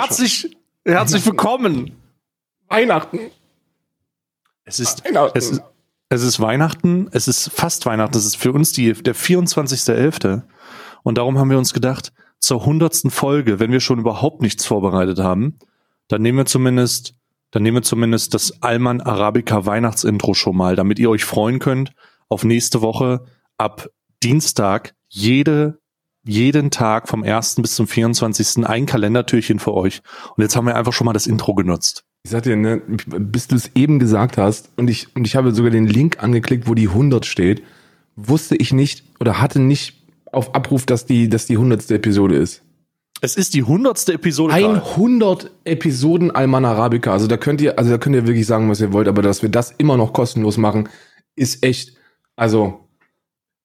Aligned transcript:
Herzlich, 0.00 0.56
herzlich 0.82 1.26
willkommen. 1.26 1.92
Weihnachten. 2.68 3.18
Es 4.64 4.80
ist, 4.80 5.04
Weihnachten. 5.04 5.36
es 5.36 5.50
ist, 5.50 5.62
es 6.08 6.22
ist 6.22 6.40
Weihnachten, 6.40 7.08
es 7.12 7.28
ist 7.28 7.50
fast 7.50 7.84
Weihnachten, 7.84 8.16
es 8.16 8.24
ist 8.24 8.36
für 8.36 8.52
uns 8.52 8.72
die, 8.72 8.94
der 8.94 9.14
24.11. 9.14 10.40
Und 11.02 11.18
darum 11.18 11.38
haben 11.38 11.50
wir 11.50 11.58
uns 11.58 11.74
gedacht, 11.74 12.14
zur 12.38 12.64
hundertsten 12.64 13.10
Folge, 13.10 13.60
wenn 13.60 13.72
wir 13.72 13.80
schon 13.80 13.98
überhaupt 13.98 14.40
nichts 14.40 14.64
vorbereitet 14.64 15.18
haben, 15.18 15.58
dann 16.08 16.22
nehmen 16.22 16.38
wir 16.38 16.46
zumindest, 16.46 17.12
dann 17.50 17.62
nehmen 17.62 17.76
wir 17.76 17.82
zumindest 17.82 18.32
das 18.32 18.62
Alman 18.62 19.02
Arabica 19.02 19.66
Weihnachtsintro 19.66 20.32
schon 20.32 20.56
mal, 20.56 20.76
damit 20.76 20.98
ihr 20.98 21.10
euch 21.10 21.26
freuen 21.26 21.58
könnt 21.58 21.92
auf 22.30 22.42
nächste 22.42 22.80
Woche 22.80 23.26
ab 23.58 23.90
Dienstag 24.22 24.94
jede 25.08 25.78
jeden 26.24 26.70
Tag 26.70 27.08
vom 27.08 27.22
1. 27.22 27.56
bis 27.56 27.74
zum 27.74 27.86
24. 27.86 28.66
ein 28.66 28.86
Kalendertürchen 28.86 29.58
für 29.58 29.74
euch. 29.74 30.02
Und 30.36 30.42
jetzt 30.42 30.56
haben 30.56 30.66
wir 30.66 30.76
einfach 30.76 30.92
schon 30.92 31.06
mal 31.06 31.12
das 31.12 31.26
Intro 31.26 31.54
genutzt. 31.54 32.04
Ich 32.22 32.30
sag 32.30 32.42
dir, 32.42 32.56
ne, 32.56 32.82
bis 33.06 33.48
du 33.48 33.56
es 33.56 33.70
eben 33.74 33.98
gesagt 33.98 34.36
hast 34.36 34.70
und 34.76 34.90
ich, 34.90 35.14
und 35.16 35.26
ich 35.26 35.36
habe 35.36 35.52
sogar 35.52 35.70
den 35.70 35.86
Link 35.86 36.22
angeklickt, 36.22 36.68
wo 36.68 36.74
die 36.74 36.88
100 36.88 37.24
steht, 37.24 37.62
wusste 38.16 38.56
ich 38.56 38.72
nicht 38.72 39.04
oder 39.20 39.40
hatte 39.40 39.58
nicht 39.58 40.02
auf 40.30 40.54
Abruf, 40.54 40.84
dass 40.84 41.06
die, 41.06 41.28
dass 41.28 41.46
die 41.46 41.54
100. 41.54 41.90
Episode 41.90 42.36
ist. 42.36 42.62
Es 43.22 43.36
ist 43.36 43.54
die 43.54 43.62
hundertste 43.62 44.14
Episode. 44.14 44.54
gerade. 44.54 44.82
100 44.82 45.50
Episoden 45.64 46.30
Alman 46.30 46.64
Arabica. 46.64 47.12
Also 47.12 47.26
da 47.26 47.36
könnt 47.36 47.60
ihr, 47.60 47.78
also 47.78 47.90
da 47.90 47.98
könnt 47.98 48.16
ihr 48.16 48.26
wirklich 48.26 48.46
sagen, 48.46 48.68
was 48.70 48.80
ihr 48.80 48.92
wollt, 48.92 49.08
aber 49.08 49.22
dass 49.22 49.42
wir 49.42 49.48
das 49.48 49.72
immer 49.76 49.96
noch 49.96 50.12
kostenlos 50.12 50.56
machen, 50.56 50.88
ist 51.36 51.64
echt, 51.64 51.94
also 52.36 52.79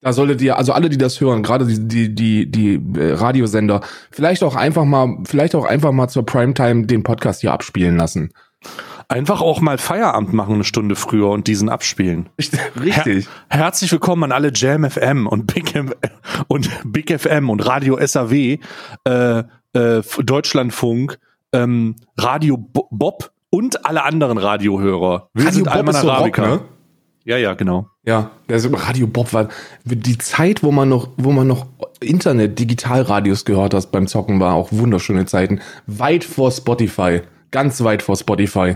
da 0.05 0.13
solltet 0.13 0.39
ihr, 0.43 0.55
also 0.55 0.71
alle, 0.71 0.89
die 0.89 0.99
das 0.99 1.19
hören, 1.19 1.41
gerade 1.41 1.65
die, 1.65 1.79
die, 1.79 2.13
die, 2.13 2.45
die 2.45 2.99
äh, 2.99 3.13
Radiosender, 3.13 3.81
vielleicht 4.11 4.43
auch 4.43 4.55
einfach 4.55 4.85
mal, 4.85 5.17
vielleicht 5.25 5.55
auch 5.55 5.65
einfach 5.65 5.91
mal 5.93 6.07
zur 6.09 6.23
Primetime 6.23 6.85
den 6.85 7.01
Podcast 7.01 7.41
hier 7.41 7.51
abspielen 7.51 7.97
lassen. 7.97 8.31
Einfach 9.07 9.41
auch 9.41 9.61
mal 9.61 9.79
Feierabend 9.79 10.31
machen 10.31 10.53
eine 10.53 10.63
Stunde 10.63 10.95
früher 10.95 11.29
und 11.29 11.47
diesen 11.47 11.69
abspielen. 11.69 12.29
Richtig. 12.39 13.25
Her 13.49 13.63
herzlich 13.63 13.91
willkommen 13.91 14.25
an 14.25 14.31
alle 14.31 14.51
Jam 14.53 14.87
FM 14.87 15.25
und 15.25 15.51
Big, 15.51 15.73
M 15.73 15.91
und 16.49 16.69
Big 16.85 17.09
FM 17.19 17.49
und 17.49 17.65
Radio 17.65 17.97
SAW, 17.99 18.31
äh, 18.31 18.59
äh, 19.73 20.03
Deutschlandfunk, 20.23 21.17
ähm, 21.51 21.95
Radio 22.15 22.57
Bo 22.57 22.89
Bob 22.91 23.31
und 23.49 23.87
alle 23.87 24.03
anderen 24.03 24.37
Radiohörer. 24.37 25.29
Wir 25.33 25.45
Radio 25.45 25.55
sind 25.55 25.63
Bob 25.63 25.73
Alman 25.73 25.95
ist 25.95 26.01
so 26.01 26.07
Rock, 26.09 26.17
Arabica. 26.17 26.47
ne? 26.47 26.61
Ja, 27.25 27.37
ja, 27.37 27.55
genau. 27.55 27.87
Ja, 28.05 28.31
also 28.47 28.69
Radio 28.71 29.07
Bob 29.07 29.33
war 29.33 29.49
die 29.83 30.17
Zeit, 30.19 30.61
wo 30.61 30.71
man 30.71 30.87
noch, 30.89 31.09
wo 31.17 31.31
man 31.31 31.47
noch 31.47 31.65
Internet, 31.99 32.59
Digitalradios 32.59 33.45
gehört 33.45 33.73
hat 33.73 33.91
beim 33.91 34.05
Zocken, 34.07 34.39
war 34.39 34.53
auch 34.53 34.71
wunderschöne 34.71 35.25
Zeiten. 35.25 35.59
Weit 35.87 36.23
vor 36.23 36.51
Spotify, 36.51 37.21
ganz 37.49 37.83
weit 37.83 38.03
vor 38.03 38.15
Spotify. 38.15 38.75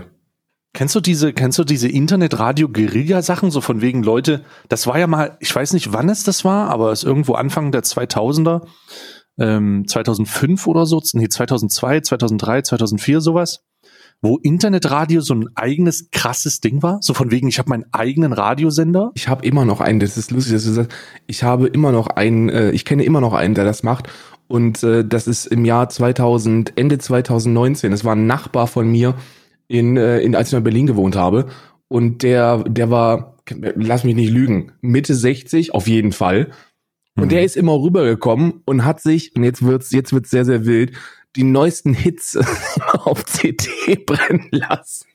Kennst 0.72 0.96
du 0.96 1.00
diese, 1.00 1.32
kennst 1.32 1.58
du 1.60 1.64
diese 1.64 1.88
Internet-Radio-Guerilla-Sachen, 1.88 3.52
so 3.52 3.60
von 3.60 3.80
wegen 3.80 4.02
Leute, 4.02 4.44
das 4.68 4.86
war 4.88 4.98
ja 4.98 5.06
mal, 5.06 5.36
ich 5.38 5.54
weiß 5.54 5.72
nicht, 5.72 5.92
wann 5.92 6.08
es 6.08 6.24
das 6.24 6.44
war, 6.44 6.70
aber 6.70 6.90
es 6.90 7.00
ist 7.00 7.08
irgendwo 7.08 7.34
Anfang 7.34 7.70
der 7.70 7.82
2000er, 7.82 8.66
ähm, 9.38 9.84
2005 9.86 10.66
oder 10.66 10.86
so, 10.86 11.00
nee, 11.12 11.28
2002, 11.28 12.00
2003, 12.00 12.62
2004 12.62 13.20
sowas, 13.20 13.64
wo 14.22 14.36
Internetradio 14.36 15.20
so 15.22 15.34
ein 15.34 15.48
eigenes 15.54 16.10
krasses 16.10 16.60
Ding 16.60 16.82
war, 16.82 16.98
so 17.00 17.14
von 17.14 17.30
wegen, 17.30 17.48
ich 17.48 17.58
habe 17.58 17.70
meinen 17.70 17.86
eigenen 17.92 18.32
Radiosender. 18.32 19.12
Ich 19.14 19.28
habe 19.28 19.46
immer 19.46 19.64
noch 19.64 19.80
einen, 19.80 20.00
das 20.00 20.18
ist 20.18 20.30
lustig, 20.30 20.54
dass 20.54 20.64
du 20.64 20.72
sagst, 20.72 20.92
ich 21.26 21.42
habe 21.42 21.68
immer 21.68 21.90
noch 21.90 22.08
einen, 22.08 22.50
äh, 22.50 22.70
ich 22.72 22.84
kenne 22.84 23.04
immer 23.04 23.20
noch 23.20 23.32
einen, 23.32 23.54
der 23.54 23.64
das 23.64 23.82
macht. 23.82 24.08
Und 24.46 24.82
äh, 24.82 25.04
das 25.04 25.26
ist 25.26 25.46
im 25.46 25.64
Jahr 25.64 25.88
2000, 25.88 26.76
Ende 26.76 26.98
2019. 26.98 27.90
Das 27.92 28.04
war 28.04 28.14
ein 28.14 28.26
Nachbar 28.26 28.66
von 28.66 28.90
mir, 28.90 29.14
in, 29.68 29.96
äh, 29.96 30.20
in, 30.20 30.34
als 30.34 30.48
ich 30.48 30.58
in 30.58 30.64
Berlin 30.64 30.86
gewohnt 30.86 31.16
habe. 31.16 31.46
Und 31.88 32.22
der, 32.22 32.64
der 32.64 32.90
war, 32.90 33.36
lass 33.48 34.04
mich 34.04 34.16
nicht 34.16 34.30
lügen, 34.30 34.72
Mitte 34.80 35.14
60 35.14 35.72
auf 35.74 35.86
jeden 35.88 36.12
Fall. 36.12 36.50
Und 37.16 37.26
Mhm. 37.26 37.28
der 37.30 37.44
ist 37.44 37.56
immer 37.56 37.80
rübergekommen 37.80 38.62
und 38.64 38.84
hat 38.84 39.00
sich, 39.00 39.34
und 39.36 39.44
jetzt 39.44 39.62
wird's, 39.62 39.90
jetzt 39.92 40.12
wird's 40.12 40.30
sehr, 40.30 40.44
sehr 40.44 40.64
wild, 40.66 40.92
die 41.36 41.44
neuesten 41.44 41.94
Hits 41.94 42.36
auf 42.92 43.24
CD 43.24 43.96
brennen 44.04 44.48
lassen. 44.50 45.06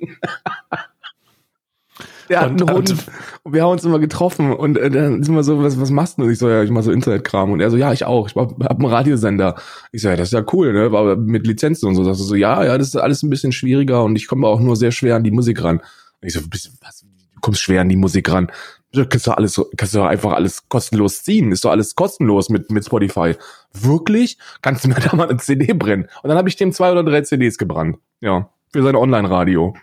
Der 2.27 2.41
hat 2.41 2.49
Und- 2.51 2.61
einen 2.63 2.75
Hund 2.77 2.89
und- 2.91 3.05
und 3.43 3.53
wir 3.53 3.61
haben 3.63 3.71
uns 3.73 3.85
immer 3.85 3.99
getroffen 3.99 4.51
und 4.51 4.77
äh, 4.77 4.89
dann 4.89 5.21
sind 5.21 5.35
wir 5.35 5.43
so, 5.43 5.61
was, 5.63 5.79
was 5.79 5.91
machst 5.91 6.17
du? 6.17 6.23
Und 6.23 6.31
ich 6.31 6.39
so, 6.39 6.49
ja, 6.49 6.63
ich 6.63 6.71
mach 6.71 6.81
so 6.81 6.91
Internetkram. 6.91 7.51
Und 7.51 7.59
er 7.61 7.69
so, 7.69 7.77
ja, 7.77 7.93
ich 7.93 8.03
auch. 8.05 8.27
Ich 8.27 8.35
hab, 8.35 8.59
hab 8.63 8.79
einen 8.79 8.85
Radiosender. 8.87 9.55
Ich 9.91 10.01
so, 10.01 10.09
ja, 10.09 10.15
das 10.15 10.29
ist 10.29 10.33
ja 10.33 10.43
cool, 10.51 10.73
ne? 10.73 10.85
Aber 10.85 11.15
mit 11.15 11.45
Lizenzen 11.45 11.87
und 11.87 11.95
so. 11.95 12.03
Sagst 12.03 12.19
du 12.21 12.25
so, 12.25 12.33
ja, 12.35 12.63
ja, 12.65 12.77
das 12.77 12.87
ist 12.87 12.95
alles 12.95 13.21
ein 13.21 13.29
bisschen 13.29 13.51
schwieriger 13.51 14.03
und 14.03 14.15
ich 14.15 14.27
komme 14.27 14.47
auch 14.47 14.59
nur 14.59 14.75
sehr 14.75 14.91
schwer 14.91 15.15
an 15.15 15.23
die 15.23 15.31
Musik 15.31 15.63
ran. 15.63 15.77
Und 15.77 16.27
ich 16.27 16.33
so, 16.33 16.41
was, 16.81 17.01
du 17.01 17.39
kommst 17.41 17.61
schwer 17.61 17.81
an 17.81 17.89
die 17.89 17.95
Musik 17.95 18.31
ran. 18.31 18.51
Du 18.95 19.05
kannst 19.05 19.27
doch 19.27 19.37
alles, 19.37 19.61
kannst 19.77 19.93
du 19.93 20.01
einfach 20.01 20.33
alles 20.33 20.67
kostenlos 20.69 21.23
ziehen. 21.23 21.51
Ist 21.51 21.65
doch 21.65 21.71
alles 21.71 21.95
kostenlos 21.95 22.49
mit, 22.49 22.71
mit 22.71 22.85
Spotify. 22.85 23.35
Wirklich? 23.73 24.37
Kannst 24.61 24.83
du 24.83 24.89
mir 24.89 24.95
da 25.09 25.15
mal 25.15 25.29
eine 25.29 25.37
CD 25.37 25.73
brennen? 25.73 26.07
Und 26.23 26.29
dann 26.29 26.37
habe 26.37 26.49
ich 26.49 26.55
dem 26.55 26.71
zwei 26.71 26.91
oder 26.91 27.03
drei 27.03 27.21
CDs 27.21 27.57
gebrannt. 27.57 27.97
Ja. 28.21 28.49
Für 28.71 28.83
sein 28.83 28.95
Online-Radio. 28.95 29.75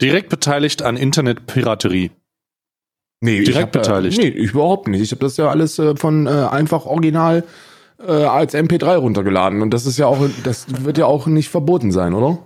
Direkt 0.00 0.28
beteiligt 0.28 0.82
an 0.82 0.96
Internetpiraterie. 0.96 2.10
Nee, 3.20 3.42
Direkt 3.42 3.62
hab, 3.62 3.72
beteiligt. 3.72 4.18
Nee, 4.18 4.28
ich 4.28 4.52
überhaupt 4.52 4.88
nicht. 4.88 5.00
Ich 5.00 5.10
habe 5.10 5.20
das 5.20 5.36
ja 5.36 5.48
alles 5.48 5.78
äh, 5.78 5.96
von 5.96 6.26
äh, 6.26 6.30
einfach 6.30 6.86
original 6.86 7.44
äh, 7.98 8.12
als 8.12 8.54
MP3 8.54 8.96
runtergeladen. 8.96 9.62
Und 9.62 9.74
das 9.74 9.86
ist 9.86 9.98
ja 9.98 10.06
auch, 10.06 10.18
das 10.44 10.66
wird 10.84 10.98
ja 10.98 11.06
auch 11.06 11.26
nicht 11.26 11.48
verboten 11.48 11.90
sein, 11.90 12.14
oder? 12.14 12.38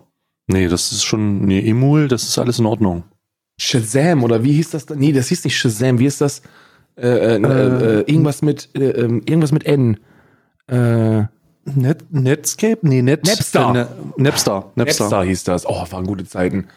Nee, 0.47 0.69
das 0.69 0.93
ist 0.93 1.05
schon, 1.05 1.45
nee, 1.45 1.69
Emul, 1.69 2.09
das 2.09 2.25
ist 2.25 2.39
alles 2.39 2.59
in 2.59 2.67
Ordnung. 2.67 3.05
Shazam 3.59 4.25
oder 4.25 4.43
wie 4.43 4.53
hieß 4.53 4.71
das? 4.71 4.87
da? 4.87 4.95
Nee, 4.95 5.13
das 5.13 5.29
hieß 5.29 5.45
nicht 5.45 5.57
Shazam. 5.57 5.99
Wie 5.99 6.07
ist 6.07 6.21
das? 6.21 6.43
Äh, 6.97 7.07
äh, 7.07 7.37
äh, 7.37 8.01
äh, 8.01 8.05
irgendwas 8.07 8.43
mit 8.43 8.69
äh, 8.75 8.91
ähm, 8.91 9.23
irgendwas 9.25 9.53
mit 9.53 9.65
N. 9.65 9.99
Äh, 10.67 11.25
Net, 11.65 12.05
Netscape? 12.11 12.79
Nee, 12.83 13.03
Net, 13.03 13.25
Napster. 13.25 13.71
Äh, 13.71 13.73
ne, 13.73 13.89
Napster. 14.17 14.73
Napster. 14.75 15.05
Napster 15.05 15.23
hieß 15.23 15.45
das. 15.45 15.67
Oh, 15.67 15.87
waren 15.91 16.07
gute 16.07 16.25
Zeiten. 16.25 16.69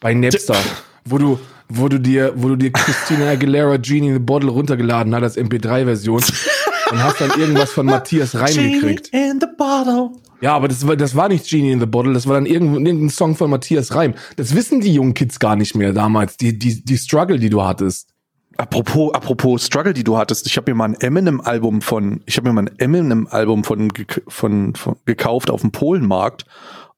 Bei 0.00 0.14
Napster, 0.14 0.56
wo 1.04 1.18
du, 1.18 1.40
wo 1.68 1.88
du 1.88 1.98
dir, 1.98 2.32
wo 2.36 2.48
du 2.48 2.56
dir 2.56 2.70
Christina 2.70 3.30
Aguilera 3.30 3.76
Genie 3.78 4.08
in 4.08 4.14
the 4.14 4.20
Bottle 4.20 4.50
runtergeladen 4.50 5.14
hast 5.14 5.22
als 5.22 5.38
MP3-Version 5.38 6.22
und 6.90 7.02
hast 7.02 7.20
dann 7.20 7.30
irgendwas 7.38 7.70
von 7.70 7.86
Matthias 7.86 8.34
Reim 8.34 8.54
gekriegt. 8.72 9.10
Genie 9.12 9.30
in 9.30 9.40
the 9.40 9.46
bottle. 9.56 10.10
Ja, 10.40 10.54
aber 10.54 10.68
das 10.68 10.86
war, 10.86 10.96
das 10.96 11.16
war 11.16 11.28
nicht 11.28 11.48
Genie 11.48 11.72
in 11.72 11.80
the 11.80 11.86
Bottle, 11.86 12.12
das 12.12 12.26
war 12.28 12.34
dann 12.34 12.46
irgend- 12.46 12.86
irgendein 12.86 13.10
Song 13.10 13.34
von 13.34 13.50
Matthias 13.50 13.94
Reim. 13.94 14.14
Das 14.36 14.54
wissen 14.54 14.80
die 14.80 14.94
jungen 14.94 15.14
Kids 15.14 15.38
gar 15.40 15.56
nicht 15.56 15.74
mehr 15.74 15.92
damals, 15.92 16.36
die, 16.36 16.56
die, 16.58 16.84
die 16.84 16.96
Struggle, 16.96 17.38
die 17.38 17.50
du 17.50 17.62
hattest. 17.62 18.08
Apropos, 18.56 19.12
apropos 19.14 19.64
Struggle, 19.66 19.94
die 19.94 20.04
du 20.04 20.16
hattest, 20.16 20.46
ich 20.46 20.56
habe 20.56 20.70
mir 20.70 20.76
mal 20.76 20.86
ein 20.86 20.94
Eminem-Album 20.94 21.80
von, 21.80 22.22
ich 22.26 22.36
habe 22.36 22.48
mir 22.48 22.54
mal 22.54 22.62
ein 22.68 22.78
Eminem-Album 22.78 23.62
von, 23.64 23.92
von, 24.26 24.74
von 24.74 24.96
gekauft 25.04 25.50
auf 25.50 25.60
dem 25.60 25.70
Polenmarkt 25.72 26.44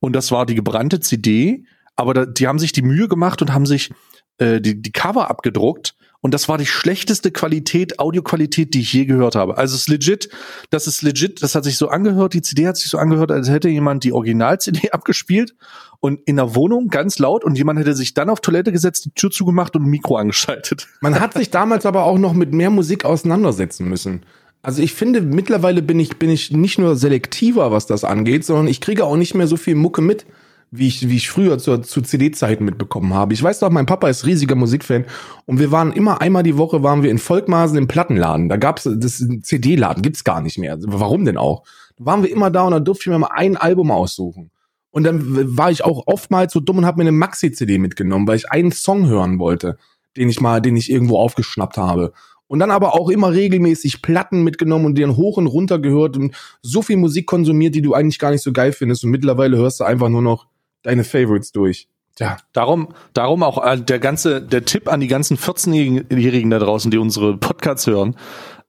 und 0.01 0.15
das 0.15 0.31
war 0.33 0.47
die 0.47 0.55
gebrannte 0.55 1.01
CD, 1.01 1.65
aber 1.97 2.15
da, 2.15 2.25
die 2.27 2.47
haben 2.47 2.59
sich 2.59 2.73
die 2.73 2.81
Mühe 2.83 3.09
gemacht 3.09 3.43
und 3.43 3.53
haben 3.53 3.67
sich 3.67 3.91
äh, 4.39 4.61
die, 4.61 4.81
die 4.81 4.93
Cover 4.93 5.29
abgedruckt 5.31 5.95
und 6.23 6.35
das 6.35 6.49
war 6.49 6.59
die 6.59 6.67
schlechteste 6.67 7.31
Qualität, 7.31 7.99
Audioqualität, 7.99 8.75
die 8.75 8.81
ich 8.81 8.93
je 8.93 9.07
gehört 9.07 9.37
habe. 9.37 9.57
Also 9.57 9.75
es 9.75 9.83
ist 9.83 9.89
legit, 9.89 10.29
das 10.69 10.87
ist 10.87 11.01
legit, 11.03 11.43
das 11.43 11.55
hat 11.55 11.65
sich 11.65 11.79
so 11.79 11.89
angehört, 11.89 12.35
die 12.35 12.43
CD 12.43 12.67
hat 12.67 12.77
sich 12.77 12.91
so 12.91 12.99
angehört, 12.99 13.31
als 13.31 13.49
hätte 13.49 13.71
jemand 13.71 14.05
die 14.05 14.13
Original-CD 14.13 14.91
abgespielt 14.93 15.55
und 16.01 16.21
in 16.27 16.37
der 16.37 16.55
Wohnung 16.55 16.89
ganz 16.89 17.19
laut 17.19 17.43
und 17.45 17.57
jemand 17.57 17.79
hätte 17.79 17.95
sich 17.95 18.13
dann 18.13 18.29
auf 18.29 18.41
Toilette 18.41 18.71
gesetzt, 18.71 19.07
die 19.07 19.15
Tür 19.15 19.31
zugemacht 19.31 19.77
und 19.77 19.87
Mikro 19.87 20.17
angeschaltet. 20.17 20.89
Man 21.01 21.19
hat 21.19 21.35
sich 21.35 21.51
damals 21.51 21.87
aber 21.87 22.05
auch 22.05 22.19
noch 22.19 22.35
mit 22.35 22.53
mehr 22.53 22.71
Musik 22.71 23.05
auseinandersetzen 23.05 23.89
müssen. 23.89 24.23
Also 24.63 24.83
ich 24.83 24.93
finde, 24.93 25.23
mittlerweile 25.23 25.81
bin 25.81 25.99
ich, 25.99 26.19
bin 26.19 26.29
ich 26.29 26.53
nicht 26.53 26.79
nur 26.79 26.97
selektiver, 26.97 27.73
was 27.73 27.87
das 27.87 28.05
angeht, 28.05 28.45
sondern 28.45 28.67
ich 28.67 28.83
kriege 28.83 29.07
auch 29.07 29.17
nicht 29.17 29.35
mehr 29.35 29.47
so 29.47 29.57
viel 29.57 29.75
Mucke 29.75 30.03
mit, 30.03 30.27
wie 30.71 30.87
ich, 30.87 31.09
wie 31.09 31.17
ich 31.17 31.29
früher 31.29 31.59
zur, 31.59 31.83
zu 31.83 32.01
CD-Zeiten 32.01 32.65
mitbekommen 32.65 33.13
habe. 33.13 33.35
Ich 33.35 33.43
weiß 33.43 33.59
doch, 33.59 33.71
mein 33.71 33.87
Papa 33.87 34.09
ist 34.09 34.25
riesiger 34.25 34.55
Musikfan 34.55 35.05
und 35.47 35.59
wir 35.59 35.73
waren 35.73 35.93
immer 35.93 36.21
einmal 36.21 36.45
die 36.45 36.57
Woche 36.57 36.83
waren 36.83 37.03
wir 37.03 37.11
in 37.11 37.19
Volkmaßen 37.19 37.77
im 37.77 37.89
Plattenladen. 37.89 38.49
Da 38.49 38.57
gab's 38.57 38.85
das 38.85 39.25
CD-Laden, 39.43 40.03
gibt's 40.03 40.23
gar 40.23 40.41
nicht 40.41 40.59
mehr. 40.59 40.79
Warum 40.81 41.25
denn 41.25 41.37
auch? 41.37 41.65
Da 41.97 42.07
waren 42.07 42.23
wir 42.23 42.31
immer 42.31 42.51
da 42.51 42.65
und 42.65 42.73
da 42.73 42.81
durfte 42.81 43.03
ich 43.03 43.13
mir 43.13 43.19
mal 43.19 43.31
ein 43.33 43.57
Album 43.57 43.91
aussuchen. 43.91 44.51
Und 44.93 45.05
dann 45.05 45.57
war 45.57 45.71
ich 45.71 45.85
auch 45.85 46.07
oftmals 46.07 46.53
so 46.53 46.61
dumm 46.61 46.79
und 46.79 46.87
habe 46.87 46.99
mir 46.99 47.09
eine 47.09 47.17
Maxi-CD 47.17 47.79
mitgenommen, 47.79 48.27
weil 48.27 48.37
ich 48.37 48.51
einen 48.51 48.73
Song 48.73 49.07
hören 49.07 49.39
wollte, 49.39 49.77
den 50.17 50.29
ich 50.29 50.41
mal, 50.41 50.61
den 50.61 50.77
ich 50.77 50.91
irgendwo 50.91 51.19
aufgeschnappt 51.19 51.77
habe. 51.77 52.13
Und 52.49 52.59
dann 52.59 52.73
aber 52.73 52.95
auch 52.95 53.09
immer 53.09 53.33
regelmäßig 53.33 54.03
Platten 54.03 54.43
mitgenommen 54.43 54.87
und 54.87 54.99
dann 54.99 55.17
hoch 55.17 55.37
und 55.37 55.47
runter 55.47 55.79
gehört 55.79 56.17
und 56.17 56.35
so 56.63 56.83
viel 56.83 56.97
Musik 56.97 57.27
konsumiert, 57.27 57.77
die 57.77 57.83
du 57.83 57.95
eigentlich 57.95 58.19
gar 58.19 58.33
nicht 58.33 58.43
so 58.43 58.53
geil 58.53 58.73
findest. 58.73 59.05
Und 59.05 59.11
mittlerweile 59.11 59.57
hörst 59.57 59.79
du 59.79 59.85
einfach 59.85 60.09
nur 60.09 60.23
noch 60.23 60.47
deine 60.83 61.05
Favorites 61.05 61.53
durch. 61.53 61.89
Tja, 62.17 62.37
Darum, 62.53 62.95
darum 63.13 63.43
auch 63.43 63.65
äh, 63.65 63.81
der 63.81 63.99
ganze, 63.99 64.43
der 64.43 64.65
Tipp 64.65 64.89
an 64.89 65.01
die 65.01 65.07
ganzen 65.07 65.37
14-Jährigen 65.37 66.51
da 66.51 66.59
draußen, 66.59 66.91
die 66.91 66.99
unsere 66.99 67.37
Podcasts 67.37 67.87
hören. 67.87 68.17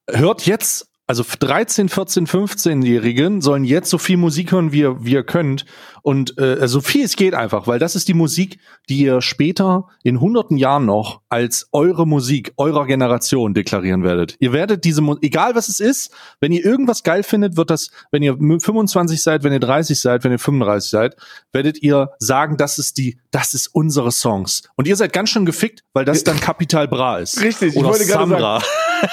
Hört 0.10 0.46
jetzt 0.46 0.88
Also 1.08 1.25
13, 1.40 1.90
14, 1.90 2.28
15-Jährigen 2.28 3.42
sollen 3.42 3.66
jetzt 3.66 3.90
so 3.90 3.98
viel 3.98 4.16
Musik 4.16 4.54
hören, 4.54 4.72
wie 4.72 4.80
ihr, 4.80 5.04
wie 5.04 5.12
ihr 5.13 5.24
könnt. 5.24 5.66
Und 6.01 6.38
äh, 6.38 6.68
so 6.68 6.81
viel 6.81 7.06
es 7.06 7.15
geht 7.15 7.33
einfach, 7.33 7.68
weil 7.68 7.80
das 7.80 7.95
ist 7.95 8.07
die 8.07 8.13
Musik, 8.13 8.59
die 8.89 9.00
ihr 9.00 9.21
später 9.21 9.88
in 10.03 10.19
hunderten 10.19 10.57
Jahren 10.57 10.86
noch 10.86 11.21
als 11.30 11.68
eure 11.71 12.06
Musik 12.07 12.53
eurer 12.57 12.86
Generation 12.86 13.53
deklarieren 13.53 14.03
werdet. 14.03 14.36
Ihr 14.39 14.53
werdet 14.53 14.83
diese, 14.83 15.01
Mu 15.01 15.15
egal 15.21 15.56
was 15.56 15.69
es 15.69 15.80
ist, 15.80 16.12
wenn 16.39 16.51
ihr 16.51 16.65
irgendwas 16.65 17.03
geil 17.03 17.24
findet, 17.24 17.57
wird 17.57 17.69
das, 17.69 17.92
wenn 18.12 18.24
ihr 18.24 18.38
25 18.38 19.21
seid, 19.21 19.44
wenn 19.44 19.53
ihr 19.53 19.59
30 19.59 20.00
seid, 20.00 20.24
wenn 20.24 20.31
ihr 20.31 20.39
35 20.39 20.89
seid, 20.89 21.15
werdet 21.53 21.81
ihr 21.81 22.12
sagen, 22.19 22.57
das 22.57 22.77
ist 22.77 22.98
die, 22.98 23.18
das 23.31 23.53
ist 23.53 23.68
unsere 23.68 24.12
Songs. 24.12 24.63
Und 24.75 24.88
ihr 24.88 24.95
seid 24.95 25.13
ganz 25.13 25.30
schön 25.30 25.45
gefickt, 25.45 25.83
weil 25.94 26.06
das 26.06 26.24
dann 26.24 26.39
Capital 26.39 26.88
Bra 26.88 27.19
ist. 27.19 27.42
Richtig, 27.42 27.75
Oder 27.75 27.88
ich 27.88 27.94
wollte 27.94 28.06
gerade 28.06 28.30
Samra. 28.30 28.59
sagen. 28.59 28.65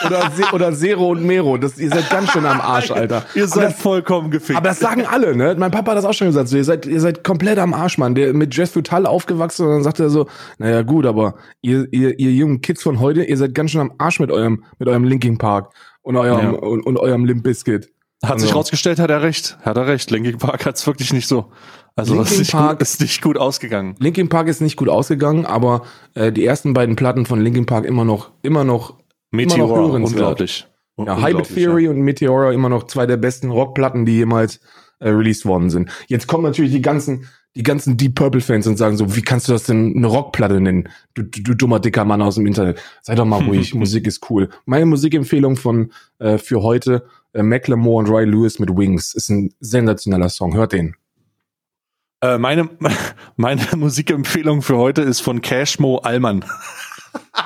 Oder, 0.06 0.30
Se 0.30 0.42
oder 0.52 0.72
Zero 0.74 1.08
und 1.08 1.24
Mero. 1.24 1.56
Das, 1.56 1.78
ihr 1.78 1.88
seid 1.88 2.10
ganz 2.10 2.30
schön 2.30 2.44
am 2.44 2.60
Arsch, 2.60 2.90
Alter. 2.90 3.24
Ihr 3.34 3.48
seid 3.48 3.70
das, 3.72 3.80
vollkommen 3.80 4.30
gefickt. 4.30 4.58
aber 4.58 4.68
das 4.68 4.80
sagen 4.80 5.06
alle, 5.06 5.34
ne? 5.34 5.54
Mein 5.58 5.70
Papa 5.70 5.92
hat 5.92 5.98
das 5.98 6.04
auch 6.04 6.12
schon 6.12 6.26
gesagt. 6.26 6.48
So, 6.48 6.56
ihr 6.58 6.64
seid, 6.64 6.77
ihr 6.86 7.00
seid 7.00 7.24
komplett 7.24 7.58
am 7.58 7.74
Arsch, 7.74 7.98
Mann. 7.98 8.14
Der 8.14 8.32
mit 8.34 8.54
Jazz 8.54 8.70
Futal 8.70 9.06
aufgewachsen 9.06 9.66
und 9.66 9.72
dann 9.72 9.82
sagt 9.82 10.00
er 10.00 10.10
so, 10.10 10.26
naja, 10.58 10.82
gut, 10.82 11.06
aber 11.06 11.34
ihr, 11.62 11.86
ihr, 11.92 12.18
ihr 12.18 12.32
jungen 12.32 12.60
Kids 12.60 12.82
von 12.82 13.00
heute, 13.00 13.24
ihr 13.24 13.36
seid 13.36 13.54
ganz 13.54 13.70
schön 13.70 13.80
am 13.80 13.92
Arsch 13.98 14.20
mit 14.20 14.30
eurem, 14.30 14.64
mit 14.78 14.88
eurem 14.88 15.04
Linking 15.04 15.38
Park 15.38 15.72
und 16.02 16.16
eurem, 16.16 16.54
Ja. 16.54 16.58
und, 16.58 16.82
und 16.86 16.96
eurem 16.98 17.24
Limp 17.24 17.42
Bizkit. 17.42 17.90
Hat 18.24 18.40
sich 18.40 18.48
Also- 18.48 18.58
rausgestellt, 18.58 18.98
hat 18.98 19.10
er 19.10 19.22
recht. 19.22 19.58
Hat 19.62 19.76
er 19.76 19.86
recht. 19.86 20.10
Linkin 20.10 20.38
Park 20.38 20.66
hat's 20.66 20.86
wirklich 20.86 21.12
nicht 21.12 21.28
so. 21.28 21.52
Also 21.94 22.14
Linkin 22.14 22.32
ist 22.32 22.38
nicht, 22.40 22.52
Park- 22.52 22.78
gut, 22.78 22.82
ist 22.82 23.00
nicht 23.00 23.22
gut 23.22 23.38
ausgegangen. 23.38 23.94
Linkin 24.00 24.28
Park 24.28 24.48
ist 24.48 24.60
nicht 24.60 24.76
gut 24.76 24.88
ausgegangen, 24.88 25.46
aber 25.46 25.82
äh, 26.14 26.32
die 26.32 26.44
ersten 26.44 26.74
beiden 26.74 26.96
Platten 26.96 27.26
von 27.26 27.40
Linkin 27.40 27.66
Park 27.66 27.84
immer 27.84 28.04
noch, 28.04 28.30
immer 28.42 28.64
noch 28.64 28.94
Meteor, 29.30 29.68
hörenswert. 29.68 30.10
unglaublich. 30.20 30.66
Ja, 30.96 31.14
Unglaublich, 31.14 31.26
Hybrid 31.28 31.54
Theory 31.54 31.88
und 31.88 32.00
Meteora 32.00 32.52
immer 32.52 32.68
noch 32.68 32.88
zwei 32.88 33.06
der 33.06 33.18
besten 33.18 33.50
Rockplatten, 33.52 34.04
die 34.04 34.16
jemals 34.16 34.58
äh, 35.00 35.10
released 35.10 35.46
worden 35.46 35.70
sind. 35.70 35.90
Jetzt 36.06 36.26
kommen 36.26 36.44
natürlich 36.44 36.72
die 36.72 36.82
ganzen, 36.82 37.28
die 37.56 37.62
ganzen 37.62 37.96
Deep 37.96 38.14
Purple 38.14 38.40
Fans 38.40 38.66
und 38.66 38.76
sagen 38.76 38.96
so, 38.96 39.16
wie 39.16 39.22
kannst 39.22 39.48
du 39.48 39.52
das 39.52 39.64
denn 39.64 39.94
eine 39.96 40.06
Rockplatte 40.06 40.60
nennen? 40.60 40.88
Du, 41.14 41.22
du, 41.22 41.42
du 41.42 41.54
dummer 41.54 41.80
dicker 41.80 42.04
Mann 42.04 42.22
aus 42.22 42.36
dem 42.36 42.46
Internet. 42.46 42.80
Sei 43.02 43.14
doch 43.14 43.24
mal 43.24 43.42
ruhig, 43.42 43.74
Musik 43.76 44.06
ist 44.06 44.30
cool. 44.30 44.48
Meine 44.64 44.86
Musikempfehlung 44.86 45.56
von 45.56 45.92
äh, 46.18 46.38
für 46.38 46.62
heute 46.62 47.06
äh, 47.32 47.42
Macklemore 47.42 47.98
und 47.98 48.08
Roy 48.08 48.24
Lewis 48.24 48.58
mit 48.58 48.76
Wings 48.76 49.14
ist 49.14 49.28
ein 49.28 49.54
sensationeller 49.60 50.28
Song. 50.28 50.54
Hört 50.54 50.72
den. 50.72 50.88
Ja. 50.88 52.34
Äh, 52.34 52.38
meine, 52.38 52.68
meine 53.36 53.62
Musikempfehlung 53.76 54.62
für 54.62 54.76
heute 54.76 55.02
ist 55.02 55.20
von 55.20 55.40
Cashmo 55.40 55.98
Allmann. 55.98 56.44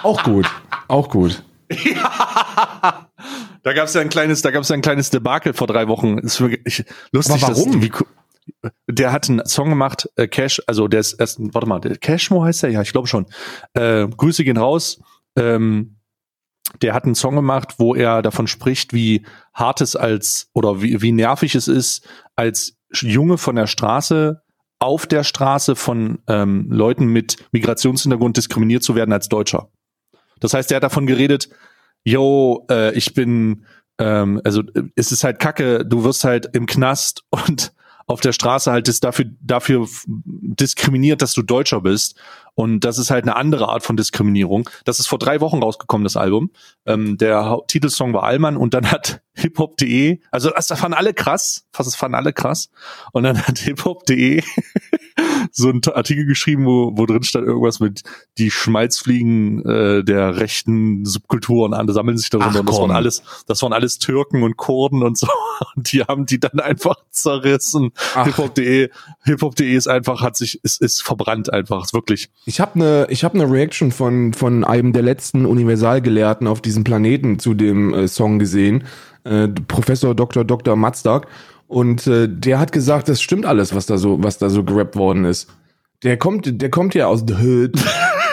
Auch 0.03 0.23
gut, 0.23 0.47
auch 0.89 1.09
gut. 1.09 1.43
Da 3.63 3.73
gab's 3.73 3.95
ja 3.95 4.01
ein 4.01 4.09
kleines, 4.09 4.43
da 4.43 4.51
gab's 4.51 4.69
ja 4.69 4.75
ein 4.75 4.83
kleines 4.83 5.11
Debakel 5.11 5.55
vor 5.55 5.67
drei 5.67 5.89
Wochen. 5.89 6.19
Ist 6.19 6.41
wirklich 6.41 6.85
lustig. 7.13 7.43
Aber 7.43 7.57
warum? 7.57 7.81
Dass, 7.81 7.83
wie, 7.83 7.93
der 8.89 9.13
hat 9.13 9.29
einen 9.29 9.47
Song 9.47 9.69
gemacht, 9.69 10.09
äh, 10.17 10.27
Cash, 10.27 10.63
also 10.67 10.89
der 10.89 11.01
ist 11.01 11.15
erst, 11.15 11.39
warte 11.55 11.69
mal, 11.69 11.81
Cashmo 11.81 12.45
heißt 12.45 12.65
er? 12.65 12.71
Ja, 12.71 12.83
ich 12.83 12.93
glaube 12.93 13.09
schon. 13.09 13.27
Äh, 13.75 14.09
Grüße 14.09 14.45
gehen 14.45 14.57
raus. 14.57 15.01
Ähm, 15.37 15.97
der 16.81 16.95
hat 16.95 17.05
einen 17.05 17.15
Song 17.15 17.37
gemacht, 17.37 17.75
wo 17.79 17.95
er 17.95 18.23
davon 18.23 18.47
spricht, 18.47 18.93
wie 18.93 19.27
hart 19.53 19.81
es 19.81 19.97
als 19.97 20.49
oder 20.55 20.83
wie, 20.83 21.03
wie 21.03 21.13
nervig 21.13 21.55
es 21.55 21.69
ist, 21.69 22.09
als 22.35 22.77
Junge 22.93 23.39
von 23.39 23.57
der 23.57 23.67
Straße 23.67 24.43
auf 24.79 25.07
der 25.07 25.23
Straße 25.23 25.77
von 25.77 26.19
ähm, 26.27 26.67
Leuten 26.69 27.07
mit 27.07 27.37
Migrationshintergrund 27.53 28.37
diskriminiert 28.37 28.83
zu 28.83 28.97
werden 28.97 29.13
als 29.13 29.29
Deutscher. 29.29 29.69
Das 30.41 30.55
heißt, 30.55 30.73
er 30.73 30.77
hat 30.77 30.83
davon 30.83 31.07
geredet, 31.07 31.51
yo, 32.05 32.67
äh, 32.71 32.93
ich 32.95 33.15
bin, 33.15 33.65
ähm, 33.99 34.41
also 34.45 34.63
es 34.97 35.13
ist 35.13 35.25
halt 35.25 35.39
Kacke, 35.39 35.85
du 35.85 36.05
wirst 36.05 36.25
halt 36.25 36.49
im 36.55 36.67
Knast 36.67 37.25
und 37.31 37.73
auf 38.07 38.21
der 38.21 38.33
Straße 38.33 38.71
halt 38.71 38.89
ist 38.89 39.05
dafür, 39.05 39.27
dafür 39.41 39.89
diskriminiert, 40.07 41.23
dass 41.23 41.35
du 41.35 41.43
Deutscher 41.43 41.81
bist. 41.81 42.21
Und 42.55 42.81
das 42.81 42.99
ist 42.99 43.11
halt 43.11 43.25
eine 43.25 43.37
andere 43.37 43.69
Art 43.69 43.83
von 43.83 43.97
Diskriminierung. 43.97 44.69
Das 44.85 44.99
ist 44.99 45.07
vor 45.07 45.19
drei 45.19 45.41
Wochen 45.41 45.63
rausgekommen, 45.63 46.05
das 46.05 46.17
Album. 46.17 46.51
Ähm, 46.85 47.17
der 47.17 47.59
Titelsong 47.69 48.13
war 48.13 48.25
Allmann 48.25 48.57
und 48.57 48.75
dann 48.75 48.91
hat 48.91 49.23
hiphop.de, 49.35 50.21
also 50.31 50.51
das 50.51 50.69
fanden 50.69 50.97
alle 50.97 51.15
krass, 51.15 51.67
fast 51.73 51.87
das 51.87 51.97
fanden 51.97 52.17
alle 52.17 52.33
krass. 52.33 52.71
Und 53.13 53.23
dann 53.23 53.47
hat 53.47 53.59
hiphop.de 53.59 54.43
so 55.53 55.69
einen 55.69 55.83
Artikel 55.95 56.27
geschrieben, 56.27 56.67
wo, 56.67 56.93
wo 56.97 57.07
drin 57.07 57.23
stand 57.23 57.47
irgendwas 57.47 57.81
mit 57.81 58.03
die 58.39 58.51
Schmalzfliegen 58.51 59.65
äh, 59.65 60.05
der 60.05 60.37
rechten 60.37 61.05
Subkultur 61.05 61.67
und 61.67 61.75
andere 61.75 61.95
sammeln 61.95 62.19
sich 62.19 62.31
darunter. 62.31 62.61
Und 62.61 62.69
das 62.69 62.79
waren 62.79 62.91
alles, 62.91 63.23
das 63.47 63.63
waren 63.63 63.73
alles 63.73 63.99
Türken 63.99 64.43
und 64.43 64.57
Kurden 64.57 65.03
und 65.03 65.19
so. 65.19 65.29
Und 65.77 65.93
die 65.93 66.03
haben 66.03 66.27
die 66.27 66.41
dann 66.41 66.59
einfach 66.59 66.97
zerrissen. 67.11 67.93
Hiphop.de, 68.25 68.91
Hiphop.de 69.25 69.75
ist 69.75 69.87
einfach, 69.87 70.21
hat 70.21 70.37
sich, 70.37 70.63
ist, 70.65 70.83
ist 70.83 71.03
verbrannt 71.03 71.53
einfach, 71.53 71.85
ist 71.85 71.95
wirklich. 71.95 72.31
Ich 72.47 72.61
habe 72.61 72.75
eine 72.75 73.07
ich 73.11 73.23
habe 73.23 73.35
eine 73.41 73.51
Reaction 73.51 73.93
von 73.93 74.33
von 74.33 74.65
einem 74.65 74.93
der 74.93 75.03
letzten 75.03 75.47
Universalgelehrten 75.47 76.47
auf 76.47 76.61
diesem 76.61 76.85
Planeten 76.85 77.39
zu 77.39 77.55
dem 77.55 77.95
äh, 77.95 78.09
Song 78.09 78.39
gesehen, 78.39 78.85
äh, 79.25 79.49
Professor 79.49 80.15
Dr. 80.15 80.45
Dr. 80.45 80.75
Matzdag 80.77 81.29
und 81.73 82.07
äh, 82.07 82.29
der 82.29 82.59
hat 82.59 82.71
gesagt, 82.71 83.09
das 83.09 83.23
stimmt 83.23 83.47
alles, 83.47 83.75
was 83.75 83.87
da 83.87 83.97
so 83.97 84.23
was 84.23 84.37
da 84.37 84.51
so 84.51 84.63
gerappt 84.63 84.95
worden 84.95 85.25
ist. 85.25 85.49
Der 86.03 86.19
kommt 86.19 86.61
der 86.61 86.71
kommt 86.71 86.95
ja 86.95 87.07
aus 87.07 87.25
the 87.27 87.35
hood. 87.35 87.73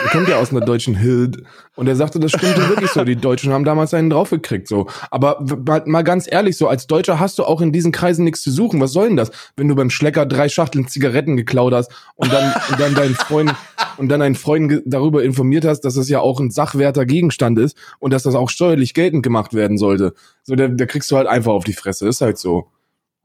Der 0.02 0.10
kommt 0.12 0.28
ja 0.28 0.38
aus 0.38 0.50
einer 0.50 0.64
deutschen 0.64 0.96
Hood 0.96 1.42
und 1.76 1.86
er 1.86 1.94
sagte, 1.94 2.18
das 2.18 2.32
stimmte 2.32 2.68
wirklich 2.70 2.90
so. 2.90 3.04
Die 3.04 3.16
Deutschen 3.16 3.52
haben 3.52 3.64
damals 3.64 3.92
einen 3.92 4.08
draufgekriegt 4.08 4.66
so. 4.66 4.86
Aber 5.10 5.44
mal, 5.84 6.02
ganz 6.02 6.26
ehrlich 6.30 6.56
so, 6.56 6.68
als 6.68 6.86
Deutscher 6.86 7.20
hast 7.20 7.38
du 7.38 7.44
auch 7.44 7.60
in 7.60 7.70
diesen 7.70 7.92
Kreisen 7.92 8.24
nichts 8.24 8.40
zu 8.40 8.50
suchen. 8.50 8.80
Was 8.80 8.92
soll 8.92 9.08
denn 9.08 9.18
das, 9.18 9.30
wenn 9.56 9.68
du 9.68 9.74
beim 9.74 9.90
Schlecker 9.90 10.24
drei 10.24 10.48
Schachteln 10.48 10.88
Zigaretten 10.88 11.36
geklaut 11.36 11.74
hast 11.74 11.92
und 12.14 12.32
dann 12.32 12.50
und 12.70 12.80
dann 12.80 12.94
deinen 12.94 13.14
Freund 13.14 13.54
und 13.98 14.08
dann 14.08 14.22
einen 14.22 14.36
Freund 14.36 14.82
darüber 14.86 15.22
informiert 15.22 15.66
hast, 15.66 15.82
dass 15.82 15.94
das 15.94 16.08
ja 16.08 16.20
auch 16.20 16.40
ein 16.40 16.50
sachwerter 16.50 17.04
Gegenstand 17.04 17.58
ist 17.58 17.76
und 17.98 18.12
dass 18.12 18.22
das 18.22 18.34
auch 18.34 18.48
steuerlich 18.48 18.94
geltend 18.94 19.22
gemacht 19.22 19.52
werden 19.52 19.76
sollte. 19.76 20.14
So, 20.44 20.56
da, 20.56 20.68
da 20.68 20.86
kriegst 20.86 21.10
du 21.10 21.16
halt 21.18 21.26
einfach 21.26 21.52
auf 21.52 21.64
die 21.64 21.74
Fresse. 21.74 22.08
Ist 22.08 22.22
halt 22.22 22.38
so. 22.38 22.68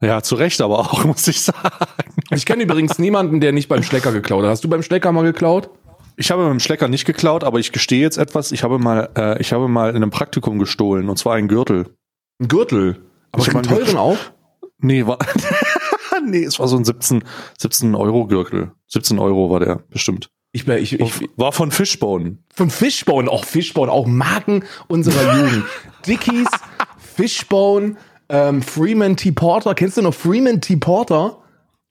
Ja, 0.02 0.22
zu 0.22 0.34
Recht 0.34 0.60
aber 0.60 0.78
auch, 0.78 1.04
muss 1.06 1.26
ich 1.28 1.40
sagen. 1.40 1.58
Ich 2.30 2.46
kenne 2.46 2.64
übrigens 2.64 2.98
niemanden, 2.98 3.40
der 3.40 3.52
nicht 3.52 3.68
beim 3.68 3.82
Schlecker 3.82 4.12
geklaut 4.12 4.44
hat. 4.44 4.50
Hast 4.50 4.64
du 4.64 4.68
beim 4.68 4.82
Schlecker 4.82 5.12
mal 5.12 5.24
geklaut? 5.24 5.70
Ich 6.16 6.30
habe 6.30 6.44
dem 6.44 6.60
Schlecker 6.60 6.88
nicht 6.88 7.04
geklaut, 7.04 7.44
aber 7.44 7.58
ich 7.58 7.72
gestehe 7.72 8.00
jetzt 8.00 8.16
etwas. 8.16 8.52
Ich 8.52 8.62
habe 8.62 8.78
mal, 8.78 9.10
äh, 9.16 9.40
ich 9.40 9.52
habe 9.52 9.68
mal 9.68 9.90
in 9.90 9.96
einem 9.96 10.10
Praktikum 10.10 10.58
gestohlen 10.58 11.08
und 11.08 11.18
zwar 11.18 11.34
einen 11.34 11.48
Gürtel. 11.48 11.86
Ein 12.40 12.48
Gürtel. 12.48 13.02
Aber 13.32 13.42
Ich 13.42 13.54
einen 13.54 13.62
teuren 13.62 13.96
auch? 13.96 14.18
Nee, 14.78 15.06
war, 15.06 15.16
nee, 16.26 16.44
es 16.44 16.58
war 16.58 16.68
so 16.68 16.76
ein 16.76 16.84
17, 16.84 17.24
17 17.58 17.94
Euro 17.94 18.26
Gürtel. 18.26 18.72
17 18.88 19.18
Euro 19.18 19.50
war 19.50 19.58
der, 19.58 19.76
bestimmt. 19.88 20.28
Ich, 20.52 20.68
ich, 20.68 21.00
ich, 21.00 21.30
War 21.36 21.52
von 21.52 21.70
Fishbone. 21.70 22.36
Von 22.54 22.68
Fishbone, 22.68 23.30
auch 23.30 23.46
Fishbone, 23.46 23.90
auch 23.90 24.06
Marken 24.06 24.64
unserer 24.88 25.38
Jugend. 25.38 25.64
Dickies, 26.06 26.48
Fishbone, 26.98 27.96
ähm, 28.28 28.62
Freeman 28.62 29.16
T. 29.16 29.32
Porter. 29.32 29.74
Kennst 29.74 29.96
du 29.96 30.02
noch 30.02 30.14
Freeman 30.14 30.60
T. 30.60 30.76
Porter? 30.76 31.38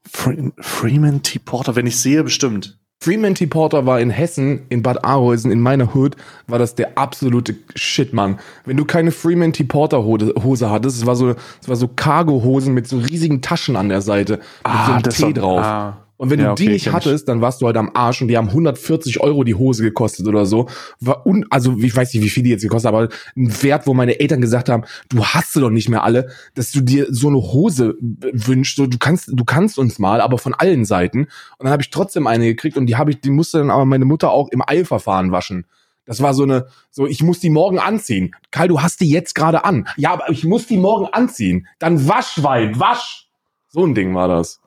Fre 0.08 0.52
Freeman 0.60 1.24
T. 1.24 1.40
Porter, 1.40 1.76
wenn 1.76 1.88
ich 1.88 1.98
sehe, 2.00 2.24
bestimmt. 2.24 2.78
Freeman 3.02 3.36
T. 3.36 3.46
Porter 3.48 3.86
war 3.86 4.00
in 4.00 4.10
Hessen, 4.10 4.62
in 4.70 4.82
Bad 4.82 5.04
Arolsen, 5.04 5.52
in 5.52 5.60
meiner 5.60 5.94
Hood, 5.94 6.16
war 6.48 6.58
das 6.60 6.76
der 6.76 6.98
absolute 6.98 7.56
Shit, 7.76 8.14
Mann. 8.14 8.40
Wenn 8.66 8.78
du 8.78 8.86
keine 8.86 9.12
Freeman 9.12 9.52
T. 9.54 9.64
Porter 9.66 10.04
Hose 10.06 10.70
hattest, 10.70 10.98
es 10.98 11.06
war 11.06 11.16
so, 11.16 11.36
es 11.62 11.68
war 11.68 11.76
so 11.76 11.88
Cargo-Hosen 11.88 12.74
mit 12.74 12.88
so 12.88 12.98
riesigen 12.98 13.42
Taschen 13.42 13.76
an 13.76 13.90
der 13.90 14.02
Seite, 14.02 14.34
mit 14.38 14.44
Ah, 14.64 14.86
so 14.88 14.92
einem 14.94 15.04
das 15.04 15.18
T 15.18 15.34
drauf. 15.34 15.60
ah. 15.62 16.05
Und 16.18 16.30
wenn 16.30 16.40
Ja, 16.40 16.46
du 16.48 16.52
okay, 16.54 16.64
die 16.66 16.70
nicht 16.70 16.84
kenn 16.86 16.92
ich. 16.92 16.96
hattest, 16.96 17.28
dann 17.28 17.42
warst 17.42 17.62
du 17.62 17.66
halt 17.66 17.76
am 17.76 17.92
Arsch 17.94 18.22
und 18.22 18.30
die 18.30 18.38
haben 18.38 18.48
140 18.48 19.20
Euro 19.20 19.44
die 19.44 19.56
Hose 19.56 19.84
gekostet 19.84 20.28
oder 20.28 20.46
so. 20.46 20.68
War 21.02 21.26
un 21.26 21.46
also 21.50 21.76
ich 21.80 21.96
weiß 21.96 22.14
nicht, 22.14 22.24
wie 22.24 22.30
viel 22.30 22.44
die 22.44 22.52
jetzt 22.52 22.62
gekostet 22.62 22.88
haben, 22.88 22.96
aber 23.04 23.10
ein 23.36 23.64
Wert, 23.64 23.86
wo 23.86 23.94
meine 23.94 24.20
Eltern 24.20 24.40
gesagt 24.40 24.70
haben, 24.70 24.84
du 25.10 25.26
hast 25.26 25.54
sie 25.54 25.60
doch 25.60 25.70
nicht 25.70 25.90
mehr 25.90 26.04
alle, 26.04 26.30
dass 26.54 26.72
du 26.72 26.80
dir 26.82 27.08
so 27.10 27.28
eine 27.28 27.38
Hose 27.38 27.96
wünschst, 28.00 28.78
so 28.78 28.88
du 28.88 28.98
kannst, 28.98 29.30
du 29.34 29.44
kannst 29.44 29.78
uns 29.78 30.00
mal, 30.00 30.22
aber 30.22 30.38
von 30.38 30.54
allen 30.54 30.86
Seiten. 30.86 31.24
Und 31.24 31.30
dann 31.60 31.70
habe 31.72 31.82
ich 31.82 31.90
trotzdem 31.90 32.28
eine 32.28 32.46
gekriegt 32.46 32.78
und 32.78 32.86
die 32.86 32.96
habe 32.96 33.12
ich, 33.12 33.20
die 33.20 33.30
musste 33.30 33.58
dann 33.58 33.70
aber 33.70 33.86
meine 33.86 34.06
Mutter 34.06 34.32
auch 34.32 34.48
im 34.50 34.64
Eilverfahren 34.66 35.32
waschen. 35.34 35.66
Das 36.06 36.22
war 36.22 36.34
so 36.34 36.44
eine, 36.44 36.68
so 36.92 37.08
ich 37.08 37.24
muss 37.24 37.40
die 37.40 37.50
morgen 37.50 37.80
anziehen. 37.80 38.36
Karl, 38.52 38.68
du 38.68 38.82
hast 38.82 39.02
die 39.02 39.10
jetzt 39.10 39.34
gerade 39.36 39.66
an. 39.66 39.88
Ja, 39.98 40.14
aber 40.14 40.30
ich 40.30 40.46
muss 40.46 40.68
die 40.68 40.78
morgen 40.78 41.08
anziehen. 41.08 41.68
Dann 41.80 42.08
wasch, 42.08 42.42
Weib, 42.44 42.80
wasch. 42.80 43.28
So 43.70 43.84
ein 43.86 43.96
Ding 43.96 44.14
war 44.14 44.28
das. 44.28 44.62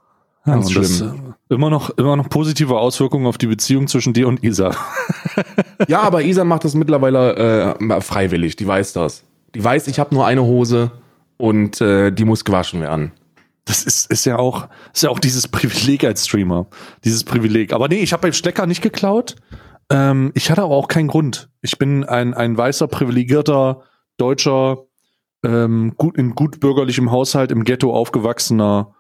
Ganz 0.44 0.72
das, 0.72 0.96
schlimm. 0.98 1.34
äh, 1.50 1.54
immer 1.54 1.70
noch, 1.70 1.90
immer 1.90 2.16
noch 2.16 2.28
positive 2.28 2.78
Auswirkungen 2.78 3.26
auf 3.26 3.38
die 3.38 3.46
Beziehung 3.46 3.86
zwischen 3.86 4.12
dir 4.12 4.28
und 4.28 4.42
Isa. 4.42 4.74
Ja, 5.86 6.00
aber 6.00 6.22
Isa 6.22 6.42
macht 6.42 6.64
das 6.64 6.74
mittlerweile 6.74 7.76
äh, 7.76 8.00
freiwillig. 8.00 8.56
Die 8.56 8.66
weiß 8.66 8.92
das. 8.94 9.22
Die 9.54 9.62
weiß, 9.62 9.86
ich 9.86 10.00
habe 10.00 10.12
nur 10.12 10.26
eine 10.26 10.42
Hose 10.42 10.90
und 11.36 11.80
äh, 11.80 12.10
die 12.10 12.24
muss 12.24 12.44
gewaschen 12.44 12.80
werden. 12.80 13.12
Das 13.64 13.84
ist, 13.84 14.10
ist 14.10 14.24
ja 14.24 14.36
auch, 14.38 14.68
ist 14.92 15.04
ja 15.04 15.10
auch 15.10 15.20
dieses 15.20 15.46
Privileg 15.46 16.04
als 16.04 16.26
Streamer. 16.26 16.66
Dieses 17.04 17.22
Privileg. 17.22 17.72
Aber 17.72 17.86
nee, 17.88 18.00
ich 18.00 18.12
habe 18.12 18.22
beim 18.22 18.32
Stecker 18.32 18.66
nicht 18.66 18.82
geklaut. 18.82 19.36
Ähm, 19.90 20.32
ich 20.34 20.50
hatte 20.50 20.62
aber 20.62 20.74
auch 20.74 20.88
keinen 20.88 21.08
Grund. 21.08 21.48
Ich 21.62 21.78
bin 21.78 22.04
ein, 22.04 22.34
ein 22.34 22.56
weißer, 22.56 22.88
privilegierter, 22.88 23.82
deutscher 24.16 24.78
ähm, 25.44 25.94
gut, 25.96 26.16
in 26.16 26.34
gut 26.34 26.60
bürgerlichem 26.60 27.10
Haushalt 27.10 27.52
im 27.52 27.64
Ghetto 27.64 27.94
aufgewachsener 27.94 28.94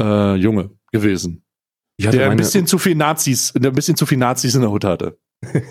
äh, 0.00 0.34
Junge 0.36 0.70
gewesen. 0.92 1.44
Der 1.98 2.30
ein 2.30 2.36
bisschen 2.36 2.66
zu 2.66 2.78
viel 2.78 2.94
Nazis, 2.94 3.52
der 3.54 3.70
ein 3.70 3.74
bisschen 3.74 3.96
zu 3.96 4.06
viel 4.06 4.18
Nazis 4.18 4.54
in 4.54 4.62
der 4.62 4.70
Hut 4.70 4.84
hatte. 4.84 5.18
ein 5.42 5.62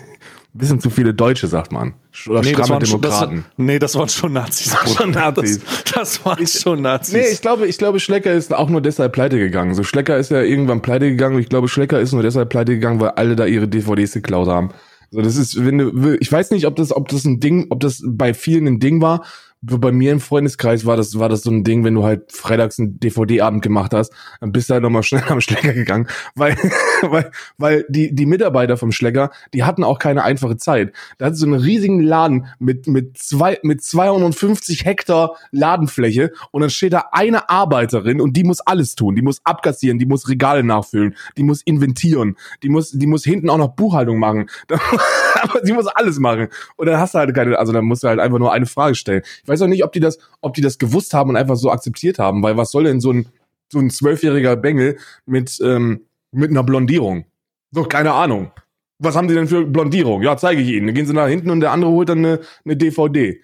bisschen 0.54 0.78
zu 0.78 0.88
viele 0.88 1.12
Deutsche, 1.12 1.48
sagt 1.48 1.72
man. 1.72 1.94
Oder 2.28 2.42
nee, 2.42 2.52
stramme 2.52 2.78
Demokraten. 2.78 3.44
Das, 3.48 3.58
nee, 3.58 3.78
das 3.80 3.96
waren 3.96 4.08
schon 4.08 4.32
Nazis. 4.32 4.76
Das, 4.84 4.94
schon 4.94 5.10
Nazis. 5.10 5.60
Das, 5.60 5.84
das 5.92 6.24
waren 6.24 6.46
schon 6.46 6.82
Nazis. 6.82 7.14
Nee, 7.14 7.32
ich 7.32 7.40
glaube, 7.40 7.66
ich 7.66 7.78
glaube, 7.78 7.98
Schlecker 7.98 8.32
ist 8.32 8.54
auch 8.54 8.68
nur 8.68 8.80
deshalb 8.80 9.12
pleite 9.12 9.38
gegangen. 9.38 9.74
So, 9.74 9.82
Schlecker 9.82 10.18
ist 10.18 10.30
ja 10.30 10.40
irgendwann 10.40 10.82
pleite 10.82 11.10
gegangen 11.10 11.34
und 11.34 11.42
ich 11.42 11.48
glaube, 11.48 11.68
Schlecker 11.68 11.98
ist 12.00 12.12
nur 12.12 12.22
deshalb 12.22 12.48
pleite 12.48 12.74
gegangen, 12.74 13.00
weil 13.00 13.10
alle 13.10 13.34
da 13.34 13.46
ihre 13.46 13.66
DVDs 13.66 14.12
geklaut 14.12 14.46
haben. 14.46 14.70
So, 15.10 15.20
das 15.22 15.36
ist, 15.36 15.64
wenn 15.64 15.78
du, 15.78 16.16
ich 16.20 16.30
weiß 16.30 16.52
nicht, 16.52 16.66
ob 16.66 16.76
das, 16.76 16.92
ob 16.92 17.08
das 17.08 17.24
ein 17.24 17.40
Ding, 17.40 17.66
ob 17.70 17.80
das 17.80 18.02
bei 18.06 18.32
vielen 18.32 18.68
ein 18.68 18.78
Ding 18.78 19.02
war, 19.02 19.24
bei 19.62 19.92
mir 19.92 20.12
im 20.12 20.20
Freundeskreis 20.20 20.86
war 20.86 20.96
das, 20.96 21.18
war 21.18 21.28
das 21.28 21.42
so 21.42 21.50
ein 21.50 21.64
Ding, 21.64 21.84
wenn 21.84 21.94
du 21.94 22.04
halt 22.04 22.32
freitags 22.32 22.78
einen 22.78 22.98
DVD-Abend 22.98 23.62
gemacht 23.62 23.92
hast, 23.92 24.12
dann 24.40 24.52
bist 24.52 24.70
du 24.70 24.74
halt 24.74 24.82
nochmal 24.82 25.02
schnell 25.02 25.22
am 25.28 25.40
Schläger 25.40 25.74
gegangen, 25.74 26.06
weil, 26.34 26.56
weil, 27.02 27.30
weil 27.58 27.84
die, 27.88 28.14
die 28.14 28.26
Mitarbeiter 28.26 28.76
vom 28.76 28.92
Schläger, 28.92 29.30
die 29.52 29.64
hatten 29.64 29.84
auch 29.84 29.98
keine 29.98 30.24
einfache 30.24 30.56
Zeit. 30.56 30.92
Da 31.18 31.26
hat 31.26 31.36
so 31.36 31.46
einen 31.46 31.60
riesigen 31.60 32.00
Laden 32.00 32.46
mit, 32.58 32.86
mit 32.86 33.18
zwei, 33.18 33.58
mit 33.62 33.82
250 33.82 34.84
Hektar 34.84 35.36
Ladenfläche 35.50 36.32
und 36.52 36.62
dann 36.62 36.70
steht 36.70 36.94
da 36.94 37.08
eine 37.12 37.50
Arbeiterin 37.50 38.20
und 38.20 38.36
die 38.36 38.44
muss 38.44 38.60
alles 38.60 38.94
tun. 38.94 39.14
Die 39.14 39.22
muss 39.22 39.40
abkassieren, 39.44 39.98
die 39.98 40.06
muss 40.06 40.28
Regale 40.28 40.64
nachfüllen, 40.64 41.14
die 41.36 41.42
muss 41.42 41.62
inventieren, 41.62 42.36
die 42.62 42.70
muss, 42.70 42.92
die 42.92 43.06
muss 43.06 43.24
hinten 43.24 43.50
auch 43.50 43.58
noch 43.58 43.74
Buchhaltung 43.74 44.18
machen. 44.18 44.48
Aber 45.42 45.60
sie 45.64 45.72
muss 45.72 45.86
alles 45.86 46.18
machen. 46.18 46.48
Und 46.76 46.86
dann 46.86 46.98
hast 46.98 47.14
du 47.14 47.18
halt 47.18 47.34
keine, 47.34 47.58
also 47.58 47.72
dann 47.72 47.84
musst 47.84 48.02
du 48.02 48.08
halt 48.08 48.20
einfach 48.20 48.38
nur 48.38 48.52
eine 48.52 48.66
Frage 48.66 48.94
stellen. 48.94 49.22
Ich 49.42 49.48
weiß 49.48 49.62
auch 49.62 49.66
nicht, 49.66 49.84
ob 49.84 49.92
die 49.92 50.00
das, 50.00 50.18
ob 50.40 50.54
die 50.54 50.60
das 50.60 50.78
gewusst 50.78 51.14
haben 51.14 51.30
und 51.30 51.36
einfach 51.36 51.56
so 51.56 51.70
akzeptiert 51.70 52.18
haben, 52.18 52.42
weil 52.42 52.56
was 52.56 52.70
soll 52.70 52.84
denn 52.84 53.00
so 53.00 53.12
ein, 53.12 53.28
so 53.72 53.78
ein 53.78 53.90
zwölfjähriger 53.90 54.56
Bengel 54.56 54.98
mit, 55.26 55.58
ähm, 55.62 56.06
mit 56.32 56.50
einer 56.50 56.62
Blondierung? 56.62 57.24
So, 57.72 57.84
keine 57.84 58.12
Ahnung. 58.12 58.50
Was 58.98 59.16
haben 59.16 59.28
die 59.28 59.34
denn 59.34 59.48
für 59.48 59.64
Blondierung? 59.64 60.22
Ja, 60.22 60.36
zeige 60.36 60.60
ich 60.60 60.68
ihnen. 60.68 60.86
Dann 60.86 60.94
gehen 60.94 61.06
sie 61.06 61.14
nach 61.14 61.28
hinten 61.28 61.50
und 61.50 61.60
der 61.60 61.72
andere 61.72 61.90
holt 61.90 62.08
dann 62.08 62.18
eine, 62.18 62.40
eine 62.64 62.76
DVD. 62.76 63.40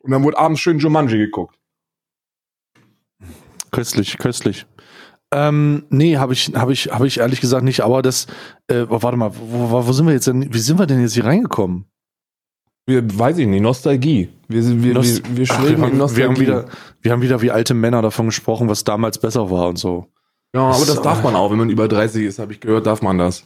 Und 0.00 0.10
dann 0.10 0.24
wurde 0.24 0.38
abends 0.38 0.60
schön 0.60 0.78
Jumanji 0.78 1.18
geguckt. 1.18 1.56
Köstlich, 3.70 4.18
köstlich. 4.18 4.66
Ähm, 5.32 5.84
nee, 5.90 6.16
habe 6.16 6.32
ich, 6.32 6.52
habe 6.54 6.72
ich, 6.72 6.88
habe 6.92 7.06
ich 7.06 7.18
ehrlich 7.18 7.40
gesagt 7.40 7.64
nicht. 7.64 7.80
Aber 7.80 8.02
das, 8.02 8.26
äh, 8.68 8.84
warte 8.88 9.16
mal, 9.16 9.32
wo, 9.34 9.86
wo, 9.86 9.92
sind 9.92 10.06
wir 10.06 10.12
jetzt 10.12 10.26
denn? 10.26 10.52
Wie 10.52 10.58
sind 10.58 10.78
wir 10.78 10.86
denn 10.86 11.00
jetzt 11.00 11.14
hier 11.14 11.24
reingekommen? 11.24 11.86
Wir, 12.86 13.02
weiß 13.18 13.38
ich 13.38 13.48
nicht, 13.48 13.62
Nostalgie. 13.62 14.28
Wir, 14.46 14.82
wir, 14.82 14.94
Nost 14.94 15.28
wir, 15.28 15.38
wir 15.38 15.46
schwelgen 15.46 15.84
in 15.84 15.98
Nostalgie. 15.98 16.16
Wir 16.16 16.28
haben, 16.28 16.40
wieder, 16.40 16.64
wir 17.02 17.12
haben 17.12 17.22
wieder 17.22 17.42
wie 17.42 17.50
alte 17.50 17.74
Männer 17.74 18.00
davon 18.02 18.26
gesprochen, 18.26 18.68
was 18.68 18.84
damals 18.84 19.18
besser 19.18 19.50
war 19.50 19.68
und 19.68 19.78
so. 19.78 20.06
Ja, 20.54 20.62
aber 20.62 20.86
das, 20.86 21.02
darf 21.02 21.24
man 21.24 21.34
auch. 21.34 21.50
Wenn 21.50 21.58
man 21.58 21.70
über 21.70 21.88
30 21.88 22.24
ist, 22.24 22.38
habe 22.38 22.52
ich 22.52 22.60
gehört, 22.60 22.86
darf 22.86 23.02
man 23.02 23.18
das. 23.18 23.42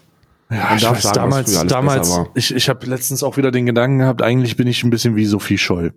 Ja, 0.51 0.75
ich 0.77 0.85
weiß, 0.85 1.03
sagen, 1.03 1.15
damals, 1.15 1.67
damals, 1.67 2.21
ich, 2.35 2.55
ich 2.55 2.69
habe 2.69 2.85
letztens 2.87 3.23
auch 3.23 3.37
wieder 3.37 3.51
den 3.51 3.67
Gedanken 3.67 4.01
gehabt, 4.01 4.21
eigentlich 4.21 4.57
bin 4.57 4.67
ich 4.67 4.83
ein 4.85 4.91
bisschen 4.91 5.17
wie 5.17 5.25
Sophie 5.25 5.59
Scholl. 5.59 5.95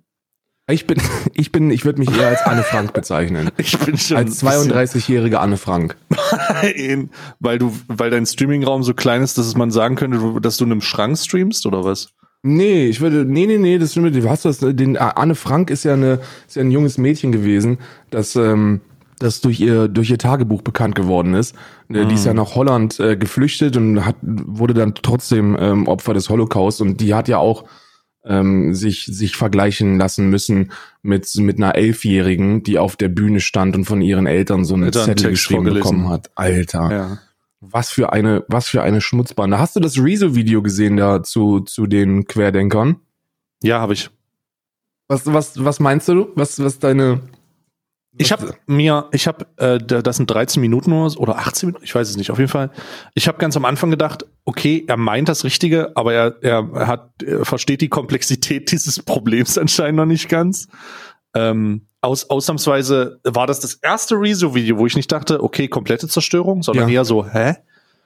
Ich 0.70 0.88
bin, 0.88 0.98
ich 1.34 1.52
bin, 1.52 1.72
ich 1.72 1.84
würde 1.84 2.00
mich 2.00 2.18
eher 2.18 2.30
als 2.30 2.42
Anne 2.44 2.64
Frank 2.64 2.94
bezeichnen. 2.94 3.52
Ich 3.58 3.78
bin 3.78 3.98
schon 3.98 4.18
als 4.18 4.42
32-jährige 4.42 5.40
Anne 5.40 5.58
Frank. 5.58 5.98
weil 7.40 7.60
du, 7.60 7.74
weil 7.88 8.10
dein 8.10 8.26
Streamingraum 8.26 8.84
so 8.84 8.94
klein 8.94 9.22
ist, 9.22 9.38
dass 9.38 9.56
man 9.56 9.72
sagen 9.72 9.96
könnte, 9.96 10.40
dass 10.42 10.58
du 10.58 10.66
in 10.66 10.72
einem 10.72 10.82
Schrank 10.82 11.18
streamst 11.18 11.66
oder 11.66 11.84
was? 11.84 12.10
Nee, 12.44 12.88
ich 12.88 13.00
würde, 13.00 13.26
nee, 13.26 13.46
nee, 13.46 13.58
nee, 13.58 13.78
das 13.78 13.92
stimmt. 13.92 14.16
Du 14.16 14.30
hast 14.30 14.46
das, 14.46 14.60
den, 14.60 14.98
Anne 14.98 15.36
Frank 15.36 15.70
ist 15.70 15.84
ja 15.84 15.94
eine, 15.94 16.20
ist 16.48 16.56
ja 16.56 16.62
ein 16.62 16.72
junges 16.72 16.98
Mädchen 16.98 17.32
gewesen, 17.32 17.78
das, 18.10 18.36
ähm, 18.36 18.82
das 19.20 19.40
durch 19.40 19.62
ihr, 19.62 19.88
durch 19.88 20.10
ihr 20.10 20.18
Tagebuch 20.18 20.62
bekannt 20.62 20.96
geworden 20.96 21.36
ist. 21.36 21.56
Mhm. 21.88 22.10
Die 22.10 22.16
ist 22.16 22.26
ja 22.26 22.34
nach 22.34 22.56
Holland 22.56 23.00
äh, 23.00 23.16
geflüchtet 23.16 23.78
und 23.78 24.06
hat, 24.06 24.18
wurde 24.22 24.74
dann 24.74 24.94
trotzdem 24.96 25.58
ähm, 25.58 25.88
Opfer 25.88 26.14
des 26.14 26.30
Holocaust 26.30 26.82
und 26.82 27.00
die 27.00 27.14
hat 27.14 27.30
ja 27.30 27.38
auch 27.38 27.64
ähm, 28.26 28.74
sich, 28.74 29.06
sich 29.06 29.36
vergleichen 29.36 29.98
lassen 29.98 30.30
müssen 30.30 30.72
mit, 31.02 31.34
mit 31.36 31.58
einer 31.58 31.76
Elfjährigen, 31.76 32.64
die 32.64 32.80
auf 32.80 32.96
der 32.96 33.10
Bühne 33.10 33.40
stand 33.40 33.76
und 33.76 33.86
von 33.86 34.02
ihren 34.02 34.28
Eltern 34.28 34.66
so 34.66 34.76
eine 34.76 34.92
Zettel 34.92 35.32
geschrieben 35.32 35.66
bekommen 35.66 36.10
hat. 36.10 36.32
Alter. 36.36 36.92
Ja. 36.92 37.20
Was 37.60 37.90
für 37.90 38.12
eine, 38.12 38.44
was 38.48 38.68
für 38.68 38.82
eine 38.82 39.00
Schmutzbande. 39.00 39.58
Hast 39.58 39.76
du 39.76 39.80
das 39.80 39.98
Rezo-Video 39.98 40.62
gesehen 40.62 40.98
da 40.98 41.24
zu, 41.24 41.62
zu 41.62 41.88
den 41.88 42.26
Querdenkern? 42.26 42.98
Ja, 43.62 43.80
habe 43.80 43.94
ich. 43.94 44.10
Was, 45.08 45.26
was, 45.26 45.64
was 45.64 45.80
meinst 45.80 46.08
du? 46.08 46.28
Was, 46.36 46.62
was 46.62 46.80
deine, 46.80 47.22
ich 48.18 48.32
habe 48.32 48.56
mir, 48.68 49.10
ich 49.12 49.28
habe, 49.28 49.48
äh, 49.58 49.80
das 49.80 50.18
sind 50.18 50.30
13 50.30 50.62
Minuten 50.62 50.92
oder 50.92 51.38
18 51.40 51.68
Minuten, 51.68 51.84
ich 51.84 51.96
weiß 51.96 52.10
es 52.10 52.18
nicht, 52.18 52.30
auf 52.30 52.38
jeden 52.38 52.50
Fall. 52.50 52.70
Ich 53.16 53.28
habe 53.28 53.40
ganz 53.40 53.58
am 53.58 53.66
Anfang 53.66 53.90
gedacht, 53.90 54.26
okay, 54.46 54.84
er 54.88 54.98
meint 54.98 55.30
das 55.30 55.44
Richtige, 55.44 55.96
aber 55.96 56.14
er, 56.14 56.36
er 56.42 56.88
hat, 56.88 57.24
er 57.24 57.44
versteht 57.46 57.82
die 57.82 57.90
Komplexität 57.90 58.72
dieses 58.72 59.02
Problems 59.02 59.58
anscheinend 59.58 59.98
noch 59.98 60.06
nicht 60.06 60.30
ganz. 60.30 60.68
Ähm, 61.34 61.88
aus, 62.02 62.30
ausnahmsweise 62.30 63.20
war 63.24 63.48
das 63.48 63.62
das 63.62 63.76
erste 63.76 64.16
Rezo-Video, 64.16 64.78
wo 64.78 64.86
ich 64.86 64.96
nicht 64.96 65.12
dachte, 65.12 65.42
okay, 65.42 65.68
komplette 65.68 66.08
Zerstörung, 66.08 66.62
sondern 66.62 66.90
ja. 66.90 66.96
eher 66.96 67.06
so, 67.06 67.26
hä? 67.26 67.56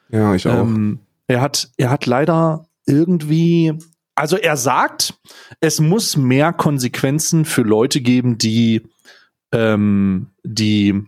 Ja, 0.09 0.35
ich 0.35 0.47
auch. 0.47 0.53
Ähm, 0.53 0.99
er 1.27 1.41
hat, 1.41 1.69
er 1.77 1.89
hat 1.89 2.05
leider 2.05 2.67
irgendwie, 2.85 3.73
also 4.15 4.37
er 4.37 4.55
sagt, 4.55 5.15
es 5.59 5.81
muss 5.81 6.15
mehr 6.15 6.53
Konsequenzen 6.53 7.43
für 7.43 7.63
Leute 7.63 7.99
geben, 7.99 8.37
die 8.37 8.83
ähm, 9.51 10.27
die 10.43 11.03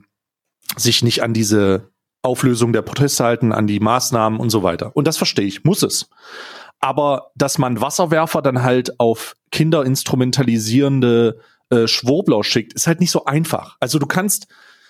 sich 0.77 1.03
nicht 1.03 1.23
an 1.23 1.33
diese 1.33 1.89
Auflösung 2.21 2.73
der 2.73 2.81
Proteste 2.81 3.23
halten, 3.23 3.51
an 3.51 3.67
die 3.67 3.79
Maßnahmen 3.79 4.39
und 4.39 4.49
so 4.49 4.63
weiter. 4.63 4.95
Und 4.95 5.07
das 5.07 5.17
verstehe 5.17 5.45
ich, 5.45 5.63
muss 5.63 5.83
es. 5.83 6.09
Aber 6.79 7.31
dass 7.35 7.57
man 7.57 7.81
Wasserwerfer 7.81 8.41
dann 8.41 8.61
halt 8.61 8.99
auf 8.99 9.35
Kinder 9.51 9.85
instrumentalisierende 9.85 11.39
äh, 11.69 11.87
Schwurbler 11.87 12.43
schickt, 12.43 12.73
ist 12.73 12.87
halt 12.87 12.99
nicht 12.99 13.11
so 13.11 13.25
einfach. 13.25 13.77
Also 13.79 13.99
du 13.99 14.05
kannst 14.05 14.47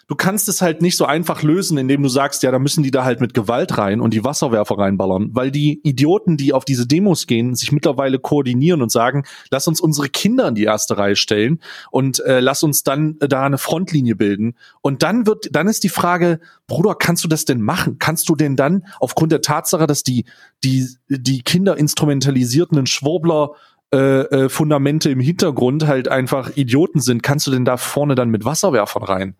du 0.10 0.16
kannst 0.16 0.50
es 0.50 0.62
halt 0.62 0.82
nicht 0.82 0.98
so 0.98 1.06
einfach 1.06 1.44
lösen, 1.44 1.78
indem 1.78 2.02
du 2.02 2.10
sagst, 2.10 2.42
ja, 2.44 2.52
da 2.52 2.60
müssen 2.60 2.84
die 2.84 2.92
da 2.92 3.06
halt 3.06 3.22
mit 3.22 3.34
Gewalt 3.36 3.78
rein 3.78 4.02
und 4.02 4.14
die 4.14 4.24
Wasserwerfer 4.24 4.78
reinballern, 4.78 5.30
weil 5.34 5.52
die 5.52 5.80
Idioten, 5.84 6.36
die 6.36 6.52
auf 6.52 6.66
diese 6.66 6.88
Demos 6.88 7.28
gehen, 7.28 7.56
sich 7.56 7.72
mittlerweile 7.72 8.18
koordinieren 8.18 8.82
und 8.82 8.92
sagen, 8.92 9.24
lass 9.52 9.68
uns 9.68 9.80
unsere 9.80 10.10
Kinder 10.10 10.48
in 10.48 10.56
die 10.56 10.64
erste 10.64 10.98
Reihe 10.98 11.16
stellen 11.16 11.60
und 11.92 12.20
äh, 12.26 12.40
lass 12.40 12.64
uns 12.64 12.84
dann 12.84 13.18
äh, 13.22 13.28
da 13.28 13.46
eine 13.46 13.60
Frontlinie 13.60 14.16
bilden. 14.16 14.56
Und 14.82 15.04
dann 15.04 15.28
wird, 15.28 15.50
dann 15.52 15.68
ist 15.68 15.84
die 15.84 15.90
Frage, 15.90 16.40
Bruder, 16.66 16.96
kannst 16.96 17.24
du 17.24 17.28
das 17.28 17.46
denn 17.46 17.62
machen? 17.62 17.98
Kannst 18.00 18.28
du 18.30 18.36
denn 18.36 18.56
dann 18.56 18.86
aufgrund 19.00 19.32
der 19.32 19.42
Tatsache, 19.42 19.86
dass 19.86 20.04
die 20.04 20.26
die 20.64 20.90
die 21.08 21.44
Kinder 21.44 21.78
instrumentalisierten 21.78 22.88
Schwurbler 22.88 23.52
äh, 23.94 23.98
äh, 23.98 24.50
Fundamente 24.50 25.12
im 25.12 25.20
Hintergrund 25.20 25.86
halt 25.86 26.08
einfach 26.08 26.56
Idioten 26.56 27.00
sind, 27.00 27.22
kannst 27.22 27.46
du 27.46 27.52
denn 27.52 27.66
da 27.66 27.78
vorne 27.78 28.16
dann 28.16 28.30
mit 28.30 28.44
Wasserwerfern 28.44 29.04
rein? 29.04 29.36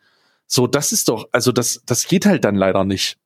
So, 0.52 0.66
das 0.66 0.92
ist 0.92 1.08
doch, 1.10 1.30
also 1.32 1.52
das, 1.52 1.84
das 1.86 2.08
geht 2.08 2.26
halt 2.26 2.44
dann 2.44 2.56
leider 2.56 2.84
nicht. 2.84 3.18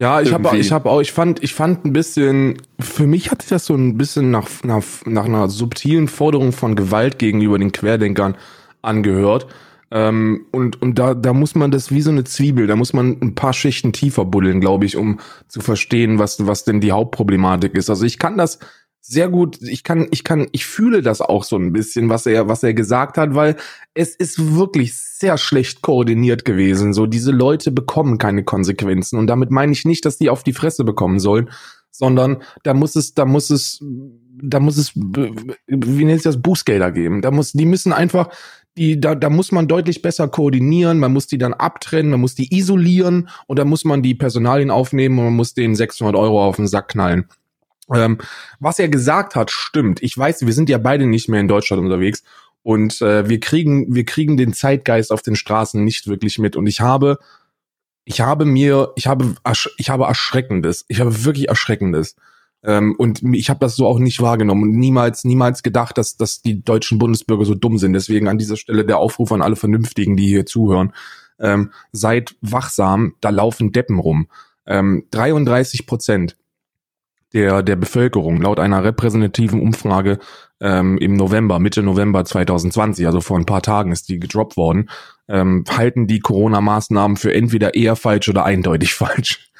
Ja, 0.00 0.22
ich 0.22 0.32
habe 0.32 0.56
ich 0.56 0.72
hab 0.72 0.86
auch, 0.86 1.02
ich 1.02 1.12
fand, 1.12 1.42
ich 1.42 1.52
fand 1.52 1.84
ein 1.84 1.92
bisschen, 1.92 2.56
für 2.80 3.06
mich 3.06 3.30
hat 3.30 3.42
sich 3.42 3.50
das 3.50 3.66
so 3.66 3.74
ein 3.74 3.98
bisschen 3.98 4.30
nach, 4.30 4.48
nach, 4.64 4.82
nach 5.04 5.26
einer 5.26 5.50
subtilen 5.50 6.08
Forderung 6.08 6.52
von 6.52 6.74
Gewalt 6.74 7.18
gegenüber 7.18 7.58
den 7.58 7.70
Querdenkern 7.70 8.34
angehört. 8.80 9.46
Ähm, 9.90 10.46
und 10.52 10.80
und 10.80 10.98
da, 10.98 11.12
da 11.12 11.34
muss 11.34 11.54
man 11.54 11.70
das 11.70 11.90
wie 11.90 12.00
so 12.00 12.10
eine 12.10 12.24
Zwiebel, 12.24 12.66
da 12.66 12.76
muss 12.76 12.94
man 12.94 13.18
ein 13.20 13.34
paar 13.34 13.52
Schichten 13.52 13.92
tiefer 13.92 14.24
buddeln, 14.24 14.60
glaube 14.60 14.86
ich, 14.86 14.96
um 14.96 15.20
zu 15.48 15.60
verstehen, 15.60 16.18
was, 16.18 16.46
was 16.46 16.64
denn 16.64 16.80
die 16.80 16.92
Hauptproblematik 16.92 17.74
ist. 17.74 17.90
Also 17.90 18.06
ich 18.06 18.18
kann 18.18 18.38
das 18.38 18.58
sehr 19.00 19.28
gut, 19.28 19.58
ich 19.62 19.82
kann, 19.82 20.08
ich 20.10 20.24
kann, 20.24 20.48
ich 20.52 20.66
fühle 20.66 21.02
das 21.02 21.20
auch 21.20 21.44
so 21.44 21.56
ein 21.56 21.72
bisschen, 21.72 22.08
was 22.08 22.26
er, 22.26 22.48
was 22.48 22.62
er 22.62 22.74
gesagt 22.74 23.16
hat, 23.16 23.34
weil 23.34 23.56
es 23.94 24.14
ist 24.14 24.54
wirklich 24.54 24.94
sehr 24.96 25.38
schlecht 25.38 25.82
koordiniert 25.82 26.44
gewesen. 26.44 26.92
So, 26.92 27.06
diese 27.06 27.32
Leute 27.32 27.72
bekommen 27.72 28.18
keine 28.18 28.44
Konsequenzen. 28.44 29.18
Und 29.18 29.26
damit 29.26 29.50
meine 29.50 29.72
ich 29.72 29.84
nicht, 29.84 30.04
dass 30.04 30.18
die 30.18 30.28
auf 30.28 30.42
die 30.42 30.52
Fresse 30.52 30.84
bekommen 30.84 31.18
sollen, 31.18 31.50
sondern 31.90 32.42
da 32.62 32.74
muss 32.74 32.94
es, 32.94 33.14
da 33.14 33.24
muss 33.24 33.50
es, 33.50 33.82
da 34.42 34.60
muss 34.60 34.76
es, 34.76 34.94
wie 34.94 36.04
nennt 36.04 36.18
sich 36.18 36.24
das, 36.24 36.40
Bußgelder 36.42 36.92
geben. 36.92 37.22
Da 37.22 37.30
muss, 37.30 37.52
die 37.52 37.66
müssen 37.66 37.92
einfach, 37.92 38.28
die, 38.76 39.00
da, 39.00 39.14
da 39.14 39.30
muss 39.30 39.50
man 39.50 39.66
deutlich 39.66 40.02
besser 40.02 40.28
koordinieren, 40.28 40.98
man 40.98 41.12
muss 41.12 41.26
die 41.26 41.38
dann 41.38 41.54
abtrennen, 41.54 42.12
man 42.12 42.20
muss 42.20 42.34
die 42.34 42.54
isolieren 42.54 43.28
und 43.46 43.58
dann 43.58 43.68
muss 43.68 43.84
man 43.84 44.02
die 44.02 44.14
Personalien 44.14 44.70
aufnehmen 44.70 45.18
und 45.18 45.24
man 45.24 45.34
muss 45.34 45.54
denen 45.54 45.74
600 45.74 46.14
Euro 46.14 46.44
auf 46.44 46.56
den 46.56 46.68
Sack 46.68 46.88
knallen. 46.88 47.26
Ähm, 47.94 48.18
was 48.58 48.78
er 48.78 48.88
gesagt 48.88 49.34
hat, 49.34 49.50
stimmt. 49.50 50.02
Ich 50.02 50.16
weiß, 50.16 50.46
wir 50.46 50.52
sind 50.52 50.68
ja 50.68 50.78
beide 50.78 51.06
nicht 51.06 51.28
mehr 51.28 51.40
in 51.40 51.48
Deutschland 51.48 51.82
unterwegs 51.82 52.22
und 52.62 53.00
äh, 53.00 53.28
wir 53.28 53.40
kriegen, 53.40 53.94
wir 53.94 54.04
kriegen 54.04 54.36
den 54.36 54.52
Zeitgeist 54.52 55.12
auf 55.12 55.22
den 55.22 55.36
Straßen 55.36 55.82
nicht 55.82 56.06
wirklich 56.06 56.38
mit. 56.38 56.56
Und 56.56 56.66
ich 56.66 56.80
habe, 56.80 57.18
ich 58.04 58.20
habe 58.20 58.44
mir, 58.44 58.92
ich 58.96 59.06
habe, 59.06 59.34
ich 59.78 59.90
habe 59.90 60.04
erschreckendes, 60.04 60.84
ich 60.88 61.00
habe 61.00 61.24
wirklich 61.24 61.48
erschreckendes 61.48 62.16
Ähm, 62.62 62.94
und 62.98 63.22
ich 63.34 63.48
habe 63.48 63.60
das 63.60 63.76
so 63.76 63.86
auch 63.86 63.98
nicht 63.98 64.20
wahrgenommen 64.20 64.64
und 64.64 64.72
niemals, 64.72 65.24
niemals 65.24 65.62
gedacht, 65.62 65.96
dass, 65.96 66.16
dass 66.18 66.42
die 66.42 66.62
deutschen 66.62 66.98
Bundesbürger 66.98 67.46
so 67.46 67.54
dumm 67.54 67.78
sind. 67.78 67.94
Deswegen 67.94 68.28
an 68.28 68.36
dieser 68.36 68.56
Stelle 68.58 68.84
der 68.84 68.98
Aufruf 68.98 69.32
an 69.32 69.40
alle 69.42 69.56
Vernünftigen, 69.56 70.16
die 70.16 70.26
hier 70.28 70.44
zuhören. 70.44 70.92
Ähm, 71.38 71.72
seid 71.92 72.36
wachsam, 72.42 73.14
da 73.22 73.30
laufen 73.30 73.72
Deppen 73.72 73.98
rum. 73.98 74.28
Ähm, 74.66 75.04
33 75.10 75.86
Prozent 75.86 76.36
der, 77.32 77.62
der 77.62 77.76
Bevölkerung 77.76 78.40
laut 78.40 78.58
einer 78.58 78.82
repräsentativen 78.82 79.60
Umfrage 79.60 80.18
ähm, 80.60 80.98
im 80.98 81.14
November, 81.14 81.58
Mitte 81.58 81.82
November 81.82 82.24
2020, 82.24 83.06
also 83.06 83.20
vor 83.20 83.38
ein 83.38 83.46
paar 83.46 83.62
Tagen 83.62 83.92
ist 83.92 84.08
die 84.08 84.18
gedroppt 84.18 84.56
worden, 84.56 84.90
ähm, 85.28 85.64
halten 85.68 86.06
die 86.06 86.20
Corona-Maßnahmen 86.20 87.16
für 87.16 87.32
entweder 87.32 87.74
eher 87.74 87.96
falsch 87.96 88.28
oder 88.28 88.44
eindeutig 88.44 88.94
falsch. 88.94 89.50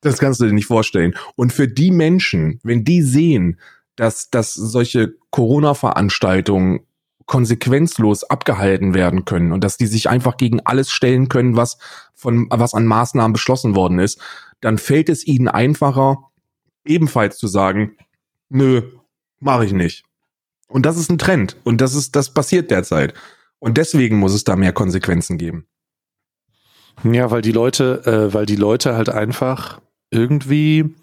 Das 0.00 0.18
kannst 0.18 0.40
du 0.40 0.46
dir 0.46 0.52
nicht 0.52 0.66
vorstellen. 0.66 1.14
Und 1.36 1.52
für 1.52 1.68
die 1.68 1.92
Menschen, 1.92 2.60
wenn 2.64 2.84
die 2.84 3.02
sehen, 3.02 3.60
dass, 3.94 4.30
dass 4.30 4.54
solche 4.54 5.14
Corona-Veranstaltungen 5.30 6.80
konsequenzlos 7.26 8.24
abgehalten 8.24 8.94
werden 8.94 9.24
können 9.24 9.52
und 9.52 9.62
dass 9.62 9.76
die 9.76 9.86
sich 9.86 10.08
einfach 10.08 10.36
gegen 10.36 10.60
alles 10.60 10.90
stellen 10.90 11.28
können, 11.28 11.56
was 11.56 11.78
von 12.14 12.48
was 12.50 12.74
an 12.74 12.84
Maßnahmen 12.84 13.32
beschlossen 13.32 13.76
worden 13.76 14.00
ist, 14.00 14.20
dann 14.60 14.76
fällt 14.76 15.08
es 15.08 15.26
ihnen 15.26 15.48
einfacher, 15.48 16.31
ebenfalls 16.84 17.38
zu 17.38 17.46
sagen, 17.46 17.96
nö, 18.48 18.82
mache 19.40 19.64
ich 19.64 19.72
nicht. 19.72 20.04
Und 20.68 20.86
das 20.86 20.96
ist 20.96 21.10
ein 21.10 21.18
Trend 21.18 21.56
und 21.64 21.80
das 21.80 21.94
ist 21.94 22.16
das 22.16 22.32
passiert 22.32 22.70
derzeit 22.70 23.14
und 23.58 23.76
deswegen 23.76 24.18
muss 24.18 24.32
es 24.32 24.44
da 24.44 24.56
mehr 24.56 24.72
Konsequenzen 24.72 25.38
geben. 25.38 25.66
Ja, 27.04 27.30
weil 27.30 27.42
die 27.42 27.52
Leute, 27.52 28.02
äh, 28.06 28.34
weil 28.34 28.46
die 28.46 28.56
Leute 28.56 28.94
halt 28.94 29.08
einfach 29.08 29.80
irgendwie 30.10 30.94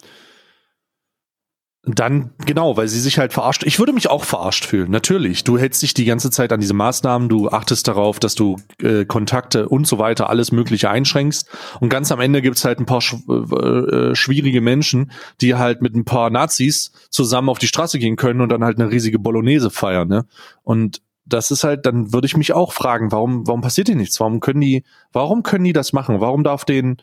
dann, 1.83 2.31
genau, 2.45 2.75
weil 2.75 2.89
sie 2.89 2.99
sich 2.99 3.19
halt 3.19 3.31
verarscht. 3.31 3.63
Ich 3.63 3.79
würde 3.79 3.93
mich 3.93 4.09
auch 4.09 4.25
verarscht 4.25 4.65
fühlen, 4.65 4.91
natürlich. 4.91 5.45
Du 5.45 5.57
hältst 5.57 5.81
dich 5.81 5.93
die 5.93 6.03
ganze 6.03 6.29
Zeit 6.29 6.51
an 6.51 6.59
diese 6.59 6.73
Maßnahmen, 6.73 7.29
du 7.29 7.49
achtest 7.49 7.87
darauf, 7.87 8.19
dass 8.19 8.35
du 8.35 8.57
äh, 8.81 9.05
Kontakte 9.05 9.69
und 9.69 9.87
so 9.87 9.97
weiter, 9.97 10.29
alles 10.29 10.51
Mögliche 10.51 10.89
einschränkst. 10.89 11.49
Und 11.79 11.89
ganz 11.89 12.11
am 12.11 12.19
Ende 12.19 12.41
gibt's 12.41 12.65
halt 12.65 12.79
ein 12.79 12.85
paar 12.85 12.99
sch 13.01 13.15
äh, 13.29 14.13
schwierige 14.13 14.59
Menschen, 14.59 15.11
die 15.39 15.55
halt 15.55 15.81
mit 15.81 15.95
ein 15.95 16.03
paar 16.03 16.29
Nazis 16.29 16.91
zusammen 17.09 17.47
auf 17.47 17.59
die 17.59 17.67
Straße 17.67 17.97
gehen 17.97 18.17
können 18.17 18.41
und 18.41 18.49
dann 18.49 18.63
halt 18.63 18.77
eine 18.77 18.91
riesige 18.91 19.17
Bolognese 19.17 19.69
feiern. 19.69 20.09
Ne? 20.09 20.25
Und 20.63 21.01
das 21.25 21.49
ist 21.49 21.63
halt, 21.63 21.85
dann 21.85 22.11
würde 22.11 22.27
ich 22.27 22.35
mich 22.35 22.51
auch 22.53 22.73
fragen, 22.73 23.11
warum, 23.11 23.47
warum 23.47 23.61
passiert 23.61 23.87
hier 23.87 23.95
nichts? 23.95 24.19
Warum 24.19 24.41
können 24.41 24.61
die, 24.61 24.83
warum 25.13 25.43
können 25.43 25.63
die 25.63 25.73
das 25.73 25.93
machen? 25.93 26.19
Warum 26.19 26.43
darf 26.43 26.65
den, 26.65 26.97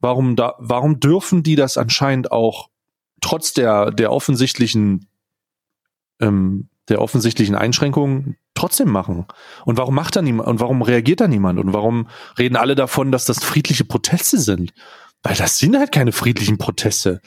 warum 0.00 0.36
da, 0.36 0.54
warum 0.58 1.00
dürfen 1.00 1.42
die 1.42 1.56
das 1.56 1.76
anscheinend 1.76 2.30
auch 2.30 2.68
trotz 3.20 3.52
der, 3.52 3.90
der 3.90 4.12
offensichtlichen, 4.12 5.06
ähm, 6.20 6.68
der 6.88 7.00
offensichtlichen 7.00 7.54
Einschränkungen 7.54 8.36
trotzdem 8.54 8.90
machen? 8.90 9.26
Und 9.64 9.76
warum 9.76 9.94
macht 9.94 10.16
da 10.16 10.22
niemand, 10.22 10.48
und 10.48 10.60
warum 10.60 10.82
reagiert 10.82 11.20
da 11.20 11.28
niemand? 11.28 11.58
Und 11.58 11.72
warum 11.72 12.08
reden 12.38 12.56
alle 12.56 12.74
davon, 12.74 13.12
dass 13.12 13.24
das 13.24 13.42
friedliche 13.42 13.84
Proteste 13.84 14.38
sind? 14.38 14.72
Weil 15.22 15.36
das 15.36 15.58
sind 15.58 15.76
halt 15.76 15.92
keine 15.92 16.12
friedlichen 16.12 16.58
Proteste. 16.58 17.20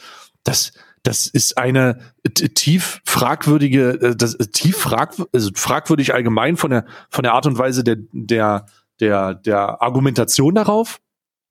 Das, 0.44 0.74
das 1.04 1.28
ist 1.28 1.58
eine 1.58 2.00
tief 2.34 3.02
fragwürdige, 3.06 3.90
äh, 4.02 4.16
das 4.16 4.38
tief 4.52 4.78
frag, 4.78 5.16
also 5.34 5.52
fragwürdig 5.54 6.14
allgemein 6.14 6.58
von 6.58 6.72
der 6.72 6.86
von 7.10 7.24
der 7.24 7.34
Art 7.34 7.46
und 7.46 7.58
Weise 7.58 7.84
der 7.84 7.98
der 8.12 8.66
der 9.00 9.36
der 9.36 9.82
Argumentation 9.82 10.56
darauf 10.56 11.00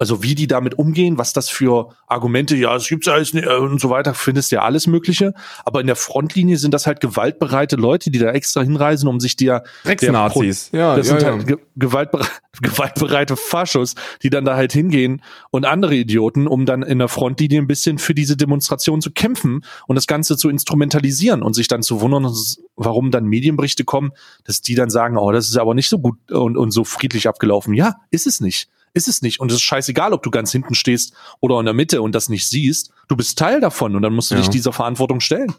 also 0.02 0.20
wie 0.20 0.34
die 0.34 0.48
damit 0.48 0.80
umgehen, 0.80 1.16
was 1.16 1.32
das 1.32 1.48
für 1.48 1.90
Argumente, 2.08 2.56
ja, 2.56 2.74
es 2.74 2.88
gibt's 2.88 3.06
alles 3.06 3.34
äh, 3.34 3.46
und 3.46 3.80
so 3.80 3.88
weiter, 3.88 4.14
findest 4.14 4.50
ja 4.50 4.62
alles 4.62 4.88
Mögliche. 4.88 5.32
Aber 5.64 5.80
in 5.80 5.86
der 5.86 5.94
Frontlinie 5.94 6.56
sind 6.56 6.74
das 6.74 6.88
halt 6.88 7.00
gewaltbereite 7.00 7.76
Leute, 7.76 8.10
die 8.10 8.18
da 8.18 8.32
extra 8.32 8.62
hinreisen, 8.62 9.06
um 9.06 9.20
sich 9.20 9.36
dir. 9.36 9.62
Drecksnazis, 9.84 10.70
ja. 10.72 10.96
Das 10.96 11.06
ja, 11.08 11.20
sind 11.20 11.22
ja. 11.22 11.36
halt 11.36 11.60
gewaltbere 11.76 12.26
gewaltbereite 12.60 13.36
Faschos, 13.36 13.94
die 14.24 14.30
dann 14.30 14.44
da 14.44 14.56
halt 14.56 14.72
hingehen 14.72 15.22
und 15.52 15.66
andere 15.66 15.94
Idioten, 15.94 16.48
um 16.48 16.66
dann 16.66 16.82
in 16.82 16.98
der 16.98 17.06
Frontlinie 17.06 17.60
ein 17.60 17.68
bisschen 17.68 17.98
für 17.98 18.12
diese 18.12 18.36
Demonstration 18.36 19.00
zu 19.00 19.12
kämpfen 19.12 19.64
und 19.86 19.94
das 19.94 20.08
Ganze 20.08 20.36
zu 20.36 20.48
instrumentalisieren 20.48 21.44
und 21.44 21.54
sich 21.54 21.68
dann 21.68 21.84
zu 21.84 22.00
wundern, 22.00 22.28
warum 22.74 23.12
dann 23.12 23.26
Medienberichte 23.26 23.84
kommen, 23.84 24.10
dass 24.42 24.62
die 24.62 24.74
dann 24.74 24.90
sagen, 24.90 25.16
oh, 25.16 25.30
das 25.30 25.48
ist 25.48 25.58
aber 25.58 25.74
nicht 25.74 25.88
so 25.88 26.00
gut 26.00 26.32
und, 26.32 26.56
und 26.56 26.72
so 26.72 26.82
friedlich 26.82 27.28
abgelaufen. 27.28 27.72
Ja, 27.72 27.94
ist 28.10 28.26
es 28.26 28.40
nicht 28.40 28.68
ist 28.94 29.08
es 29.08 29.22
nicht. 29.22 29.40
Und 29.40 29.50
es 29.50 29.56
ist 29.56 29.62
scheißegal, 29.62 30.12
ob 30.12 30.22
du 30.22 30.30
ganz 30.30 30.52
hinten 30.52 30.74
stehst 30.74 31.14
oder 31.40 31.58
in 31.58 31.64
der 31.64 31.74
Mitte 31.74 32.02
und 32.02 32.14
das 32.14 32.28
nicht 32.28 32.48
siehst. 32.48 32.92
Du 33.08 33.16
bist 33.16 33.38
Teil 33.38 33.60
davon 33.60 33.96
und 33.96 34.02
dann 34.02 34.12
musst 34.12 34.30
du 34.30 34.34
ja. 34.34 34.40
dich 34.40 34.50
dieser 34.50 34.72
Verantwortung 34.72 35.20
stellen. 35.20 35.52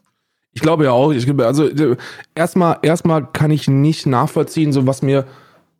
Ich 0.54 0.62
glaube 0.62 0.86
ja 0.86 0.91
auch. 0.91 1.12
Ich, 1.12 1.28
also 1.39 1.69
erstmal, 2.36 2.78
erstmal 2.84 3.26
kann 3.32 3.52
ich 3.52 3.67
nicht 3.67 4.06
nachvollziehen, 4.06 4.72
so 4.72 4.86
was 4.86 5.02
mir, 5.02 5.26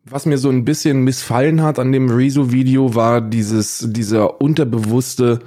was 0.04 0.26
mir 0.26 0.38
so 0.38 0.50
ein 0.50 0.66
bisschen 0.66 1.04
missfallen 1.04 1.62
hat 1.62 1.80
an 1.80 1.92
dem 1.92 2.10
Rezo-Video 2.10 2.96
war 2.96 3.22
dieses, 3.22 3.88
dieser 3.89 4.42
unterbewusste, 4.42 5.39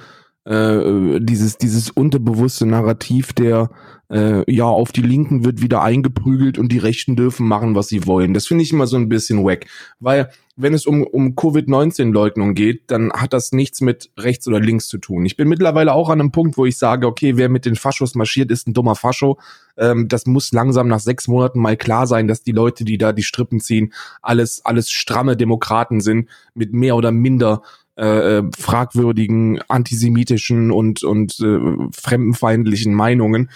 äh, 0.45 1.19
dieses, 1.21 1.59
dieses 1.59 1.91
unterbewusste 1.91 2.67
Narrativ 2.67 3.33
der 3.33 3.69
äh, 4.11 4.51
ja, 4.51 4.65
auf 4.65 4.93
die 4.93 5.03
Linken 5.03 5.45
wird 5.45 5.63
wieder 5.63 5.83
eingeprügelt 5.83 6.59
und 6.59 6.71
die 6.71 6.79
Rechten 6.79 7.17
dürfen 7.17 7.47
machen, 7.47 7.75
was 7.75 7.89
sie 7.89 8.07
wollen. 8.07 8.35
Das 8.35 8.47
finde 8.47 8.63
ich 8.63 8.73
immer 8.73 8.87
so 8.87 8.97
ein 8.97 9.09
bisschen 9.09 9.45
wack, 9.45 9.67
weil 10.01 10.31
wenn 10.59 10.73
es 10.73 10.87
um, 10.87 11.03
um 11.03 11.37
Covid-19-Leugnung 11.37 12.55
geht, 12.55 12.91
dann 12.91 13.13
hat 13.13 13.35
das 13.35 13.53
nichts 13.53 13.83
mit 13.83 14.11
rechts 14.17 14.49
oder 14.49 14.59
links 14.59 14.89
zu 14.89 14.97
tun. 14.97 15.27
Ich 15.27 15.37
bin 15.37 15.49
mittlerweile 15.49 15.93
auch 15.93 16.09
an 16.09 16.19
einem 16.19 16.33
Punkt, 16.33 16.57
wo 16.57 16.65
ich 16.65 16.79
sage, 16.79 17.07
okay, 17.07 17.37
wer 17.37 17.51
mit 17.51 17.67
den 17.67 17.77
Faschos 17.77 18.15
marschiert, 18.15 18.51
ist 18.51 18.67
ein 18.67 18.73
dummer 18.73 18.95
Fascho. 18.95 19.39
Ähm, 19.77 20.09
das 20.09 20.25
muss 20.25 20.53
langsam 20.53 20.89
nach 20.89 21.01
sechs 21.01 21.29
Monaten 21.29 21.61
mal 21.61 21.77
klar 21.77 22.07
sein, 22.07 22.27
dass 22.27 22.43
die 22.43 22.53
Leute, 22.53 22.85
die 22.85 22.97
da 22.97 23.13
die 23.13 23.23
Strippen 23.23 23.61
ziehen, 23.61 23.93
alles, 24.23 24.65
alles 24.65 24.91
stramme 24.91 25.37
Demokraten 25.37 26.01
sind, 26.01 26.29
mit 26.55 26.73
mehr 26.73 26.97
oder 26.97 27.13
minder 27.13 27.63
äh, 27.99 28.39
äh 28.39 28.43
fragwürdigen, 28.59 29.61
antisemitischen 29.69 30.71
und, 30.71 31.05
und 31.05 31.39
äh, 31.41 31.59
fremdenfeindlichen 31.93 32.95
Meinungen 32.95 33.51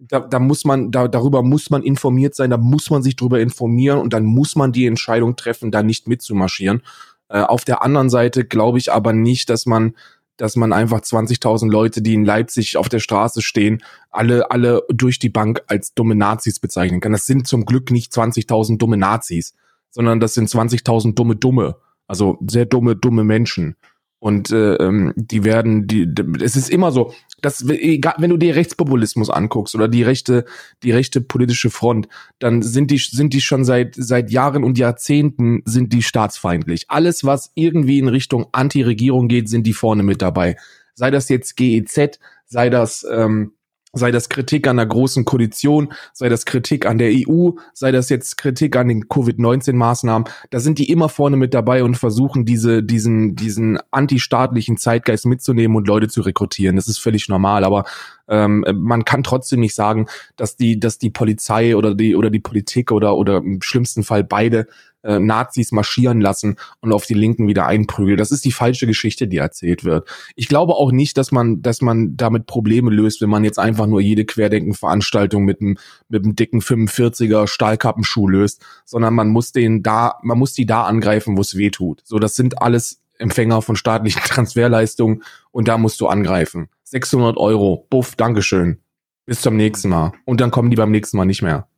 da, 0.00 0.20
da 0.20 0.38
muss 0.38 0.64
man, 0.64 0.90
da, 0.90 1.08
darüber 1.08 1.42
muss 1.42 1.70
man 1.70 1.82
informiert 1.82 2.34
sein, 2.34 2.50
da 2.50 2.56
muss 2.56 2.90
man 2.90 3.02
sich 3.02 3.16
drüber 3.16 3.40
informieren 3.40 3.98
und 3.98 4.12
dann 4.12 4.24
muss 4.24 4.56
man 4.56 4.72
die 4.72 4.86
Entscheidung 4.86 5.36
treffen, 5.36 5.70
da 5.70 5.82
nicht 5.82 6.08
mitzumarschieren. 6.08 6.82
Äh, 7.28 7.42
auf 7.42 7.64
der 7.64 7.82
anderen 7.82 8.08
Seite 8.08 8.44
glaube 8.44 8.78
ich 8.78 8.92
aber 8.92 9.12
nicht, 9.12 9.50
dass 9.50 9.66
man, 9.66 9.94
dass 10.36 10.56
man 10.56 10.72
einfach 10.72 11.00
20.000 11.00 11.70
Leute, 11.70 12.00
die 12.00 12.14
in 12.14 12.24
Leipzig 12.24 12.78
auf 12.78 12.88
der 12.88 13.00
Straße 13.00 13.42
stehen, 13.42 13.82
alle, 14.10 14.50
alle 14.50 14.82
durch 14.88 15.18
die 15.18 15.28
Bank 15.28 15.62
als 15.66 15.92
dumme 15.92 16.14
Nazis 16.14 16.60
bezeichnen 16.60 17.00
kann. 17.00 17.12
Das 17.12 17.26
sind 17.26 17.46
zum 17.46 17.66
Glück 17.66 17.90
nicht 17.90 18.12
20.000 18.12 18.78
dumme 18.78 18.96
Nazis, 18.96 19.54
sondern 19.90 20.18
das 20.18 20.34
sind 20.34 20.48
20.000 20.48 21.14
dumme 21.14 21.36
Dumme. 21.36 21.76
Also 22.06 22.38
sehr 22.48 22.64
dumme, 22.64 22.96
dumme 22.96 23.22
Menschen. 23.22 23.76
Und 24.18 24.50
äh, 24.50 24.74
ähm, 24.74 25.12
die 25.16 25.44
werden, 25.44 25.86
die, 25.86 26.06
es 26.42 26.54
ist 26.54 26.68
immer 26.68 26.92
so, 26.92 27.14
egal, 27.42 28.14
wenn 28.18 28.30
du 28.30 28.36
dir 28.36 28.56
Rechtspopulismus 28.56 29.30
anguckst 29.30 29.74
oder 29.74 29.88
die 29.88 30.02
rechte, 30.02 30.44
die 30.82 30.90
rechte 30.90 31.20
politische 31.20 31.70
Front, 31.70 32.08
dann 32.38 32.62
sind 32.62 32.90
die, 32.90 32.98
sind 32.98 33.32
die 33.32 33.40
schon 33.40 33.64
seit 33.64 33.94
seit 33.96 34.30
Jahren 34.30 34.64
und 34.64 34.78
Jahrzehnten 34.78 35.62
sind 35.64 35.92
die 35.92 36.02
staatsfeindlich. 36.02 36.86
Alles, 36.88 37.24
was 37.24 37.52
irgendwie 37.54 37.98
in 37.98 38.08
Richtung 38.08 38.46
Anti-Regierung 38.52 39.28
geht, 39.28 39.48
sind 39.48 39.66
die 39.66 39.72
vorne 39.72 40.02
mit 40.02 40.22
dabei. 40.22 40.56
Sei 40.94 41.10
das 41.10 41.28
jetzt 41.28 41.56
GEZ, 41.56 42.18
sei 42.46 42.70
das 42.70 43.06
ähm, 43.10 43.52
sei 43.92 44.10
das 44.10 44.28
Kritik 44.28 44.66
an 44.68 44.76
der 44.76 44.86
großen 44.86 45.24
Koalition, 45.24 45.92
sei 46.12 46.28
das 46.28 46.44
Kritik 46.44 46.86
an 46.86 46.98
der 46.98 47.10
EU, 47.12 47.50
sei 47.74 47.90
das 47.90 48.08
jetzt 48.08 48.36
Kritik 48.36 48.76
an 48.76 48.88
den 48.88 49.08
Covid-19-Maßnahmen, 49.08 50.28
da 50.50 50.60
sind 50.60 50.78
die 50.78 50.90
immer 50.90 51.08
vorne 51.08 51.36
mit 51.36 51.54
dabei 51.54 51.82
und 51.82 51.96
versuchen 51.96 52.44
diese, 52.44 52.82
diesen, 52.82 53.34
diesen 53.34 53.78
antistaatlichen 53.90 54.76
Zeitgeist 54.76 55.26
mitzunehmen 55.26 55.76
und 55.76 55.88
Leute 55.88 56.08
zu 56.08 56.20
rekrutieren. 56.20 56.76
Das 56.76 56.88
ist 56.88 56.98
völlig 56.98 57.28
normal, 57.28 57.64
aber 57.64 57.84
ähm, 58.28 58.64
man 58.74 59.04
kann 59.04 59.24
trotzdem 59.24 59.60
nicht 59.60 59.74
sagen, 59.74 60.06
dass 60.36 60.56
die, 60.56 60.78
dass 60.78 60.98
die 60.98 61.10
Polizei 61.10 61.74
oder 61.74 61.94
die 61.94 62.14
oder 62.14 62.30
die 62.30 62.38
Politik 62.40 62.92
oder 62.92 63.16
oder 63.16 63.38
im 63.38 63.60
schlimmsten 63.60 64.04
Fall 64.04 64.22
beide 64.22 64.68
äh, 65.02 65.18
Nazis 65.18 65.72
marschieren 65.72 66.20
lassen 66.20 66.56
und 66.80 66.92
auf 66.92 67.06
die 67.06 67.14
Linken 67.14 67.48
wieder 67.48 67.66
einprügeln. 67.66 68.18
Das 68.18 68.30
ist 68.30 68.44
die 68.44 68.52
falsche 68.52 68.86
Geschichte, 68.86 69.28
die 69.28 69.38
erzählt 69.38 69.84
wird. 69.84 70.08
Ich 70.36 70.48
glaube 70.48 70.74
auch 70.74 70.92
nicht, 70.92 71.16
dass 71.16 71.32
man, 71.32 71.62
dass 71.62 71.80
man 71.80 72.16
damit 72.16 72.46
Probleme 72.46 72.90
löst, 72.90 73.20
wenn 73.20 73.30
man 73.30 73.44
jetzt 73.44 73.58
einfach 73.58 73.86
nur 73.86 74.00
jede 74.00 74.24
Querdenken-Veranstaltung 74.24 75.44
mit 75.44 75.60
einem, 75.60 75.78
mit 76.08 76.24
einem 76.24 76.36
dicken 76.36 76.60
45er 76.60 77.46
Stahlkappenschuh 77.46 78.28
löst, 78.28 78.64
sondern 78.84 79.14
man 79.14 79.28
muss 79.28 79.52
den 79.52 79.82
da, 79.82 80.18
man 80.22 80.38
muss 80.38 80.52
die 80.52 80.66
da 80.66 80.84
angreifen, 80.84 81.36
wo 81.36 81.40
es 81.40 81.56
weh 81.56 81.70
tut. 81.70 82.02
So, 82.04 82.18
das 82.18 82.34
sind 82.34 82.60
alles 82.60 83.02
Empfänger 83.18 83.62
von 83.62 83.76
staatlichen 83.76 84.22
Transferleistungen 84.24 85.22
und 85.50 85.68
da 85.68 85.78
musst 85.78 86.00
du 86.00 86.08
angreifen. 86.08 86.68
600 86.84 87.36
Euro, 87.36 87.86
buff, 87.90 88.16
Dankeschön. 88.16 88.80
Bis 89.26 89.42
zum 89.42 89.56
nächsten 89.56 89.90
Mal. 89.90 90.12
Und 90.24 90.40
dann 90.40 90.50
kommen 90.50 90.70
die 90.70 90.76
beim 90.76 90.90
nächsten 90.90 91.16
Mal 91.16 91.24
nicht 91.24 91.42
mehr. 91.42 91.68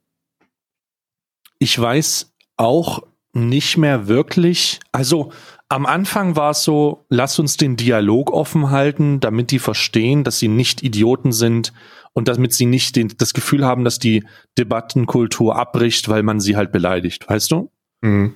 Ich 1.59 1.79
weiß 1.79 2.33
auch 2.57 3.03
nicht 3.33 3.77
mehr 3.79 4.09
wirklich. 4.09 4.81
Also 4.93 5.33
am 5.69 5.87
Anfang 5.87 6.37
war 6.37 6.51
es 6.51 6.65
so, 6.65 7.07
lass 7.09 7.39
uns 7.39 7.57
den 7.57 7.77
Dialog 7.77 8.31
offen 8.31 8.71
halten, 8.71 9.21
damit 9.21 9.51
die 9.51 9.59
verstehen, 9.59 10.23
dass 10.23 10.39
sie 10.39 10.49
nicht 10.49 10.83
Idioten 10.83 11.33
sind 11.33 11.73
und 12.13 12.29
damit 12.29 12.53
sie 12.53 12.67
nicht 12.67 12.97
den, 12.97 13.09
das 13.17 13.33
Gefühl 13.33 13.65
haben, 13.65 13.85
dass 13.85 13.99
die 13.99 14.25
Debattenkultur 14.59 15.57
abbricht, 15.57 16.09
weil 16.09 16.23
man 16.23 16.41
sie 16.41 16.57
halt 16.57 16.73
beleidigt, 16.73 17.29
weißt 17.29 17.51
du? 17.51 17.71
Mhm. 18.03 18.35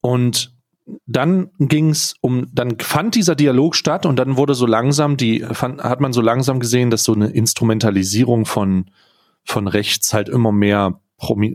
Und 0.00 0.52
dann 1.06 1.50
ging's 1.58 2.14
um, 2.20 2.46
dann 2.52 2.78
fand 2.78 3.14
dieser 3.14 3.34
Dialog 3.34 3.74
statt 3.74 4.06
und 4.06 4.16
dann 4.16 4.36
wurde 4.36 4.54
so 4.54 4.64
langsam 4.64 5.16
die, 5.16 5.40
fand, 5.40 5.82
hat 5.82 6.00
man 6.00 6.12
so 6.12 6.20
langsam 6.20 6.60
gesehen, 6.60 6.90
dass 6.90 7.04
so 7.04 7.12
eine 7.12 7.28
Instrumentalisierung 7.28 8.46
von, 8.46 8.86
von 9.44 9.66
rechts 9.66 10.14
halt 10.14 10.28
immer 10.28 10.52
mehr, 10.52 11.00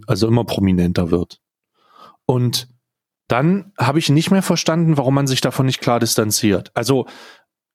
also 0.06 0.28
immer 0.28 0.43
prominenter 0.43 1.10
wird. 1.10 1.39
Und 2.26 2.67
dann 3.28 3.72
habe 3.78 4.00
ich 4.00 4.10
nicht 4.10 4.32
mehr 4.32 4.42
verstanden, 4.42 4.98
warum 4.98 5.16
man 5.16 5.28
sich 5.28 5.42
davon 5.42 5.66
nicht 5.66 5.82
klar 5.82 6.00
distanziert. 6.00 6.72
Also 6.74 7.08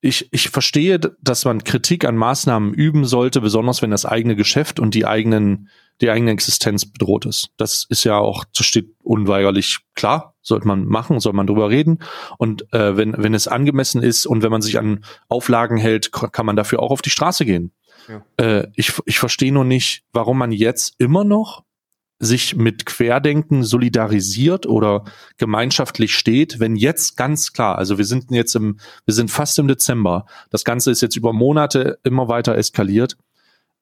ich, 0.00 0.32
ich 0.32 0.50
verstehe, 0.50 0.98
dass 0.98 1.44
man 1.44 1.64
Kritik 1.64 2.04
an 2.04 2.16
Maßnahmen 2.16 2.72
üben 2.72 3.04
sollte, 3.04 3.40
besonders 3.40 3.82
wenn 3.82 3.90
das 3.90 4.06
eigene 4.06 4.36
Geschäft 4.36 4.78
und 4.78 4.94
die 4.94 5.06
eigenen, 5.06 5.68
die 6.00 6.10
eigene 6.10 6.30
Existenz 6.30 6.86
bedroht 6.86 7.26
ist. 7.26 7.50
Das 7.56 7.84
ist 7.88 8.04
ja 8.04 8.16
auch, 8.16 8.44
das 8.56 8.66
steht 8.66 8.94
unweigerlich 9.02 9.78
klar, 9.94 10.34
sollte 10.40 10.68
man 10.68 10.84
machen, 10.84 11.18
soll 11.18 11.32
man 11.32 11.48
drüber 11.48 11.68
reden. 11.68 11.98
Und 12.36 12.72
äh, 12.72 12.96
wenn, 12.96 13.14
wenn 13.18 13.34
es 13.34 13.48
angemessen 13.48 14.02
ist 14.02 14.26
und 14.26 14.42
wenn 14.42 14.52
man 14.52 14.62
sich 14.62 14.78
an 14.78 15.04
Auflagen 15.28 15.78
hält, 15.78 16.12
kann 16.12 16.46
man 16.46 16.54
dafür 16.54 16.80
auch 16.80 16.92
auf 16.92 17.02
die 17.02 17.10
Straße 17.10 17.44
gehen. 17.44 17.72
Ja. 18.08 18.22
Äh, 18.36 18.68
ich, 18.74 18.92
ich 19.04 19.18
verstehe 19.18 19.52
nur 19.52 19.64
nicht, 19.64 20.04
warum 20.12 20.38
man 20.38 20.52
jetzt 20.52 20.94
immer 20.98 21.24
noch 21.24 21.64
sich 22.18 22.56
mit 22.56 22.84
Querdenken 22.84 23.62
solidarisiert 23.62 24.66
oder 24.66 25.04
gemeinschaftlich 25.36 26.16
steht, 26.16 26.58
wenn 26.58 26.74
jetzt 26.74 27.16
ganz 27.16 27.52
klar, 27.52 27.78
also 27.78 27.96
wir 27.98 28.04
sind 28.04 28.30
jetzt 28.30 28.56
im, 28.56 28.78
wir 29.04 29.14
sind 29.14 29.30
fast 29.30 29.58
im 29.58 29.68
Dezember, 29.68 30.26
das 30.50 30.64
Ganze 30.64 30.90
ist 30.90 31.00
jetzt 31.00 31.16
über 31.16 31.32
Monate 31.32 31.98
immer 32.02 32.28
weiter 32.28 32.56
eskaliert, 32.56 33.16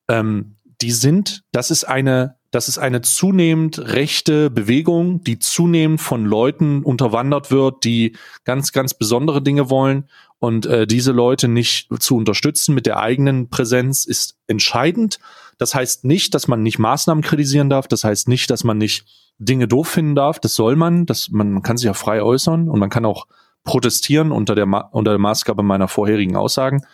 ähm, 0.09 0.57
die 0.83 0.92
sind, 0.92 1.44
das 1.53 1.70
ist 1.70 1.85
eine, 1.85 2.36
das 2.51 2.69
ist 2.69 2.79
eine 2.79 3.01
zunehmend 3.03 3.79
rechte 3.79 4.51
Bewegung, 4.51 5.23
die 5.23 5.39
zunehmend 5.39 6.01
von 6.01 6.25
Leuten 6.25 6.83
unterwandert 6.83 7.51
wird, 7.51 7.85
die 7.85 8.17
ganz, 8.45 8.73
ganz 8.73 8.95
besondere 8.95 9.43
Dinge 9.43 9.71
wollen. 9.71 10.09
Und 10.39 10.67
äh, 10.67 10.87
diese 10.87 11.13
Leute 11.13 11.49
nicht 11.49 11.89
zu 12.01 12.17
unterstützen 12.17 12.75
mit 12.75 12.87
der 12.87 12.99
eigenen 12.99 13.49
Präsenz 13.49 14.05
ist 14.05 14.37
entscheidend. 14.47 15.19
Das 15.59 15.75
heißt 15.75 16.05
nicht, 16.05 16.35
dass 16.35 16.47
man 16.47 16.63
nicht 16.63 16.79
Maßnahmen 16.79 17.25
kritisieren 17.25 17.71
darf. 17.71 17.89
Das 17.89 18.05
heißt 18.05 18.29
nicht, 18.29 18.51
dass 18.51 18.63
man 18.63 18.79
nicht 18.79 19.07
Dinge 19.39 19.67
doof 19.67 19.89
finden 19.89 20.15
darf. 20.15 20.39
Das 20.39 20.55
soll 20.55 20.77
man. 20.77 21.07
Das, 21.07 21.31
man 21.31 21.63
kann 21.63 21.77
sich 21.77 21.87
ja 21.87 21.95
frei 21.95 22.23
äußern 22.23 22.69
und 22.69 22.79
man 22.79 22.91
kann 22.91 23.05
auch 23.05 23.27
protestieren 23.65 24.31
unter 24.33 24.55
der, 24.55 24.67
Ma 24.67 24.81
unter 24.93 25.11
der 25.11 25.19
Maßgabe 25.19 25.63
meiner 25.63 25.89
vorherigen 25.89 26.37
Aussagen. 26.37 26.85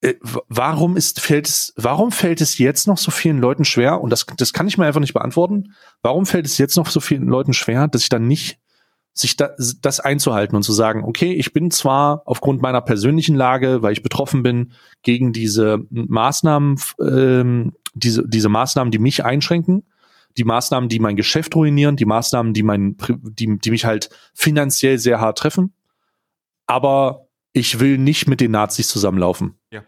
Äh, 0.00 0.14
warum 0.20 0.96
ist, 0.96 1.20
fällt 1.20 1.48
es, 1.48 1.72
warum 1.76 2.12
fällt 2.12 2.40
es 2.40 2.58
jetzt 2.58 2.86
noch 2.86 2.98
so 2.98 3.10
vielen 3.10 3.38
Leuten 3.38 3.64
schwer? 3.64 4.00
Und 4.00 4.10
das, 4.10 4.26
das 4.36 4.52
kann 4.52 4.68
ich 4.68 4.78
mir 4.78 4.86
einfach 4.86 5.00
nicht 5.00 5.14
beantworten. 5.14 5.74
Warum 6.02 6.26
fällt 6.26 6.46
es 6.46 6.58
jetzt 6.58 6.76
noch 6.76 6.88
so 6.88 7.00
vielen 7.00 7.28
Leuten 7.28 7.52
schwer, 7.52 7.88
dass 7.88 8.02
ich 8.02 8.08
dann 8.08 8.28
nicht 8.28 8.58
sich 9.12 9.36
da, 9.36 9.50
das 9.82 9.98
einzuhalten 9.98 10.54
und 10.54 10.62
zu 10.62 10.72
sagen, 10.72 11.02
okay, 11.02 11.32
ich 11.32 11.52
bin 11.52 11.70
zwar 11.72 12.22
aufgrund 12.24 12.62
meiner 12.62 12.80
persönlichen 12.80 13.34
Lage, 13.34 13.82
weil 13.82 13.92
ich 13.92 14.02
betroffen 14.02 14.44
bin, 14.44 14.72
gegen 15.02 15.32
diese 15.32 15.78
Maßnahmen, 15.90 16.76
ähm, 17.00 17.72
diese, 17.94 18.26
diese 18.28 18.48
Maßnahmen, 18.48 18.92
die 18.92 19.00
mich 19.00 19.24
einschränken, 19.24 19.84
die 20.36 20.44
Maßnahmen, 20.44 20.88
die 20.88 21.00
mein 21.00 21.16
Geschäft 21.16 21.56
ruinieren, 21.56 21.96
die 21.96 22.04
Maßnahmen, 22.04 22.54
die 22.54 22.62
mein, 22.62 22.96
die, 23.22 23.58
die 23.58 23.70
mich 23.72 23.84
halt 23.84 24.08
finanziell 24.34 24.98
sehr 24.98 25.20
hart 25.20 25.38
treffen. 25.38 25.74
Aber 26.66 27.27
ich 27.52 27.80
will 27.80 27.98
nicht 27.98 28.28
mit 28.28 28.40
den 28.40 28.52
Nazis 28.52 28.88
zusammenlaufen. 28.88 29.54
Ja. 29.72 29.82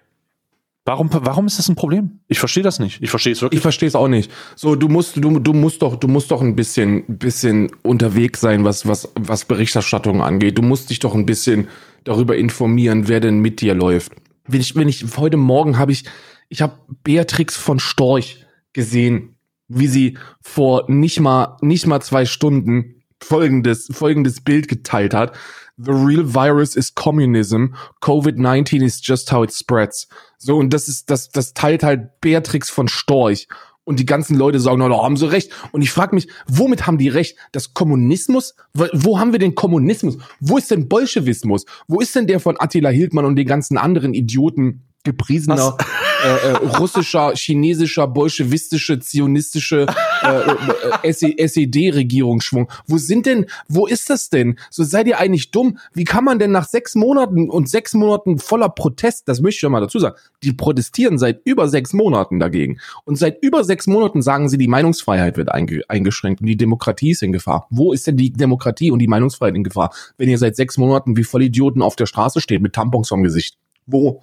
Warum, 0.86 1.10
warum 1.12 1.46
ist 1.46 1.58
das 1.58 1.68
ein 1.68 1.76
Problem? 1.76 2.20
Ich 2.26 2.38
verstehe 2.38 2.62
das 2.62 2.78
nicht. 2.78 3.02
Ich 3.02 3.10
verstehe 3.10 3.32
es 3.32 3.42
wirklich. 3.42 3.58
Ich 3.58 3.62
verstehe 3.62 3.86
es 3.86 3.94
auch 3.94 4.08
nicht. 4.08 4.32
So, 4.56 4.74
du 4.74 4.88
musst, 4.88 5.16
du, 5.16 5.38
du 5.38 5.52
musst 5.52 5.82
doch, 5.82 5.96
du 5.96 6.08
musst 6.08 6.30
doch 6.30 6.40
ein 6.40 6.56
bisschen, 6.56 7.04
bisschen 7.06 7.70
unterwegs 7.82 8.40
sein, 8.40 8.64
was, 8.64 8.88
was, 8.88 9.08
was 9.14 9.44
Berichterstattung 9.44 10.22
angeht. 10.22 10.56
Du 10.56 10.62
musst 10.62 10.90
dich 10.90 10.98
doch 10.98 11.14
ein 11.14 11.26
bisschen 11.26 11.68
darüber 12.04 12.36
informieren, 12.36 13.08
wer 13.08 13.20
denn 13.20 13.40
mit 13.40 13.60
dir 13.60 13.74
läuft. 13.74 14.12
Wenn 14.48 14.60
ich, 14.60 14.74
wenn 14.74 14.88
ich, 14.88 15.04
heute 15.16 15.36
Morgen 15.36 15.78
habe 15.78 15.92
ich, 15.92 16.04
ich 16.48 16.62
habe 16.62 16.78
Beatrix 17.04 17.56
von 17.56 17.78
Storch 17.78 18.46
gesehen, 18.72 19.36
wie 19.68 19.86
sie 19.86 20.18
vor 20.40 20.90
nicht 20.90 21.20
mal, 21.20 21.56
nicht 21.60 21.86
mal 21.86 22.00
zwei 22.00 22.24
Stunden 22.24 23.02
folgendes, 23.22 23.88
folgendes 23.92 24.40
Bild 24.40 24.66
geteilt 24.66 25.14
hat. 25.14 25.36
The 25.82 25.92
real 25.92 26.24
virus 26.24 26.76
is 26.76 26.94
communism. 26.94 27.74
COVID-19 28.00 28.82
is 28.82 29.00
just 29.02 29.32
how 29.32 29.42
it 29.44 29.52
spreads. 29.52 30.08
So, 30.38 30.56
und 30.56 30.72
das 30.72 30.88
ist, 30.88 31.10
das, 31.10 31.30
das 31.30 31.54
teilt 31.54 31.82
halt 31.82 32.20
Beatrix 32.20 32.70
von 32.70 32.88
Storch. 32.88 33.48
Und 33.84 33.98
die 33.98 34.06
ganzen 34.06 34.36
Leute 34.36 34.60
sagen, 34.60 34.78
na, 34.78 34.88
da 34.88 35.02
haben 35.02 35.16
sie 35.16 35.30
recht. 35.30 35.50
Und 35.72 35.82
ich 35.82 35.90
frage 35.90 36.14
mich, 36.14 36.28
womit 36.46 36.86
haben 36.86 36.98
die 36.98 37.08
recht? 37.08 37.36
Das 37.52 37.74
Kommunismus? 37.74 38.54
Wo 38.72 39.18
haben 39.18 39.32
wir 39.32 39.38
den 39.38 39.54
Kommunismus? 39.54 40.18
Wo 40.38 40.58
ist 40.58 40.70
denn 40.70 40.88
Bolschewismus? 40.88 41.64
Wo 41.88 42.00
ist 42.00 42.14
denn 42.14 42.26
der 42.26 42.40
von 42.40 42.56
Attila 42.60 42.90
Hildmann 42.90 43.24
und 43.24 43.36
den 43.36 43.46
ganzen 43.46 43.78
anderen 43.78 44.14
Idioten 44.14 44.84
gepriesener 45.04 45.76
äh, 46.22 46.48
äh, 46.48 46.56
russischer, 46.78 47.32
chinesischer, 47.34 48.06
bolschewistische, 48.06 48.98
zionistische 48.98 49.86
äh, 50.22 51.08
äh, 51.08 51.46
SED-Regierungsschwung. 51.46 52.70
Wo 52.86 52.98
sind 52.98 53.24
denn, 53.24 53.46
wo 53.68 53.86
ist 53.86 54.10
das 54.10 54.28
denn? 54.28 54.58
So 54.70 54.84
seid 54.84 55.06
ihr 55.06 55.18
eigentlich 55.18 55.50
dumm? 55.50 55.78
Wie 55.94 56.04
kann 56.04 56.24
man 56.24 56.38
denn 56.38 56.50
nach 56.50 56.68
sechs 56.68 56.94
Monaten 56.94 57.48
und 57.48 57.68
sechs 57.70 57.94
Monaten 57.94 58.38
voller 58.38 58.68
Protest, 58.68 59.28
das 59.28 59.40
möchte 59.40 59.56
ich 59.58 59.62
ja 59.62 59.68
mal 59.70 59.80
dazu 59.80 59.98
sagen, 59.98 60.16
die 60.42 60.52
protestieren 60.52 61.18
seit 61.18 61.40
über 61.44 61.68
sechs 61.68 61.94
Monaten 61.94 62.38
dagegen. 62.38 62.78
Und 63.04 63.16
seit 63.16 63.42
über 63.42 63.64
sechs 63.64 63.86
Monaten 63.86 64.20
sagen 64.20 64.50
sie, 64.50 64.58
die 64.58 64.68
Meinungsfreiheit 64.68 65.38
wird 65.38 65.50
einge 65.50 65.80
eingeschränkt 65.88 66.42
und 66.42 66.46
die 66.46 66.56
Demokratie 66.56 67.12
ist 67.12 67.22
in 67.22 67.32
Gefahr. 67.32 67.66
Wo 67.70 67.92
ist 67.92 68.06
denn 68.06 68.18
die 68.18 68.32
Demokratie 68.32 68.90
und 68.90 68.98
die 68.98 69.08
Meinungsfreiheit 69.08 69.54
in 69.54 69.64
Gefahr, 69.64 69.94
wenn 70.18 70.28
ihr 70.28 70.38
seit 70.38 70.56
sechs 70.56 70.76
Monaten 70.76 71.16
wie 71.16 71.24
Vollidioten 71.24 71.80
auf 71.80 71.96
der 71.96 72.06
Straße 72.06 72.42
steht 72.42 72.60
mit 72.60 72.74
Tampons 72.74 73.08
vom 73.08 73.22
Gesicht? 73.22 73.56
Wo? 73.86 74.22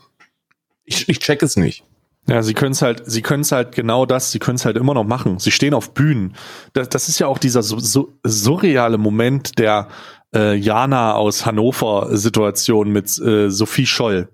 Ich, 0.88 1.10
ich 1.10 1.20
check 1.20 1.44
es 1.44 1.58
nicht. 1.58 1.84
Ja, 2.28 2.42
sie 2.42 2.54
können 2.54 2.72
es 2.72 2.82
halt, 2.82 3.04
sie 3.06 3.22
können 3.22 3.42
es 3.42 3.52
halt 3.52 3.74
genau 3.76 4.06
das, 4.06 4.32
sie 4.32 4.40
können 4.40 4.56
es 4.56 4.66
halt 4.66 4.78
immer 4.78 4.94
noch 4.94 5.04
machen. 5.04 5.38
Sie 5.40 5.52
stehen 5.52 5.74
auf 5.74 5.94
Bühnen. 5.94 6.36
Das, 6.74 6.90
das 6.90 7.10
ist 7.10 7.20
ja 7.20 7.28
auch 7.28 7.38
dieser 7.38 7.62
so, 7.62 7.78
so, 7.80 8.14
surreale 8.24 8.98
Moment 8.98 9.60
der 9.60 9.90
äh, 10.34 10.56
Jana 10.56 11.14
aus 11.16 11.46
Hannover 11.46 12.16
Situation 12.18 12.92
mit 12.92 13.18
äh, 13.20 13.50
Sophie 13.50 13.86
Scholl. 13.86 14.30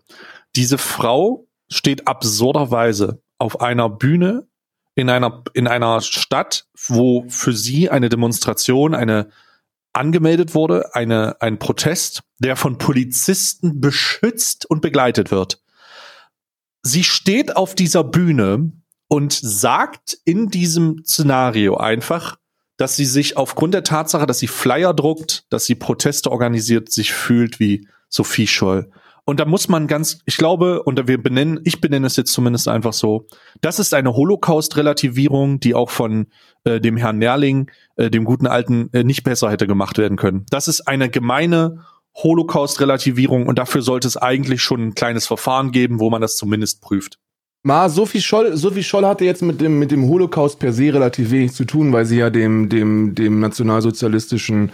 Diese 0.55 0.77
Frau 0.77 1.47
steht 1.69 2.07
absurderweise 2.07 3.21
auf 3.39 3.61
einer 3.61 3.89
Bühne 3.89 4.47
in 4.95 5.09
einer 5.09 5.43
in 5.53 5.67
einer 5.67 6.01
Stadt, 6.01 6.67
wo 6.87 7.25
für 7.29 7.53
sie 7.53 7.89
eine 7.89 8.09
Demonstration, 8.09 8.93
eine 8.93 9.29
angemeldet 9.91 10.53
wurde, 10.53 10.93
eine 10.93 11.41
ein 11.41 11.57
Protest, 11.57 12.21
der 12.37 12.55
von 12.55 12.77
Polizisten 12.77 13.81
beschützt 13.81 14.67
und 14.67 14.81
begleitet 14.81 15.31
wird 15.31 15.62
sie 16.84 17.04
steht 17.04 17.56
auf 17.56 17.76
dieser 17.76 18.04
Bühne 18.04 18.72
und 19.08 19.34
sagt 19.34 20.17
in 20.26 20.50
diesem 20.50 21.04
Szenario 21.06 21.78
einfach, 21.78 22.38
dass 22.78 22.96
sie 22.96 23.06
sich 23.06 23.38
aufgrund 23.38 23.74
der 23.74 23.84
Tatsache, 23.84 24.26
dass 24.26 24.39
sie 24.39 24.48
Flyer 24.48 24.93
druckt, 24.93 25.46
dass 25.50 25.65
sie 25.65 25.76
Proteste 25.76 26.32
organisiert, 26.32 26.91
sich 26.91 27.13
fühlt 27.13 27.60
wie 27.60 27.88
Sophie 28.10 28.48
Scholl. 28.48 28.89
Und 29.26 29.39
da 29.39 29.46
muss 29.46 29.69
man 29.69 29.88
ganz, 29.88 30.19
ich 30.26 30.36
glaube, 30.36 30.84
und 30.84 31.08
wir 31.08 31.22
benennen, 31.22 31.62
ich 31.63 31.80
benenne 31.80 32.08
es 32.08 32.17
jetzt 32.17 32.34
zumindest 32.34 32.67
einfach 32.67 32.91
so, 32.91 33.28
das 33.62 33.80
ist 33.80 33.93
eine 33.93 34.13
Holocaust-Relativierung, 34.13 35.62
die 35.62 35.76
auch 35.76 35.89
von 35.89 36.28
äh, 36.65 36.82
dem 36.82 36.98
Herrn 36.98 37.19
Nerling, 37.19 37.72
äh, 37.96 38.10
dem 38.10 38.26
guten 38.26 38.48
Alten, 38.48 38.89
äh, 38.91 39.06
nicht 39.06 39.24
besser 39.24 39.50
hätte 39.50 39.65
gemacht 39.65 39.98
werden 39.98 40.17
können. 40.17 40.46
Das 40.50 40.67
ist 40.67 40.82
eine 40.89 41.10
gemeine 41.10 41.86
Holocaust-Relativierung 42.15 43.47
und 43.47 43.58
dafür 43.58 43.82
sollte 43.82 44.08
es 44.08 44.17
eigentlich 44.17 44.62
schon 44.62 44.82
ein 44.88 44.95
kleines 44.95 45.28
Verfahren 45.28 45.71
geben, 45.71 45.99
wo 45.99 46.10
man 46.10 46.21
das 46.21 46.36
zumindest 46.36 46.82
prüft. 46.82 47.17
Ma, 47.65 47.88
Sophie 47.88 48.21
Scholl, 48.21 48.58
Sophie 48.58 48.84
Scholl 48.84 49.06
hatte 49.06 49.23
jetzt 49.23 49.41
mit 49.41 49.62
dem, 49.62 49.80
mit 49.80 49.91
dem 49.91 50.08
Holocaust 50.08 50.60
per 50.60 50.73
se 50.73 50.93
relativ 50.93 51.32
wenig 51.32 51.54
zu 51.54 51.63
tun, 51.63 51.93
weil 51.93 52.06
sie 52.06 52.17
ja 52.17 52.30
dem, 52.30 52.67
dem, 52.67 53.15
dem 53.15 53.39
nationalsozialistischen 53.39 54.71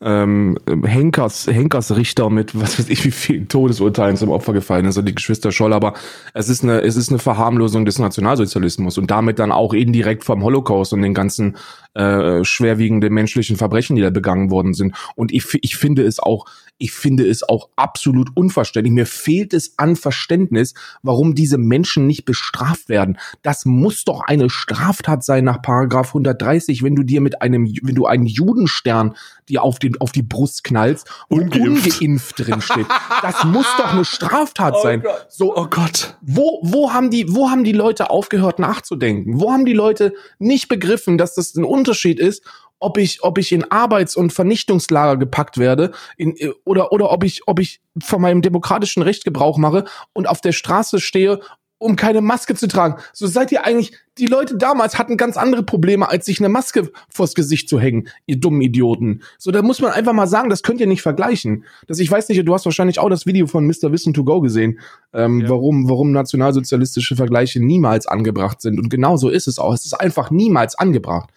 ähm, 0.00 0.58
Henkers, 0.84 1.46
Henkersrichter 1.46 2.28
mit 2.28 2.58
was 2.60 2.78
weiß 2.78 2.88
ich 2.88 3.04
wie 3.04 3.12
vielen 3.12 3.46
Todesurteilen 3.46 4.16
zum 4.16 4.30
Opfer 4.30 4.52
gefallen 4.52 4.84
ist, 4.84 4.96
also 4.96 5.02
die 5.02 5.14
Geschwister 5.14 5.52
Scholl, 5.52 5.72
aber 5.72 5.94
es 6.34 6.48
ist 6.48 6.64
eine, 6.64 6.80
es 6.80 6.96
ist 6.96 7.10
eine 7.10 7.20
Verharmlosung 7.20 7.84
des 7.84 8.00
Nationalsozialismus 8.00 8.98
und 8.98 9.10
damit 9.10 9.38
dann 9.38 9.52
auch 9.52 9.72
indirekt 9.72 10.24
vom 10.24 10.42
Holocaust 10.42 10.92
und 10.92 11.02
den 11.02 11.14
ganzen 11.14 11.56
äh, 11.94 12.42
schwerwiegenden 12.42 13.14
menschlichen 13.14 13.56
Verbrechen, 13.56 13.94
die 13.94 14.02
da 14.02 14.10
begangen 14.10 14.50
worden 14.50 14.74
sind. 14.74 14.96
Und 15.14 15.32
ich, 15.32 15.46
ich 15.62 15.76
finde 15.76 16.02
es 16.02 16.18
auch, 16.18 16.46
ich 16.82 16.90
finde 16.92 17.28
es 17.28 17.48
auch 17.48 17.68
absolut 17.76 18.30
unverständlich. 18.34 18.92
Mir 18.92 19.06
fehlt 19.06 19.54
es 19.54 19.74
an 19.78 19.94
Verständnis, 19.94 20.74
warum 21.02 21.36
diese 21.36 21.58
Menschen 21.58 22.08
nicht 22.08 22.24
bestraft 22.24 22.88
werden. 22.88 23.18
Das 23.42 23.64
muss 23.64 24.04
doch 24.04 24.22
eine 24.22 24.50
Straftat 24.50 25.22
sein 25.24 25.44
nach 25.44 25.62
Paragraph 25.62 26.08
130, 26.08 26.82
wenn 26.82 26.96
du 26.96 27.04
dir 27.04 27.20
mit 27.20 27.40
einem, 27.40 27.72
wenn 27.82 27.94
du 27.94 28.06
einen 28.06 28.26
Judenstern 28.26 29.14
dir 29.48 29.62
auf 29.62 29.78
den 29.78 29.92
die, 29.92 30.00
auf 30.00 30.12
die 30.12 30.22
Brust 30.22 30.64
knallst, 30.64 31.08
wo 31.28 31.36
Ungeimpft. 31.36 32.00
ungeimpft 32.00 32.38
drin 32.38 32.60
steht. 32.60 32.86
Das 33.22 33.44
muss 33.44 33.66
doch 33.76 33.92
eine 33.92 34.04
Straftat 34.04 34.74
sein. 34.82 35.02
So, 35.28 35.56
Oh 35.56 35.66
Gott. 35.66 36.16
wo, 36.20 36.60
wo 36.62 36.92
haben 36.92 37.10
die, 37.10 37.32
wo 37.34 37.50
haben 37.50 37.64
die 37.64 37.72
Leute 37.72 38.10
aufgehört 38.10 38.58
nachzudenken? 38.58 39.40
Wo 39.40 39.52
haben 39.52 39.64
die 39.64 39.72
Leute 39.72 40.14
nicht 40.38 40.68
begriffen, 40.68 41.18
dass 41.18 41.34
das 41.34 41.54
ein 41.54 41.64
Unterschied 41.64 42.18
ist, 42.18 42.42
ob 42.82 42.98
ich, 42.98 43.22
ob 43.22 43.38
ich 43.38 43.52
in 43.52 43.70
Arbeits- 43.70 44.16
und 44.16 44.32
Vernichtungslager 44.32 45.16
gepackt 45.16 45.56
werde, 45.56 45.92
in, 46.16 46.34
oder, 46.64 46.92
oder 46.92 47.10
ob 47.12 47.24
ich, 47.24 47.42
ob 47.46 47.60
ich 47.60 47.80
von 48.02 48.20
meinem 48.20 48.42
demokratischen 48.42 49.02
Recht 49.02 49.24
Gebrauch 49.24 49.56
mache 49.56 49.84
und 50.12 50.28
auf 50.28 50.40
der 50.40 50.52
Straße 50.52 50.98
stehe, 51.00 51.40
um 51.78 51.96
keine 51.96 52.20
Maske 52.20 52.54
zu 52.54 52.68
tragen. 52.68 52.96
So 53.12 53.26
seid 53.26 53.50
ihr 53.50 53.64
eigentlich, 53.64 53.92
die 54.18 54.26
Leute 54.26 54.56
damals 54.56 54.98
hatten 54.98 55.16
ganz 55.16 55.36
andere 55.36 55.62
Probleme, 55.64 56.08
als 56.08 56.26
sich 56.26 56.38
eine 56.38 56.48
Maske 56.48 56.90
vors 57.08 57.34
Gesicht 57.34 57.68
zu 57.68 57.80
hängen, 57.80 58.08
ihr 58.26 58.38
dummen 58.38 58.60
Idioten. 58.62 59.22
So, 59.38 59.50
da 59.50 59.62
muss 59.62 59.80
man 59.80 59.90
einfach 59.92 60.12
mal 60.12 60.28
sagen, 60.28 60.48
das 60.48 60.62
könnt 60.62 60.80
ihr 60.80 60.86
nicht 60.86 61.02
vergleichen. 61.02 61.64
Das, 61.88 61.98
ich 61.98 62.10
weiß 62.10 62.28
nicht, 62.28 62.46
du 62.46 62.54
hast 62.54 62.64
wahrscheinlich 62.64 62.98
auch 63.00 63.10
das 63.10 63.26
Video 63.26 63.46
von 63.48 63.66
Mr. 63.66 63.90
Wissen 63.90 64.14
to 64.14 64.22
Go 64.24 64.40
gesehen, 64.40 64.78
ähm, 65.12 65.40
Ja. 65.40 65.48
warum, 65.48 65.88
warum 65.88 66.12
nationalsozialistische 66.12 67.16
Vergleiche 67.16 67.58
niemals 67.64 68.06
angebracht 68.06 68.60
sind. 68.60 68.78
Und 68.78 68.88
genau 68.88 69.16
so 69.16 69.28
ist 69.28 69.48
es 69.48 69.58
auch. 69.58 69.72
Es 69.74 69.84
ist 69.84 69.94
einfach 69.94 70.30
niemals 70.30 70.76
angebracht. 70.76 71.30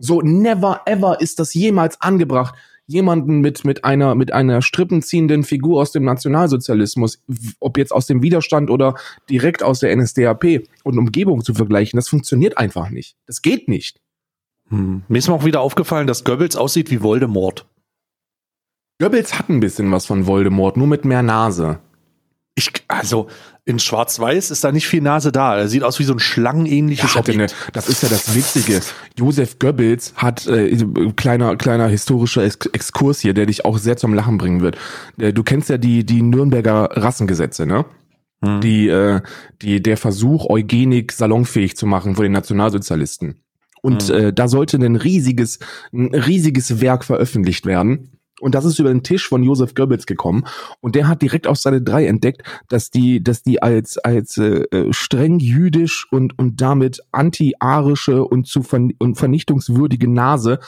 So, 0.00 0.22
never 0.22 0.80
ever 0.86 1.20
ist 1.20 1.38
das 1.38 1.54
jemals 1.54 2.00
angebracht, 2.00 2.54
jemanden 2.86 3.40
mit, 3.40 3.64
mit 3.64 3.84
einer, 3.84 4.14
mit 4.16 4.32
einer 4.32 4.62
strippenziehenden 4.62 5.44
Figur 5.44 5.80
aus 5.80 5.92
dem 5.92 6.04
Nationalsozialismus, 6.04 7.22
ob 7.60 7.78
jetzt 7.78 7.92
aus 7.92 8.06
dem 8.06 8.22
Widerstand 8.22 8.70
oder 8.70 8.94
direkt 9.28 9.62
aus 9.62 9.78
der 9.78 9.94
NSDAP 9.94 10.64
und 10.82 10.98
Umgebung 10.98 11.44
zu 11.44 11.54
vergleichen. 11.54 11.96
Das 11.98 12.08
funktioniert 12.08 12.58
einfach 12.58 12.90
nicht. 12.90 13.14
Das 13.26 13.42
geht 13.42 13.68
nicht. 13.68 14.00
Hm. 14.70 15.02
Mir 15.06 15.18
ist 15.18 15.28
mal 15.28 15.34
auch 15.34 15.44
wieder 15.44 15.60
aufgefallen, 15.60 16.06
dass 16.06 16.24
Goebbels 16.24 16.56
aussieht 16.56 16.90
wie 16.90 17.02
Voldemort. 17.02 17.66
Goebbels 19.00 19.38
hat 19.38 19.48
ein 19.50 19.60
bisschen 19.60 19.92
was 19.92 20.06
von 20.06 20.26
Voldemort, 20.26 20.76
nur 20.76 20.86
mit 20.86 21.04
mehr 21.04 21.22
Nase. 21.22 21.78
Ich, 22.56 22.70
also, 22.88 23.28
in 23.64 23.78
Schwarz-Weiß 23.78 24.50
ist 24.50 24.64
da 24.64 24.72
nicht 24.72 24.86
viel 24.86 25.00
Nase 25.00 25.32
da. 25.32 25.56
Er 25.56 25.68
sieht 25.68 25.82
aus 25.84 25.98
wie 25.98 26.04
so 26.04 26.12
ein 26.12 26.18
schlangenähnliches 26.18 27.14
Ja, 27.14 27.20
eine, 27.22 27.44
Objekt. 27.44 27.54
das 27.72 27.88
ist 27.88 28.02
ja 28.02 28.08
das 28.08 28.34
Witzige. 28.34 28.80
Josef 29.16 29.58
Goebbels 29.58 30.12
hat 30.16 30.46
äh, 30.46 30.76
kleiner 31.16 31.56
kleiner 31.56 31.86
historischer 31.88 32.42
Ex 32.44 32.56
Exkurs 32.72 33.20
hier, 33.20 33.32
der 33.32 33.46
dich 33.46 33.64
auch 33.64 33.78
sehr 33.78 33.96
zum 33.96 34.12
Lachen 34.14 34.36
bringen 34.36 34.60
wird. 34.60 34.76
Äh, 35.18 35.32
Du 35.32 35.42
kennst 35.42 35.68
ja 35.70 35.78
die 35.78 36.04
die 36.04 36.22
Nürnberger 36.22 36.90
Rassengesetze, 36.92 37.66
ne? 37.66 37.86
Hm. 38.44 38.60
Die 38.60 38.88
äh, 38.88 39.20
die 39.62 39.80
der 39.82 39.96
Versuch 39.96 40.50
Eugenik 40.50 41.12
salonfähig 41.12 41.76
zu 41.76 41.86
machen 41.86 42.16
von 42.16 42.24
den 42.24 42.32
Nationalsozialisten. 42.32 43.42
Und 43.80 44.02
Hm. 44.08 44.14
äh, 44.14 44.32
da 44.32 44.48
sollte 44.48 44.76
ein 44.76 44.96
riesiges 44.96 45.60
ein 45.92 46.14
riesiges 46.14 46.80
Werk 46.80 47.04
veröffentlicht 47.04 47.64
werden. 47.64 48.19
Und 48.40 48.54
das 48.54 48.64
ist 48.64 48.78
über 48.78 48.88
den 48.90 49.02
Tisch 49.02 49.28
von 49.28 49.42
Josef 49.42 49.74
Goebbels 49.74 50.06
gekommen. 50.06 50.44
Und 50.80 50.94
der 50.94 51.08
hat 51.08 51.22
direkt 51.22 51.46
auf 51.46 51.56
Seite 51.56 51.82
3 51.82 52.06
entdeckt, 52.06 52.42
dass 52.68 52.90
die, 52.90 53.22
dass 53.22 53.42
die 53.42 53.62
als, 53.62 53.98
als 53.98 54.38
äh, 54.38 54.64
äh, 54.70 54.92
streng 54.92 55.38
jüdisch 55.38 56.06
und, 56.10 56.38
und 56.38 56.60
damit 56.60 57.00
anti-arische 57.12 58.24
und 58.24 58.46
zu 58.46 58.62
vern 58.62 58.92
und 58.98 59.16
vernichtungswürdige 59.16 60.10
Nase 60.10 60.58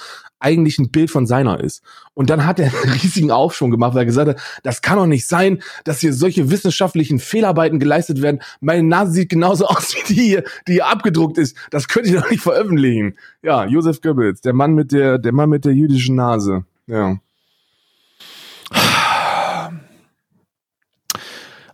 eigentlich 0.43 0.79
ein 0.79 0.91
Bild 0.91 1.11
von 1.11 1.27
seiner 1.27 1.61
ist. 1.61 1.83
Und 2.15 2.29
dann 2.29 2.45
hat 2.45 2.59
er 2.59 2.67
einen 2.67 2.93
riesigen 3.03 3.31
Aufschwung 3.31 3.71
gemacht, 3.71 3.95
weil 3.95 4.03
er 4.03 4.07
gesagt 4.07 4.29
hat, 4.29 4.41
das 4.63 4.83
kann 4.83 4.99
doch 4.99 5.07
nicht 5.07 5.27
sein, 5.27 5.63
dass 5.85 6.01
hier 6.01 6.13
solche 6.13 6.51
wissenschaftlichen 6.51 7.19
Fehlarbeiten 7.19 7.79
geleistet 7.79 8.21
werden. 8.23 8.41
Meine 8.61 8.83
Nase 8.83 9.13
sieht 9.13 9.31
genauso 9.31 9.67
aus 9.69 9.95
wie 9.95 10.15
die 10.15 10.21
hier, 10.21 10.45
die 10.67 10.75
hier 10.75 10.87
abgedruckt 10.87 11.39
ist. 11.39 11.57
Das 11.71 11.89
könnt 11.89 12.07
ihr 12.07 12.21
doch 12.21 12.31
nicht 12.31 12.43
veröffentlichen. 12.43 13.17
Ja, 13.43 13.65
Josef 13.65 14.01
Goebbels, 14.01 14.41
der 14.41 14.53
Mann 14.53 14.75
mit 14.75 14.93
der, 14.93 15.19
der 15.19 15.33
Mann 15.33 15.49
mit 15.49 15.65
der 15.65 15.73
jüdischen 15.73 16.17
Nase. 16.17 16.65
Ja. 16.87 17.19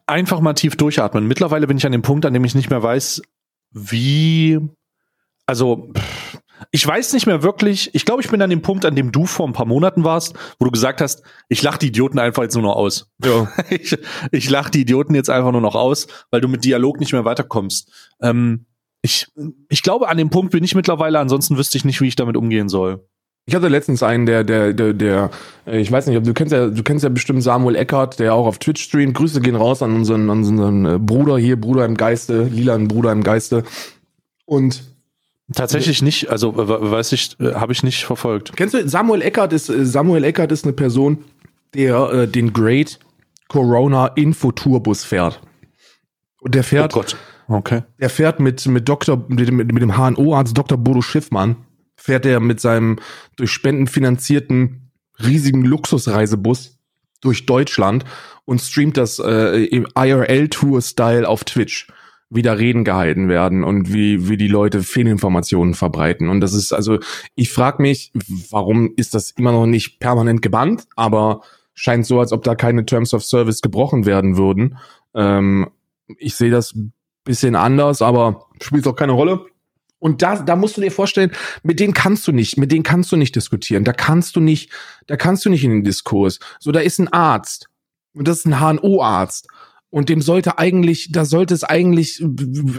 Einfach 0.08 0.40
mal 0.40 0.54
tief 0.54 0.74
durchatmen. 0.74 1.26
Mittlerweile 1.26 1.66
bin 1.66 1.76
ich 1.76 1.84
an 1.84 1.92
dem 1.92 2.02
Punkt, 2.02 2.24
an 2.24 2.32
dem 2.32 2.44
ich 2.44 2.54
nicht 2.54 2.70
mehr 2.70 2.82
weiß, 2.82 3.20
wie, 3.72 4.58
also, 5.46 5.92
ich 6.70 6.86
weiß 6.86 7.12
nicht 7.12 7.26
mehr 7.26 7.42
wirklich, 7.42 7.94
ich 7.94 8.04
glaube, 8.04 8.22
ich 8.22 8.30
bin 8.30 8.40
an 8.40 8.48
dem 8.48 8.62
Punkt, 8.62 8.86
an 8.86 8.96
dem 8.96 9.12
du 9.12 9.26
vor 9.26 9.46
ein 9.46 9.52
paar 9.52 9.66
Monaten 9.66 10.04
warst, 10.04 10.34
wo 10.58 10.64
du 10.64 10.70
gesagt 10.70 11.02
hast, 11.02 11.22
ich 11.50 11.62
lach 11.62 11.76
die 11.76 11.88
Idioten 11.88 12.18
einfach 12.18 12.42
jetzt 12.42 12.54
nur 12.54 12.62
noch 12.62 12.76
aus. 12.76 13.10
Ja. 13.22 13.52
Ich, 13.70 13.96
ich 14.32 14.48
lach 14.48 14.70
die 14.70 14.80
Idioten 14.80 15.14
jetzt 15.14 15.28
einfach 15.28 15.52
nur 15.52 15.60
noch 15.60 15.74
aus, 15.74 16.06
weil 16.30 16.40
du 16.40 16.48
mit 16.48 16.64
Dialog 16.64 17.00
nicht 17.00 17.12
mehr 17.12 17.26
weiterkommst. 17.26 17.92
Ähm, 18.22 18.64
ich, 19.02 19.26
ich 19.68 19.82
glaube, 19.82 20.08
an 20.08 20.16
dem 20.16 20.30
Punkt 20.30 20.52
bin 20.52 20.64
ich 20.64 20.74
mittlerweile, 20.74 21.18
ansonsten 21.18 21.58
wüsste 21.58 21.76
ich 21.76 21.84
nicht, 21.84 22.00
wie 22.00 22.08
ich 22.08 22.16
damit 22.16 22.36
umgehen 22.36 22.70
soll. 22.70 23.06
Ich 23.48 23.54
hatte 23.54 23.68
letztens 23.68 24.02
einen, 24.02 24.26
der, 24.26 24.44
der, 24.44 24.74
der, 24.74 24.92
der, 24.92 25.30
äh, 25.66 25.80
ich 25.80 25.90
weiß 25.90 26.06
nicht, 26.06 26.18
ob 26.18 26.24
du 26.24 26.34
kennst 26.34 26.52
ja, 26.52 26.68
du 26.68 26.82
kennst 26.82 27.02
ja 27.02 27.08
bestimmt 27.08 27.42
Samuel 27.42 27.76
Eckert, 27.76 28.18
der 28.18 28.34
auch 28.34 28.46
auf 28.46 28.58
Twitch 28.58 28.82
streamt. 28.82 29.14
Grüße 29.14 29.40
gehen 29.40 29.56
raus 29.56 29.80
an 29.82 29.94
unseren, 29.96 30.28
an 30.28 30.40
unseren 30.40 30.84
äh, 30.84 30.98
Bruder 30.98 31.38
hier, 31.38 31.58
Bruder 31.58 31.86
im 31.86 31.96
Geiste, 31.96 32.42
lilanen 32.42 32.88
Bruder 32.88 33.10
im 33.10 33.22
Geiste. 33.22 33.64
Und 34.44 34.82
Tatsächlich 35.54 36.02
nicht, 36.02 36.28
also 36.28 36.52
weiß 36.56 37.12
ich, 37.12 37.40
äh, 37.40 37.54
habe 37.54 37.72
ich 37.72 37.82
nicht 37.82 38.04
verfolgt. 38.04 38.52
kennst 38.54 38.74
du 38.74 38.86
Samuel 38.86 39.22
Eckert 39.22 39.54
ist 39.54 39.66
Samuel 39.66 40.24
Eckert 40.24 40.52
ist 40.52 40.64
eine 40.64 40.74
Person, 40.74 41.24
der 41.72 42.12
äh, 42.12 42.28
den 42.28 42.52
Great 42.52 42.98
Corona 43.48 44.08
Infotourbus 44.08 45.04
fährt. 45.04 45.40
Und 46.42 46.54
der 46.54 46.64
fährt, 46.64 46.92
Oh 46.94 46.98
Gott. 46.98 47.16
Okay. 47.48 47.82
der 47.98 48.10
fährt 48.10 48.40
mit 48.40 48.66
mit 48.66 48.86
Dr. 48.90 49.24
mit, 49.28 49.48
dem- 49.48 49.56
mit 49.56 49.70
dem 49.70 49.96
HNO-Arzt 49.96 50.56
Dr. 50.56 50.76
Bodo 50.76 51.00
Schiffmann 51.00 51.56
fährt 51.98 52.24
er 52.24 52.40
mit 52.40 52.60
seinem 52.60 52.98
durch 53.36 53.50
Spenden 53.50 53.86
finanzierten 53.86 54.92
riesigen 55.22 55.64
Luxusreisebus 55.64 56.78
durch 57.20 57.44
Deutschland 57.44 58.04
und 58.44 58.60
streamt 58.60 58.96
das 58.96 59.18
äh, 59.18 59.64
im 59.64 59.86
IRL-Tour-Style 59.94 61.28
auf 61.28 61.44
Twitch, 61.44 61.88
wie 62.30 62.42
da 62.42 62.52
Reden 62.52 62.84
gehalten 62.84 63.28
werden 63.28 63.64
und 63.64 63.92
wie, 63.92 64.28
wie 64.28 64.36
die 64.36 64.48
Leute 64.48 64.82
Fehlinformationen 64.82 65.74
verbreiten. 65.74 66.28
Und 66.28 66.40
das 66.40 66.54
ist, 66.54 66.72
also, 66.72 66.98
ich 67.34 67.50
frage 67.50 67.82
mich, 67.82 68.12
warum 68.50 68.92
ist 68.96 69.14
das 69.14 69.32
immer 69.32 69.52
noch 69.52 69.66
nicht 69.66 69.98
permanent 69.98 70.40
gebannt, 70.40 70.84
aber 70.94 71.42
scheint 71.74 72.06
so, 72.06 72.20
als 72.20 72.32
ob 72.32 72.44
da 72.44 72.54
keine 72.54 72.86
Terms 72.86 73.12
of 73.12 73.24
Service 73.24 73.60
gebrochen 73.60 74.06
werden 74.06 74.36
würden. 74.36 74.78
Ähm, 75.14 75.68
ich 76.16 76.36
sehe 76.36 76.50
das 76.50 76.74
bisschen 77.24 77.56
anders, 77.56 78.00
aber 78.02 78.46
spielt 78.60 78.86
auch 78.86 78.96
keine 78.96 79.12
Rolle. 79.12 79.44
Und 79.98 80.22
da, 80.22 80.42
da 80.42 80.56
musst 80.56 80.76
du 80.76 80.80
dir 80.80 80.92
vorstellen, 80.92 81.32
mit 81.62 81.80
denen 81.80 81.92
kannst 81.92 82.26
du 82.28 82.32
nicht, 82.32 82.56
mit 82.56 82.70
denen 82.70 82.84
kannst 82.84 83.10
du 83.10 83.16
nicht 83.16 83.34
diskutieren. 83.34 83.84
Da 83.84 83.92
kannst 83.92 84.36
du 84.36 84.40
nicht, 84.40 84.70
da 85.06 85.16
kannst 85.16 85.44
du 85.44 85.50
nicht 85.50 85.64
in 85.64 85.70
den 85.70 85.84
Diskurs. 85.84 86.38
So, 86.60 86.70
da 86.72 86.80
ist 86.80 86.98
ein 86.98 87.08
Arzt. 87.08 87.68
Und 88.14 88.28
das 88.28 88.38
ist 88.38 88.46
ein 88.46 88.60
HNO-Arzt. 88.60 89.48
Und 89.90 90.10
dem 90.10 90.20
sollte 90.20 90.58
eigentlich, 90.58 91.10
da 91.12 91.24
sollte 91.24 91.54
es 91.54 91.64
eigentlich 91.64 92.22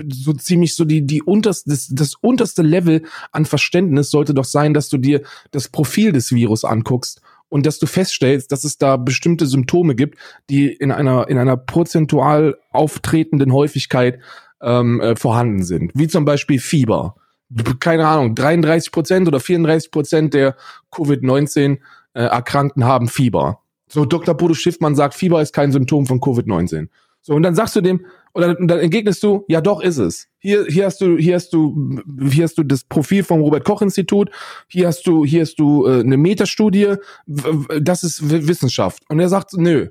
so 0.10 0.34
ziemlich 0.34 0.76
so 0.76 0.86
die, 0.86 1.06
die 1.06 1.24
unterste, 1.24 1.70
das, 1.72 1.88
das 1.92 2.14
unterste 2.22 2.62
Level 2.62 3.04
an 3.32 3.46
Verständnis 3.46 4.12
sollte 4.12 4.36
doch 4.36 4.46
sein, 4.46 4.74
dass 4.76 4.90
du 4.90 4.98
dir 4.98 5.24
das 5.52 5.70
Profil 5.70 6.12
des 6.12 6.32
Virus 6.32 6.64
anguckst 6.64 7.22
und 7.50 7.66
dass 7.66 7.80
du 7.80 7.88
feststellst, 7.88 8.52
dass 8.52 8.64
es 8.64 8.78
da 8.78 8.96
bestimmte 8.98 9.48
Symptome 9.48 9.96
gibt, 9.96 10.20
die 10.52 10.68
in 10.72 10.92
einer, 10.92 11.28
in 11.30 11.40
einer 11.40 11.58
prozentual 11.58 12.58
auftretenden 12.72 13.54
Häufigkeit 13.54 14.20
ähm, 14.62 15.02
äh, 15.02 15.16
vorhanden 15.16 15.64
sind. 15.64 15.92
Wie 15.96 16.08
zum 16.08 16.26
Beispiel 16.26 16.60
Fieber. 16.60 17.16
Keine 17.80 18.08
Ahnung, 18.08 18.36
33 18.36 18.92
Prozent 18.92 19.28
oder 19.28 19.40
34 19.40 19.92
Prozent 19.92 20.34
der 20.34 20.56
Covid-19-Erkrankten 20.92 22.84
haben 22.84 23.08
Fieber. 23.08 23.62
So, 23.88 24.06
Dr. 24.06 24.36
Bodo 24.36 24.54
Schiffmann 24.54 24.96
sagt, 24.96 25.16
Fieber 25.16 25.42
ist 25.42 25.54
kein 25.54 25.72
Symptom 25.72 26.06
von 26.06 26.20
Covid-19. 26.20 26.90
So, 27.22 27.34
und 27.34 27.44
dann 27.44 27.56
sagst 27.56 27.76
du 27.76 27.82
dem, 27.82 28.06
dann, 28.34 28.56
und 28.56 28.68
dann 28.68 28.80
entgegnest 28.80 29.24
du, 29.24 29.44
ja 29.48 29.62
doch 29.62 29.82
ist 29.82 29.98
es. 29.98 30.28
Hier, 30.38 30.66
hier 30.66 30.86
hast 30.86 31.02
du, 31.02 31.18
hier 31.18 31.36
hast 31.36 31.52
du, 31.52 32.00
hier 32.30 32.46
hast 32.46 32.58
du 32.58 32.64
das 32.64 32.84
Profil 32.84 33.24
vom 33.24 33.42
Robert 33.42 33.66
Koch 33.66 33.82
Institut, 33.82 34.30
hier 34.68 34.88
hast 34.88 35.06
du, 35.06 35.26
hier 35.26 35.42
hast 35.42 35.56
du 35.56 35.86
äh, 35.86 36.00
eine 36.00 36.18
Metastudie, 36.18 36.96
das 37.26 38.04
ist 38.04 38.30
Wissenschaft. 38.30 39.04
Und 39.10 39.20
er 39.20 39.30
sagt, 39.30 39.54
nö. 39.54 39.90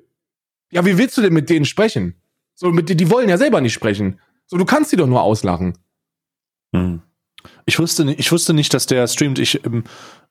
Ja, 0.71 0.85
wie 0.87 0.99
willst 0.99 1.17
du 1.17 1.23
denn 1.23 1.33
mit 1.33 1.51
denen 1.51 1.65
sprechen? 1.65 2.15
So, 2.55 2.71
mit, 2.71 2.89
die 2.89 3.11
wollen 3.11 3.29
ja 3.29 3.39
selber 3.39 3.61
nicht 3.61 3.75
sprechen. 3.75 4.21
So, 4.49 4.57
du 4.57 4.65
kannst 4.65 4.91
die 4.93 4.97
doch 4.97 5.07
nur 5.07 5.23
auslachen. 5.23 5.77
Hm. 6.75 7.03
Ich 7.67 7.79
wusste 7.79 8.05
nicht, 8.05 8.19
ich 8.19 8.33
wusste 8.33 8.55
nicht, 8.55 8.75
dass 8.75 8.87
der 8.87 9.07
streamt. 9.07 9.39
Ich, 9.39 9.65
ähm, 9.65 9.85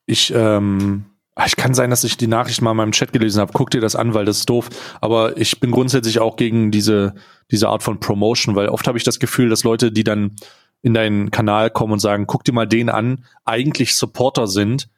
ich, 0.06 0.32
ähm, 0.34 1.06
ah, 1.36 1.46
ich 1.46 1.56
kann 1.56 1.72
sein, 1.72 1.90
dass 1.90 2.04
ich 2.04 2.16
die 2.16 2.26
Nachricht 2.26 2.60
mal 2.60 2.72
in 2.72 2.76
meinem 2.76 2.92
Chat 2.92 3.12
gelesen 3.12 3.40
habe. 3.40 3.52
Guck 3.54 3.70
dir 3.70 3.80
das 3.80 3.96
an, 3.96 4.14
weil 4.14 4.24
das 4.24 4.38
ist 4.38 4.50
doof. 4.50 4.68
Aber 5.00 5.36
ich 5.36 5.60
bin 5.60 5.70
grundsätzlich 5.70 6.18
auch 6.18 6.36
gegen 6.36 6.72
diese, 6.72 7.14
diese 7.50 7.68
Art 7.68 7.82
von 7.84 8.00
Promotion, 8.00 8.56
weil 8.56 8.68
oft 8.68 8.88
habe 8.88 8.98
ich 8.98 9.04
das 9.04 9.20
Gefühl, 9.20 9.48
dass 9.48 9.64
Leute, 9.64 9.92
die 9.92 10.04
dann 10.04 10.36
in 10.82 10.94
deinen 10.94 11.30
Kanal 11.30 11.70
kommen 11.70 11.94
und 11.94 12.00
sagen, 12.00 12.26
guck 12.26 12.44
dir 12.44 12.52
mal 12.52 12.66
den 12.66 12.88
an, 12.88 13.24
eigentlich 13.44 13.94
Supporter 13.96 14.48
sind, 14.48 14.88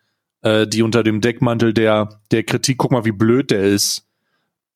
äh, 0.43 0.67
die 0.67 0.83
unter 0.83 1.03
dem 1.03 1.21
Deckmantel 1.21 1.75
der, 1.75 2.21
der 2.31 2.43
Kritik, 2.43 2.79
guck 2.79 2.91
mal, 2.91 3.05
wie 3.05 3.13
blöd 3.13 3.51
der 3.51 3.63
ist, 3.63 4.07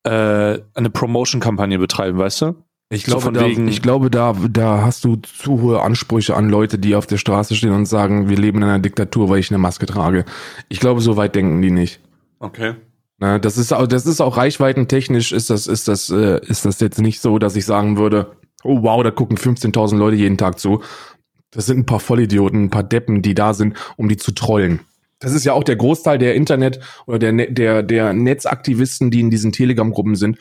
äh, 0.03 0.59
eine 0.73 0.89
Promotion-Kampagne 0.91 1.79
betreiben, 1.79 2.19
weißt 2.19 2.41
du? 2.41 2.64
Ich 2.95 3.05
So 3.05 3.11
glaube, 3.11 3.21
von 3.23 3.33
da, 3.33 3.45
ich 3.45 3.81
glaube 3.81 4.09
da, 4.09 4.35
da 4.49 4.81
hast 4.81 5.03
du 5.03 5.17
zu 5.17 5.61
hohe 5.61 5.81
Ansprüche 5.81 6.35
an 6.35 6.49
Leute, 6.49 6.79
die 6.79 6.95
auf 6.95 7.05
der 7.07 7.17
Straße 7.17 7.55
stehen 7.55 7.71
und 7.71 7.85
sagen, 7.85 8.29
wir 8.29 8.37
leben 8.37 8.59
in 8.59 8.63
einer 8.63 8.79
Diktatur, 8.79 9.29
weil 9.29 9.39
ich 9.39 9.51
eine 9.51 9.57
Maske 9.57 9.85
trage. 9.85 10.25
Ich 10.69 10.79
glaube, 10.79 11.01
so 11.01 11.17
weit 11.17 11.35
denken 11.35 11.61
die 11.61 11.71
nicht. 11.71 11.99
Okay. 12.39 12.75
Na, 13.17 13.39
das 13.39 13.57
ist 13.57 13.73
auch, 13.73 13.87
das 13.87 14.05
ist 14.05 14.21
auch 14.21 14.37
reichweitentechnisch 14.37 15.31
ist 15.31 15.49
das, 15.49 15.67
ist 15.67 15.87
das, 15.87 16.09
äh, 16.09 16.39
ist 16.45 16.65
das 16.65 16.79
jetzt 16.79 16.99
nicht 16.99 17.21
so, 17.21 17.39
dass 17.39 17.55
ich 17.55 17.65
sagen 17.65 17.97
würde, 17.97 18.31
oh 18.63 18.83
wow, 18.83 19.03
da 19.03 19.11
gucken 19.11 19.37
15.000 19.37 19.97
Leute 19.97 20.17
jeden 20.17 20.37
Tag 20.37 20.59
zu. 20.59 20.81
Das 21.51 21.65
sind 21.65 21.79
ein 21.79 21.85
paar 21.85 22.01
Vollidioten, 22.01 22.65
ein 22.65 22.69
paar 22.69 22.83
Deppen, 22.83 23.21
die 23.21 23.33
da 23.35 23.53
sind, 23.53 23.77
um 23.95 24.09
die 24.09 24.17
zu 24.17 24.33
trollen. 24.33 24.81
Das 25.19 25.33
ist 25.33 25.45
ja 25.45 25.53
auch 25.53 25.63
der 25.63 25.77
Großteil 25.77 26.17
der 26.17 26.35
Internet 26.35 26.81
oder 27.05 27.19
der, 27.19 27.31
Ne- 27.31 27.51
der, 27.51 27.83
der 27.83 28.11
Netzaktivisten, 28.13 29.11
die 29.11 29.21
in 29.21 29.29
diesen 29.29 29.53
Telegram-Gruppen 29.53 30.15
sind, 30.15 30.37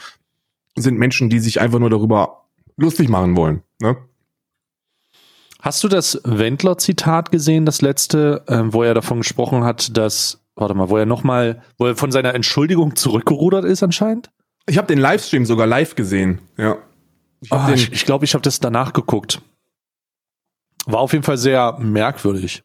sind 0.77 0.99
Menschen, 0.99 1.31
die 1.31 1.39
sich 1.39 1.61
einfach 1.61 1.79
nur 1.79 1.91
darüber 1.91 2.44
lustig 2.77 3.09
machen 3.09 3.37
wollen. 3.37 3.63
Ne? 3.81 3.97
Hast 5.61 5.83
du 5.83 5.89
das 5.89 6.21
Wendler-Zitat 6.25 7.31
gesehen, 7.31 7.65
das 7.65 7.81
letzte, 7.81 8.45
ähm, 8.49 8.73
wo 8.75 8.83
er 8.83 8.93
davon 8.95 9.19
gesprochen 9.19 9.65
hat, 9.65 9.97
dass, 9.97 10.45
warte 10.57 10.75
mal, 10.75 10.91
wo 10.91 10.97
er 10.99 11.07
nochmal, 11.07 11.63
wo 11.79 11.87
er 11.87 11.97
von 11.97 12.13
seiner 12.13 12.35
Entschuldigung 12.35 12.97
zurückgerudert 12.97 13.65
ist 13.65 13.83
anscheinend? 13.83 14.31
Ich 14.67 14.77
habe 14.77 14.87
den 14.87 14.99
Livestream 14.99 15.47
sogar 15.47 15.67
live 15.67 15.95
gesehen. 15.95 16.41
Ja. 16.59 16.77
Ich 17.41 17.51
hab 17.51 17.61
Ah, 17.61 17.67
den, 17.67 17.75
ich 17.77 17.93
ich 17.93 18.05
glaube, 18.05 18.25
ich 18.25 18.35
habe 18.35 18.43
das 18.43 18.61
danach 18.61 18.93
geguckt. 18.93 19.41
War 20.87 21.01
auf 21.01 21.13
jeden 21.13 21.25
Fall 21.25 21.39
sehr 21.39 21.79
merkwürdig. 21.79 22.63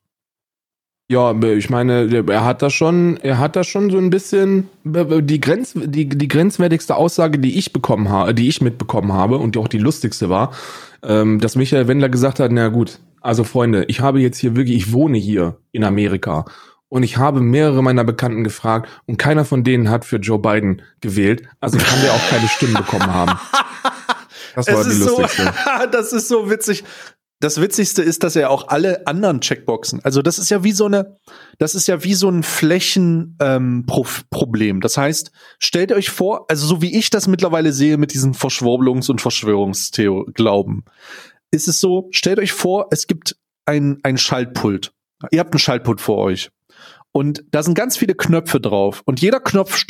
Ja, 1.12 1.34
ich 1.42 1.72
meine, 1.72 2.24
er 2.28 2.46
hat 2.46 2.62
da 2.62 2.70
schon, 2.70 3.18
er 3.18 3.40
hat 3.40 3.56
da 3.56 3.64
schon 3.64 3.90
so 3.90 3.98
ein 3.98 4.12
bisschen 4.12 4.70
die 4.84 5.42
Grenz, 5.42 5.74
die, 5.76 6.08
die 6.08 6.28
grenzwertigste 6.28 6.96
Aussage, 6.96 7.40
die 7.40 7.58
ich 7.58 7.74
bekommen 7.74 8.10
habe, 8.10 8.36
die 8.36 8.48
ich 8.48 8.62
mitbekommen 8.62 9.12
habe 9.12 9.40
und 9.40 9.56
die 9.56 9.60
auch 9.60 9.68
die 9.68 9.80
lustigste 9.80 10.30
war, 10.30 10.54
ähm, 11.02 11.40
dass 11.40 11.56
Michael 11.56 11.88
Wendler 11.88 12.10
gesagt 12.10 12.40
hat, 12.40 12.52
na 12.52 12.68
gut, 12.68 13.00
also 13.22 13.44
Freunde, 13.44 13.86
ich 13.86 14.02
habe 14.02 14.20
jetzt 14.20 14.38
hier 14.38 14.56
wirklich, 14.56 14.78
ich 14.78 14.94
wohne 14.94 15.18
hier 15.18 15.58
in 15.72 15.84
Amerika 15.84 16.46
und 16.90 17.02
ich 17.02 17.18
habe 17.18 17.42
mehrere 17.42 17.82
meiner 17.82 18.04
Bekannten 18.04 18.44
gefragt 18.44 18.88
und 19.08 19.18
keiner 19.18 19.46
von 19.46 19.64
denen 19.64 19.90
hat 19.90 20.06
für 20.06 20.18
Joe 20.18 20.38
Biden 20.38 20.84
gewählt, 21.02 21.42
also 21.60 21.80
kann 21.80 22.02
der 22.04 22.14
auch 22.14 22.30
keine 22.30 22.48
Stimmen 22.48 22.76
bekommen 22.76 23.12
haben. 23.12 23.32
Das 24.56 24.68
war 24.68 24.84
die 24.84 24.92
so, 24.92 25.22
lustigste. 25.22 25.54
das 25.92 26.12
ist 26.12 26.28
so 26.28 26.50
witzig. 26.50 26.84
Das 27.42 27.62
Witzigste 27.62 28.04
ist, 28.04 28.24
dass 28.24 28.36
er 28.36 28.50
auch 28.50 28.68
alle 28.68 29.08
anderen 29.08 29.40
Checkboxen, 29.40 30.04
also 30.04 30.22
das 30.22 30.40
ist 30.40 30.50
ja 30.50 30.66
wie 30.66 30.74
so 30.74 30.84
eine, 30.86 31.16
das 31.58 31.74
ist 31.74 31.88
ja 31.88 32.04
wie 32.04 32.14
so 32.14 32.28
ein 32.28 32.44
Flächenproblem. 32.44 34.76
Ähm, 34.76 34.82
das 34.82 34.98
heißt, 34.98 35.32
stellt 35.58 35.94
euch 35.94 36.10
vor, 36.10 36.48
also 36.50 36.68
so 36.68 36.82
wie 36.82 36.98
ich 36.98 37.10
das 37.10 37.28
mittlerweile 37.28 37.72
sehe 37.72 37.96
mit 37.98 38.14
diesen 38.14 38.34
Verschwurbelungs- 38.34 39.10
und 39.10 39.22
Verschwörungsglauben, 39.22 40.84
ist 41.52 41.70
es 41.70 41.80
so, 41.80 42.10
stellt 42.12 42.40
euch 42.40 42.52
vor, 42.52 42.88
es 42.92 43.08
gibt 43.08 43.38
ein, 43.66 44.00
ein 44.04 44.18
Schaltpult. 44.18 44.92
Ihr 45.32 45.40
habt 45.40 45.54
ein 45.54 45.60
Schaltpult 45.60 46.02
vor 46.02 46.18
euch. 46.18 46.52
Und 47.12 47.44
da 47.52 47.64
sind 47.64 47.74
ganz 47.74 47.98
viele 47.98 48.16
Knöpfe 48.16 48.60
drauf. 48.60 49.02
Und 49.06 49.22
jeder 49.22 49.40
Knopf 49.40 49.86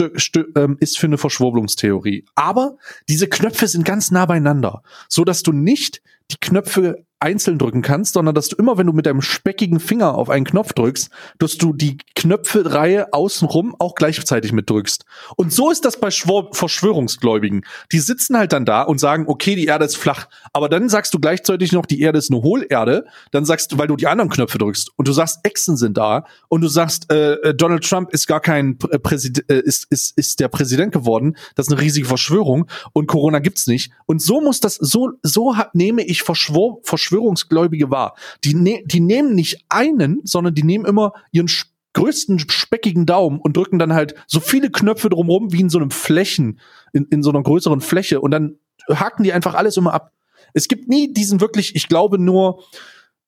ähm, 0.56 0.78
ist 0.80 0.98
für 0.98 1.08
eine 1.08 1.18
Verschwurbelungstheorie. 1.18 2.26
Aber 2.36 2.78
diese 3.10 3.28
Knöpfe 3.28 3.68
sind 3.68 3.84
ganz 3.86 4.12
nah 4.12 4.26
beieinander, 4.26 4.84
so 5.10 5.26
dass 5.26 5.44
du 5.44 5.52
nicht 5.52 6.02
die 6.32 6.38
Knöpfe 6.40 7.06
einzeln 7.20 7.58
drücken 7.58 7.82
kannst, 7.82 8.14
sondern 8.14 8.34
dass 8.34 8.48
du 8.48 8.56
immer, 8.56 8.78
wenn 8.78 8.88
du 8.88 8.94
mit 8.94 9.06
deinem 9.06 9.22
speckigen 9.22 9.80
Finger 9.80 10.16
auf 10.16 10.30
einen 10.30 10.46
Knopf 10.46 10.74
drückst, 10.74 11.10
dass 11.38 11.58
du 11.58 11.74
die 11.74 11.98
Knöpfe-Reihe 12.16 13.14
außenrum 13.14 13.76
auch 13.78 13.96
gleichzeitig 13.96 14.54
mitdrückst. 14.54 15.04
Und 15.36 15.52
so 15.52 15.70
ist 15.70 15.84
das 15.86 16.00
bei 16.00 16.12
Schwor 16.12 16.50
Verschwörungsgläubigen. 16.54 17.66
Die 17.92 18.00
sitzen 18.00 18.38
halt 18.38 18.54
dann 18.54 18.66
da 18.66 18.84
und 18.84 19.00
sagen, 19.00 19.26
okay, 19.28 19.56
die 19.56 19.66
Erde 19.66 19.86
ist 19.86 19.98
flach. 19.98 20.28
Aber 20.54 20.70
dann 20.70 20.90
sagst 20.90 21.14
du 21.14 21.20
gleichzeitig 21.20 21.72
noch, 21.72 21.86
die 21.86 22.02
Erde 22.02 22.20
ist 22.20 22.32
eine 22.32 22.42
Hohlerde. 22.42 23.06
Dann 23.32 23.46
sagst 23.46 23.72
du, 23.72 23.78
weil 23.78 23.88
du 23.88 23.96
die 23.96 24.08
anderen 24.08 24.30
Knöpfe 24.30 24.58
drückst. 24.58 24.92
Und 24.96 25.08
du 25.08 25.12
sagst, 25.12 25.40
Echsen 25.44 25.78
sind 25.78 25.98
da. 25.98 26.26
Und 26.48 26.62
du 26.62 26.68
sagst, 26.68 27.12
äh, 27.12 27.34
äh, 27.34 27.54
Donald 27.54 27.84
Trump 27.88 28.12
ist 28.14 28.28
gar 28.28 28.40
kein 28.40 28.78
äh, 28.92 29.00
Präsident, 29.00 29.50
äh, 29.50 29.60
ist, 29.60 29.88
ist, 29.90 30.18
ist 30.18 30.40
der 30.40 30.48
Präsident 30.48 30.94
geworden. 30.94 31.36
Das 31.56 31.68
ist 31.68 31.74
eine 31.74 31.82
riesige 31.82 32.08
Verschwörung. 32.08 32.68
Und 32.94 33.08
Corona 33.08 33.40
gibt's 33.40 33.68
nicht. 33.68 33.92
Und 34.06 34.22
so 34.22 34.42
muss 34.42 34.60
das, 34.60 34.76
so, 34.76 35.12
so 35.22 35.58
ha- 35.58 35.70
nehme 35.74 36.04
ich 36.04 36.24
Verschwör 36.24 36.78
Verschwörungsgläubige 37.10 37.90
wahr. 37.90 38.16
Die, 38.44 38.54
ne 38.54 38.84
die 38.86 39.00
nehmen 39.00 39.34
nicht 39.36 39.66
einen, 39.70 40.22
sondern 40.24 40.54
die 40.56 40.64
nehmen 40.64 40.86
immer 40.86 41.14
ihren 41.32 41.48
sch- 41.48 41.66
größten 41.94 42.40
speckigen 42.50 43.06
Daumen 43.06 43.40
und 43.40 43.58
drücken 43.58 43.80
dann 43.80 43.94
halt 43.94 44.14
so 44.28 44.40
viele 44.40 44.70
Knöpfe 44.70 45.10
drumherum 45.10 45.52
wie 45.52 45.62
in 45.62 45.70
so 45.70 45.80
einem 45.80 45.92
Flächen, 45.92 46.60
in, 46.94 47.06
in 47.06 47.24
so 47.24 47.32
einer 47.32 47.42
größeren 47.42 47.82
Fläche 47.82 48.22
und 48.22 48.32
dann 48.32 48.58
haken 48.94 49.24
die 49.24 49.34
einfach 49.34 49.56
alles 49.56 49.76
immer 49.78 49.94
ab. 49.94 50.14
Es 50.54 50.68
gibt 50.68 50.88
nie 50.88 51.12
diesen 51.14 51.42
wirklich, 51.42 51.76
ich 51.76 51.88
glaube 51.90 52.20
nur, 52.20 52.64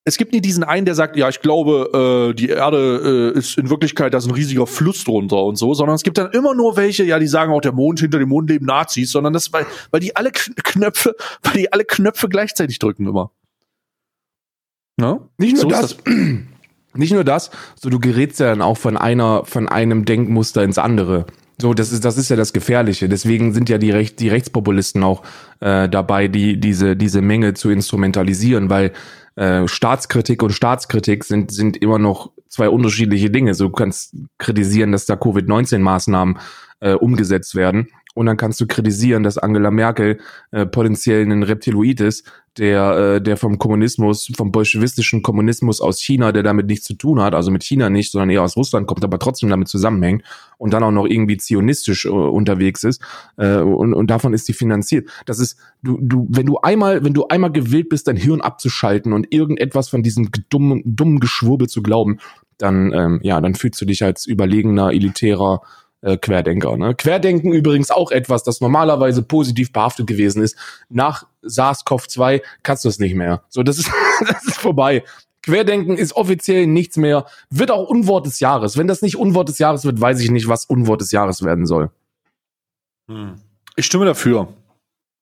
es 0.04 0.17
gibt 0.17 0.32
nie 0.34 0.41
diesen 0.41 0.63
einen, 0.63 0.86
der 0.86 0.96
sagt, 0.96 1.15
ja, 1.15 1.30
ich 1.30 1.41
glaube, 1.41 2.32
äh, 2.32 2.34
die 2.36 2.50
Erde 2.50 3.34
äh, 3.36 3.38
ist 3.38 3.58
in 3.58 3.70
Wirklichkeit, 3.70 4.13
da 4.13 4.17
ist 4.20 4.26
ein 4.26 4.34
riesiger 4.34 4.65
Fluss 4.65 5.04
drunter 5.04 5.44
und 5.44 5.58
so, 5.58 5.74
sondern 5.76 5.96
es 5.96 6.02
gibt 6.04 6.17
dann 6.17 6.32
immer 6.32 6.56
nur 6.56 6.76
welche, 6.78 7.04
ja, 7.04 7.20
die 7.20 7.28
sagen 7.28 7.52
auch, 7.52 7.62
der 7.62 7.72
Mond, 7.74 8.00
hinter 8.00 8.17
dem 8.17 8.30
Mond 8.30 8.50
leben 8.50 8.65
Nazis, 8.65 9.12
sondern 9.12 9.34
das, 9.34 9.52
weil, 9.54 9.65
weil 9.91 10.00
die 10.00 10.15
alle 10.15 10.30
Kn- 10.30 10.56
Knöpfe, 10.63 11.15
weil 11.44 11.54
die 11.54 11.72
alle 11.74 11.86
Knöpfe 11.86 12.30
gleichzeitig 12.30 12.80
drücken 12.80 13.08
immer. 13.08 13.32
Ne? 15.01 15.19
Nicht 15.37 15.55
nur 15.55 15.63
So 15.63 15.69
das, 15.69 15.97
nicht 16.93 17.11
nur 17.11 17.23
das, 17.23 17.49
so 17.75 17.89
du 17.89 17.99
gerätst 17.99 18.39
ja 18.39 18.47
dann 18.47 18.61
auch 18.61 18.77
von 18.77 18.95
einer, 18.95 19.43
von 19.45 19.67
einem 19.67 20.05
Denkmuster 20.05 20.63
ins 20.63 20.77
andere. 20.77 21.25
So, 21.59 21.73
das 21.73 21.91
ist, 21.91 22.05
das 22.05 22.17
ist 22.17 22.29
ja 22.29 22.35
das 22.35 22.53
Gefährliche. 22.53 23.09
Deswegen 23.09 23.53
sind 23.53 23.69
ja 23.69 23.77
die, 23.77 23.91
Recht, 23.91 24.19
die 24.19 24.29
Rechtspopulisten 24.29 25.03
auch 25.03 25.23
äh, 25.59 25.89
dabei, 25.89 26.27
die, 26.27 26.59
diese, 26.59 26.95
diese 26.95 27.21
Menge 27.21 27.53
zu 27.53 27.69
instrumentalisieren, 27.69 28.69
weil 28.69 28.93
äh, 29.35 29.67
Staatskritik 29.67 30.41
und 30.43 30.51
Staatskritik 30.51 31.23
sind, 31.23 31.51
sind 31.51 31.77
immer 31.77 31.99
noch 31.99 32.31
zwei 32.47 32.69
unterschiedliche 32.69 33.29
Dinge. 33.29 33.53
So, 33.53 33.65
du 33.65 33.73
kannst 33.73 34.15
kritisieren, 34.37 34.91
dass 34.91 35.05
da 35.05 35.15
Covid-19-Maßnahmen 35.15 36.37
äh, 36.82 36.94
umgesetzt 36.94 37.56
werden. 37.56 37.88
Und 38.13 38.26
dann 38.26 38.36
kannst 38.36 38.60
du 38.60 38.67
kritisieren, 38.67 39.24
dass 39.24 39.38
Angela 39.38 39.72
Merkel 39.72 40.20
äh, 40.52 40.65
potenziell 40.65 41.24
ein 41.24 41.44
Reptiloid 41.44 42.02
ist, 42.02 42.30
der, 42.58 42.98
äh, 42.98 43.22
der 43.22 43.38
vom 43.38 43.58
Kommunismus, 43.58 44.30
vom 44.36 44.52
bolschewistischen 44.52 45.22
Kommunismus 45.22 45.80
aus 45.80 46.02
China, 46.02 46.34
der 46.34 46.44
damit 46.44 46.65
nichts 46.65 46.86
zu 46.86 46.96
tun 46.96 47.22
hat, 47.22 47.34
also 47.34 47.52
mit 47.52 47.63
China 47.63 47.89
nicht, 47.89 48.12
sondern 48.12 48.30
eher 48.30 48.44
aus 48.44 48.58
Russland 48.58 48.88
kommt, 48.88 49.06
aber 49.06 49.17
trotzdem 49.17 49.50
damit 49.50 49.70
zusammenhängt 49.70 50.24
und 50.58 50.74
dann 50.74 50.84
auch 50.84 50.91
noch 50.91 51.06
irgendwie 51.06 51.38
zionistisch 51.38 52.04
äh, 52.04 52.10
unterwegs 52.10 52.84
ist 52.84 53.02
äh, 53.38 53.60
und, 53.60 53.94
und 53.94 54.08
davon 54.08 54.34
ist 54.34 54.50
die 54.50 54.54
finanziert. 54.54 55.10
Das 55.26 55.39
ist, 55.39 55.58
du, 55.82 55.98
du, 56.02 56.28
wenn 56.30 56.46
du 56.46 56.58
einmal, 56.58 57.06
wenn 57.06 57.13
du 57.13 57.28
einmal 57.28 57.54
gewillt 57.54 57.88
bist, 57.88 58.10
dein 58.10 58.17
Hirn 58.17 58.41
abzuschalten 58.41 59.13
und 59.13 59.34
irgendetwas 59.34 59.88
von 59.88 60.04
diesem 60.04 60.30
dummen, 60.50 60.82
dummen 60.84 61.22
Geschwurbel 61.22 61.70
zu 61.70 61.82
glauben, 61.82 62.20
dann, 62.58 62.91
ähm, 62.94 63.20
ja, 63.24 63.39
dann 63.39 63.56
fühlst 63.56 63.80
du 63.80 63.86
dich 63.86 64.04
als 64.04 64.26
überlegener, 64.26 64.91
elitärer 64.91 65.62
äh, 66.01 66.17
Querdenker. 66.17 66.77
Ne? 66.77 66.95
Querdenken 66.95 67.53
übrigens 67.53 67.91
auch 67.91 68.11
etwas, 68.11 68.43
das 68.43 68.61
normalerweise 68.61 69.21
positiv 69.23 69.71
behaftet 69.71 70.07
gewesen 70.07 70.41
ist. 70.41 70.57
Nach 70.89 71.25
SARS-CoV-2 71.43 72.41
kannst 72.63 72.85
du 72.85 72.89
es 72.89 72.99
nicht 72.99 73.15
mehr. 73.15 73.43
So, 73.49 73.63
das 73.63 73.77
ist, 73.77 73.91
das 74.27 74.43
ist 74.45 74.57
vorbei. 74.57 75.03
Querdenken 75.43 75.97
ist 75.97 76.15
offiziell 76.15 76.67
nichts 76.67 76.97
mehr. 76.97 77.25
Wird 77.49 77.71
auch 77.71 77.89
Unwort 77.89 78.25
des 78.25 78.39
Jahres. 78.39 78.77
Wenn 78.77 78.87
das 78.87 79.01
nicht 79.01 79.15
Unwort 79.15 79.49
des 79.49 79.57
Jahres 79.57 79.85
wird, 79.85 79.99
weiß 79.99 80.19
ich 80.19 80.29
nicht, 80.29 80.47
was 80.47 80.65
Unwort 80.65 81.01
des 81.01 81.11
Jahres 81.11 81.43
werden 81.43 81.65
soll. 81.65 81.89
Ich 83.75 83.85
stimme 83.85 84.05
dafür. 84.05 84.53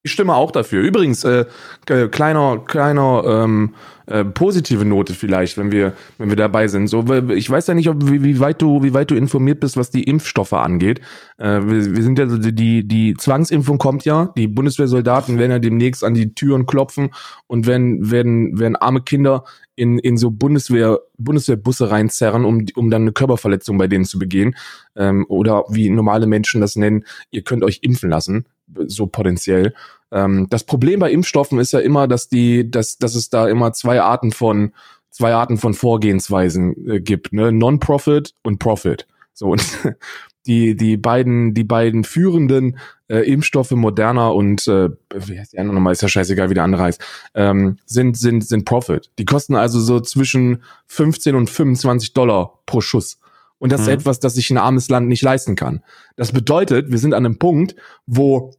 Ich 0.02 0.14
stimme 0.14 0.34
auch 0.34 0.52
dafür. 0.52 0.82
Übrigens, 0.82 1.26
äh, 1.26 1.46
kleiner, 1.86 2.64
kleiner 2.66 3.24
ähm, 3.26 3.76
äh, 4.06 4.24
positive 4.24 4.86
Note 4.86 5.14
vielleicht, 5.14 5.58
wenn 5.58 5.74
wir, 5.74 5.94
wenn 6.18 6.30
wir 6.30 6.38
dabei 6.38 6.70
sind. 6.70 6.88
So, 6.88 7.04
ich 7.30 7.50
weiß 7.50 7.68
ja 7.68 7.74
nicht, 7.74 7.90
ob, 7.90 8.10
wie, 8.10 8.24
wie 8.24 8.40
weit 8.40 8.62
du, 8.62 8.82
wie 8.82 8.94
weit 8.94 9.12
du 9.12 9.16
informiert 9.16 9.60
bist, 9.60 9.76
was 9.76 9.92
die 9.92 10.04
Impfstoffe 10.04 10.54
angeht. 10.54 11.02
Äh, 11.38 11.60
wir, 11.64 11.96
wir 11.96 12.02
sind 12.02 12.18
ja 12.18 12.26
die, 12.26 12.88
die 12.88 13.14
Zwangsimpfung 13.16 13.78
kommt 13.78 14.06
ja. 14.06 14.32
Die 14.38 14.48
Bundeswehrsoldaten 14.48 15.38
werden 15.38 15.52
ja 15.52 15.60
demnächst 15.60 16.06
an 16.06 16.14
die 16.14 16.34
Türen 16.34 16.66
klopfen 16.66 17.10
und 17.48 17.68
werden, 17.68 18.10
werden, 18.10 18.58
werden 18.58 18.78
arme 18.78 19.02
Kinder 19.02 19.44
in, 19.76 20.00
in 20.00 20.18
so 20.18 20.32
Bundeswehr, 20.32 21.00
Bundeswehrbusse 21.18 21.92
reinzerren, 21.92 22.46
um, 22.46 22.66
um 22.76 22.90
dann 22.90 23.02
eine 23.02 23.12
Körperverletzung 23.12 23.78
bei 23.78 23.88
denen 23.88 24.06
zu 24.06 24.18
begehen. 24.18 24.56
Ähm, 24.96 25.26
oder 25.28 25.66
wie 25.70 25.90
normale 25.90 26.26
Menschen 26.26 26.62
das 26.62 26.78
nennen, 26.78 27.04
ihr 27.32 27.44
könnt 27.44 27.64
euch 27.64 27.80
impfen 27.82 28.10
lassen, 28.10 28.46
so 28.86 29.08
potenziell. 29.08 29.74
Ähm, 30.12 30.48
das 30.50 30.64
Problem 30.64 31.00
bei 31.00 31.12
Impfstoffen 31.12 31.60
ist 31.60 31.74
ja 31.74 31.80
immer, 31.80 32.08
dass 32.08 32.30
die, 32.30 32.70
dass, 32.70 32.98
dass 32.98 33.16
es 33.16 33.30
da 33.30 33.48
immer 33.48 33.74
zwei 33.74 34.02
Arten 34.02 34.32
von, 34.32 34.74
zwei 35.12 35.34
Arten 35.34 35.58
von 35.58 35.74
Vorgehensweisen 35.74 36.88
äh, 36.88 37.00
gibt, 37.02 37.34
ne? 37.34 37.52
Non-Profit 37.52 38.34
und 38.44 38.60
Profit. 38.60 39.08
So 39.34 39.48
und 39.48 39.64
die, 40.46 40.76
die 40.76 40.98
beiden, 40.98 41.54
die 41.54 41.64
beiden 41.64 42.04
führenden 42.04 42.78
äh, 43.08 43.20
Impfstoffe 43.20 43.72
Moderna 43.72 44.30
und 44.30 44.68
äh, 44.68 44.90
wie 45.14 45.40
heißt 45.40 45.54
die 45.54 45.60
andere 45.60 45.76
nochmal, 45.76 45.94
ist 45.94 46.02
ja 46.02 46.08
scheißegal, 46.08 46.50
wie 46.50 46.54
der 46.56 46.64
andere 46.64 46.84
heißt, 46.84 47.02
ähm, 47.36 47.78
sind, 47.86 48.18
sind, 48.18 48.46
sind 48.46 48.66
Profit. 48.66 49.12
Die 49.20 49.26
kosten 49.26 49.56
also 49.56 49.80
so 49.80 50.00
zwischen 50.00 50.64
15 50.88 51.36
und 51.36 51.50
25 51.50 52.14
Dollar 52.14 52.60
pro 52.66 52.82
Schuss. 52.82 53.20
Und 53.58 53.72
das 53.72 53.82
ist 53.82 53.88
Mhm. 53.88 53.94
etwas, 53.94 54.20
das 54.20 54.36
sich 54.36 54.50
ein 54.52 54.58
armes 54.58 54.90
Land 54.90 55.08
nicht 55.10 55.22
leisten 55.22 55.56
kann. 55.56 55.84
Das 56.16 56.32
bedeutet, 56.32 56.92
wir 56.92 56.98
sind 56.98 57.14
an 57.14 57.26
einem 57.26 57.38
Punkt, 57.38 57.76
wo 58.06 58.52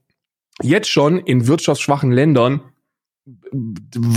jetzt 0.63 0.89
schon 0.89 1.19
in 1.19 1.47
wirtschaftsschwachen 1.47 2.13
Ländern 2.13 2.61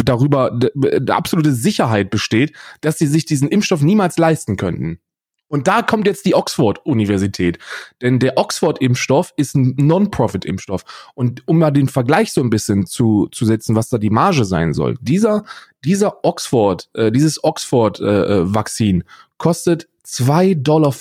darüber 0.04 0.52
d- 0.52 0.72
d- 0.76 1.12
absolute 1.12 1.54
Sicherheit 1.54 2.10
besteht, 2.10 2.54
dass 2.82 2.98
sie 2.98 3.08
sich 3.08 3.26
diesen 3.26 3.50
Impfstoff 3.50 3.82
niemals 3.82 4.18
leisten 4.18 4.58
könnten. 4.58 5.00
Und 5.48 5.68
da 5.68 5.84
kommt 5.84 6.08
jetzt 6.08 6.26
die 6.26 6.34
Oxford-Universität. 6.34 7.60
Denn 8.02 8.18
der 8.18 8.40
Oxford-Impfstoff 8.40 9.34
ist 9.38 9.54
ein 9.56 9.76
Non-Profit-Impfstoff. 9.78 11.12
Und 11.14 11.48
um 11.48 11.60
mal 11.60 11.70
den 11.70 11.90
Vergleich 11.90 12.34
so 12.34 12.42
ein 12.42 12.50
bisschen 12.50 12.88
zu, 12.88 13.28
zu 13.32 13.46
setzen, 13.46 13.76
was 13.76 13.90
da 13.90 14.00
die 14.00 14.10
Marge 14.10 14.46
sein 14.46 14.74
soll. 14.74 14.98
Dieser, 15.02 15.44
dieser 15.86 16.26
Oxford, 16.26 16.90
äh, 16.96 17.12
dieses 17.12 17.44
Oxford-Vakzin 17.44 19.02
äh, 19.02 19.04
kostet 19.38 19.90
2,50 20.08 20.64
Dollar 20.64 20.92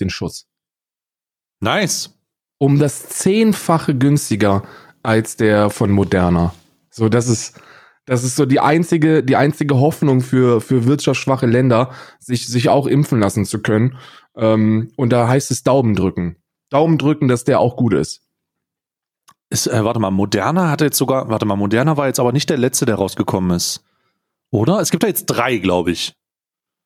den 0.00 0.08
Schuss. 0.08 0.46
Nice. 1.60 2.18
Um 2.62 2.78
das 2.78 3.08
zehnfache 3.08 3.96
günstiger 3.96 4.64
als 5.02 5.36
der 5.36 5.70
von 5.70 5.90
Moderna. 5.90 6.54
So, 6.90 7.08
das 7.08 7.26
ist, 7.26 7.58
das 8.04 8.22
ist 8.22 8.36
so 8.36 8.44
die 8.44 8.60
einzige, 8.60 9.22
die 9.22 9.36
einzige 9.36 9.78
Hoffnung 9.78 10.20
für, 10.20 10.60
für 10.60 10.84
wirtschaftsschwache 10.84 11.46
Länder, 11.46 11.90
sich, 12.18 12.46
sich 12.46 12.68
auch 12.68 12.86
impfen 12.86 13.18
lassen 13.18 13.46
zu 13.46 13.62
können. 13.62 13.96
Ähm, 14.36 14.92
und 14.96 15.10
da 15.10 15.26
heißt 15.26 15.50
es 15.50 15.62
Daumen 15.62 15.94
drücken. 15.94 16.36
Daumen 16.68 16.98
drücken, 16.98 17.28
dass 17.28 17.44
der 17.44 17.60
auch 17.60 17.76
gut 17.76 17.94
ist. 17.94 18.20
ist 19.48 19.66
äh, 19.66 19.82
warte 19.82 19.98
mal, 19.98 20.10
Moderna 20.10 20.68
hatte 20.70 20.84
jetzt 20.84 20.98
sogar, 20.98 21.30
warte 21.30 21.46
mal, 21.46 21.56
Moderna 21.56 21.96
war 21.96 22.08
jetzt 22.08 22.20
aber 22.20 22.32
nicht 22.32 22.50
der 22.50 22.58
letzte, 22.58 22.84
der 22.84 22.96
rausgekommen 22.96 23.56
ist. 23.56 23.84
Oder? 24.50 24.80
Es 24.80 24.90
gibt 24.90 25.02
da 25.02 25.06
jetzt 25.06 25.26
drei, 25.26 25.56
glaube 25.56 25.92
ich. 25.92 26.14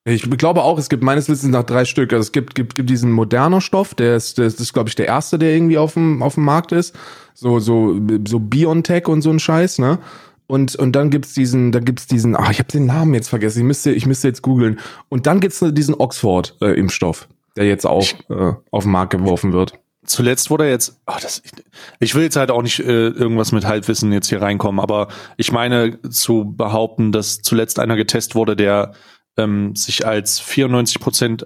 Ich 0.06 0.28
glaube 0.36 0.62
auch, 0.62 0.78
es 0.78 0.90
gibt 0.90 1.02
meines 1.02 1.30
Wissens 1.30 1.50
nach 1.50 1.62
drei 1.62 1.86
Stück. 1.86 2.12
Also 2.12 2.22
es 2.22 2.32
gibt, 2.32 2.54
gibt, 2.54 2.74
gibt 2.74 2.90
diesen 2.90 3.10
moderner 3.10 3.62
Stoff, 3.62 3.94
der 3.94 4.16
ist, 4.16 4.38
das 4.38 4.54
ist, 4.54 4.74
glaube 4.74 4.90
ich, 4.90 4.94
der 4.94 5.06
erste, 5.06 5.38
der 5.38 5.54
irgendwie 5.54 5.78
auf 5.78 5.94
dem, 5.94 6.22
auf 6.22 6.34
dem 6.34 6.44
Markt 6.44 6.72
ist. 6.72 6.94
So, 7.32 7.58
so, 7.58 7.98
so 8.26 8.38
Biontech 8.38 9.08
und 9.08 9.22
so 9.22 9.30
ein 9.30 9.38
Scheiß, 9.38 9.78
ne? 9.78 9.98
Und, 10.46 10.76
und 10.76 10.92
dann 10.92 11.08
gibt's 11.08 11.32
diesen, 11.32 11.72
da 11.72 11.80
gibt's 11.80 12.06
diesen, 12.06 12.36
ah, 12.36 12.50
ich 12.50 12.58
habe 12.58 12.70
den 12.70 12.84
Namen 12.84 13.14
jetzt 13.14 13.28
vergessen, 13.28 13.60
ich 13.60 13.64
müsste, 13.64 13.92
ich 13.92 14.06
müsste 14.06 14.28
jetzt 14.28 14.42
googeln. 14.42 14.78
Und 15.08 15.26
dann 15.26 15.40
gibt's 15.40 15.64
diesen 15.66 15.94
Oxford-Impfstoff, 15.94 17.22
äh, 17.22 17.54
der 17.56 17.66
jetzt 17.66 17.86
auch 17.86 18.04
äh, 18.28 18.52
auf 18.70 18.82
den 18.82 18.92
Markt 18.92 19.12
geworfen 19.12 19.54
wird. 19.54 19.72
Zuletzt 20.04 20.50
wurde 20.50 20.68
jetzt, 20.68 21.00
ach, 21.06 21.18
das, 21.18 21.40
ich, 21.42 21.52
ich 21.98 22.14
will 22.14 22.24
jetzt 22.24 22.36
halt 22.36 22.50
auch 22.50 22.60
nicht 22.60 22.78
äh, 22.78 23.08
irgendwas 23.08 23.52
mit 23.52 23.64
Halbwissen 23.64 24.12
jetzt 24.12 24.28
hier 24.28 24.42
reinkommen, 24.42 24.80
aber 24.80 25.08
ich 25.38 25.50
meine 25.50 25.98
zu 26.10 26.44
behaupten, 26.44 27.10
dass 27.10 27.40
zuletzt 27.40 27.78
einer 27.78 27.96
getestet 27.96 28.34
wurde, 28.34 28.54
der 28.54 28.92
ähm, 29.36 29.74
sich 29.74 30.06
als 30.06 30.40
94 30.40 31.00
Prozent 31.00 31.44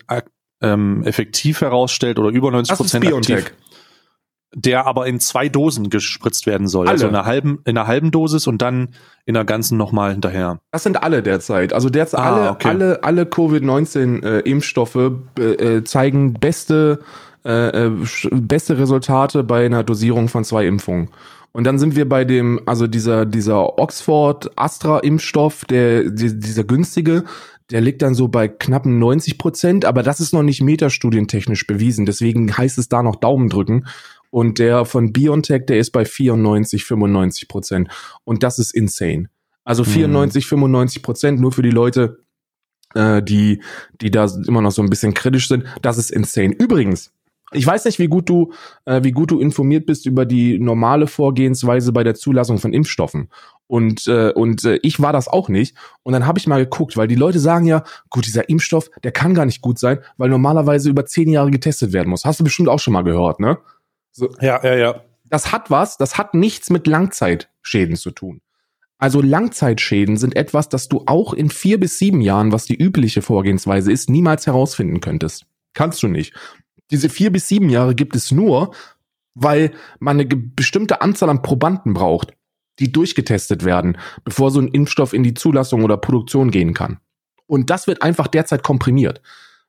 ähm, 0.60 1.02
effektiv 1.04 1.60
herausstellt 1.60 2.18
oder 2.18 2.30
über 2.30 2.50
90 2.50 2.76
Prozent 2.76 3.06
aktiv 3.06 3.52
der 4.54 4.86
aber 4.86 5.06
in 5.06 5.20
zwei 5.20 5.48
Dosen 5.48 5.90
gespritzt 5.90 6.46
werden 6.46 6.68
soll. 6.68 6.86
Alle. 6.86 6.92
Also 6.92 7.06
in 7.06 7.14
einer 7.14 7.26
halben, 7.26 7.60
in 7.64 7.76
einer 7.76 7.86
halben 7.86 8.10
Dosis 8.10 8.46
und 8.46 8.62
dann 8.62 8.94
in 9.26 9.34
der 9.34 9.44
ganzen 9.44 9.76
nochmal 9.76 10.12
hinterher. 10.12 10.58
Das 10.72 10.82
sind 10.82 11.02
alle 11.02 11.22
derzeit. 11.22 11.74
Also 11.74 11.90
derzeit 11.90 12.20
ah, 12.20 12.34
alle, 12.34 12.50
okay. 12.50 12.68
alle, 12.68 13.04
alle 13.04 13.26
Covid-19-Impfstoffe 13.26 15.12
äh, 15.38 15.42
äh, 15.42 15.84
zeigen 15.84 16.34
beste, 16.34 17.00
äh, 17.44 17.86
äh 17.86 17.90
beste 18.30 18.78
Resultate 18.78 19.44
bei 19.44 19.66
einer 19.66 19.84
Dosierung 19.84 20.28
von 20.28 20.44
zwei 20.44 20.66
Impfungen. 20.66 21.10
Und 21.52 21.64
dann 21.64 21.78
sind 21.78 21.96
wir 21.96 22.08
bei 22.08 22.24
dem, 22.24 22.60
also 22.66 22.86
dieser, 22.86 23.26
dieser 23.26 23.78
Oxford-Astra-Impfstoff, 23.78 25.64
der, 25.64 26.04
dieser 26.10 26.64
günstige, 26.64 27.24
der 27.70 27.80
liegt 27.80 28.02
dann 28.02 28.14
so 28.14 28.28
bei 28.28 28.48
knappen 28.48 28.98
90 28.98 29.38
Prozent, 29.38 29.84
aber 29.84 30.02
das 30.02 30.20
ist 30.20 30.32
noch 30.32 30.42
nicht 30.42 30.62
metastudientechnisch 30.62 31.66
bewiesen. 31.66 32.06
Deswegen 32.06 32.56
heißt 32.56 32.78
es 32.78 32.88
da 32.88 33.02
noch 33.02 33.16
Daumen 33.16 33.48
drücken. 33.48 33.86
Und 34.30 34.58
der 34.58 34.84
von 34.84 35.12
BioNTech, 35.12 35.66
der 35.66 35.78
ist 35.78 35.90
bei 35.90 36.04
94, 36.04 36.84
95 36.84 37.48
Prozent. 37.48 37.88
Und 38.24 38.42
das 38.42 38.58
ist 38.58 38.74
insane. 38.74 39.28
Also 39.64 39.84
94, 39.84 40.44
mhm. 40.44 40.48
95 40.48 41.02
Prozent 41.02 41.40
nur 41.40 41.52
für 41.52 41.62
die 41.62 41.70
Leute, 41.70 42.24
äh, 42.94 43.22
die, 43.22 43.62
die 44.00 44.10
da 44.10 44.26
immer 44.46 44.62
noch 44.62 44.72
so 44.72 44.82
ein 44.82 44.90
bisschen 44.90 45.12
kritisch 45.14 45.48
sind. 45.48 45.64
Das 45.82 45.98
ist 45.98 46.10
insane. 46.10 46.54
Übrigens, 46.54 47.12
ich 47.52 47.66
weiß 47.66 47.86
nicht, 47.86 47.98
wie 47.98 48.08
gut 48.08 48.28
du, 48.28 48.52
äh, 48.84 49.02
wie 49.02 49.12
gut 49.12 49.30
du 49.30 49.40
informiert 49.40 49.86
bist 49.86 50.06
über 50.06 50.26
die 50.26 50.58
normale 50.58 51.06
Vorgehensweise 51.06 51.92
bei 51.92 52.04
der 52.04 52.14
Zulassung 52.14 52.58
von 52.58 52.72
Impfstoffen. 52.72 53.28
Und 53.68 54.06
äh, 54.08 54.32
und 54.32 54.64
äh, 54.64 54.80
ich 54.82 55.00
war 55.00 55.12
das 55.12 55.28
auch 55.28 55.48
nicht. 55.48 55.76
Und 56.02 56.14
dann 56.14 56.26
habe 56.26 56.38
ich 56.38 56.46
mal 56.46 56.64
geguckt, 56.64 56.96
weil 56.96 57.06
die 57.06 57.14
Leute 57.14 57.38
sagen 57.38 57.66
ja, 57.66 57.84
gut, 58.10 58.26
dieser 58.26 58.48
Impfstoff, 58.48 58.90
der 59.04 59.12
kann 59.12 59.34
gar 59.34 59.44
nicht 59.44 59.60
gut 59.60 59.78
sein, 59.78 59.98
weil 60.16 60.30
normalerweise 60.30 60.88
über 60.90 61.06
zehn 61.06 61.28
Jahre 61.28 61.50
getestet 61.50 61.92
werden 61.92 62.08
muss. 62.08 62.24
Hast 62.24 62.40
du 62.40 62.44
bestimmt 62.44 62.70
auch 62.70 62.80
schon 62.80 62.94
mal 62.94 63.04
gehört, 63.04 63.40
ne? 63.40 63.58
So, 64.10 64.30
ja, 64.40 64.60
ja, 64.64 64.74
ja. 64.74 65.00
Das 65.26 65.52
hat 65.52 65.70
was, 65.70 65.98
das 65.98 66.16
hat 66.16 66.32
nichts 66.32 66.70
mit 66.70 66.86
Langzeitschäden 66.86 67.96
zu 67.96 68.10
tun. 68.10 68.40
Also 68.96 69.20
Langzeitschäden 69.20 70.16
sind 70.16 70.34
etwas, 70.34 70.68
das 70.68 70.88
du 70.88 71.04
auch 71.06 71.32
in 71.32 71.50
vier 71.50 71.78
bis 71.78 71.98
sieben 71.98 72.20
Jahren, 72.20 72.50
was 72.50 72.64
die 72.64 72.74
übliche 72.74 73.22
Vorgehensweise 73.22 73.92
ist, 73.92 74.10
niemals 74.10 74.46
herausfinden 74.46 75.00
könntest. 75.00 75.46
Kannst 75.74 76.02
du 76.02 76.08
nicht. 76.08 76.34
Diese 76.90 77.08
vier 77.08 77.30
bis 77.30 77.46
sieben 77.46 77.68
Jahre 77.68 77.94
gibt 77.94 78.16
es 78.16 78.32
nur, 78.32 78.72
weil 79.34 79.72
man 80.00 80.18
eine 80.18 80.26
bestimmte 80.26 81.00
Anzahl 81.00 81.28
an 81.28 81.42
Probanden 81.42 81.94
braucht, 81.94 82.32
die 82.78 82.92
durchgetestet 82.92 83.64
werden, 83.64 83.98
bevor 84.24 84.50
so 84.50 84.60
ein 84.60 84.68
Impfstoff 84.68 85.12
in 85.12 85.22
die 85.22 85.34
Zulassung 85.34 85.84
oder 85.84 85.96
Produktion 85.96 86.50
gehen 86.50 86.74
kann. 86.74 86.98
Und 87.46 87.70
das 87.70 87.86
wird 87.86 88.02
einfach 88.02 88.26
derzeit 88.26 88.62
komprimiert. 88.62 89.22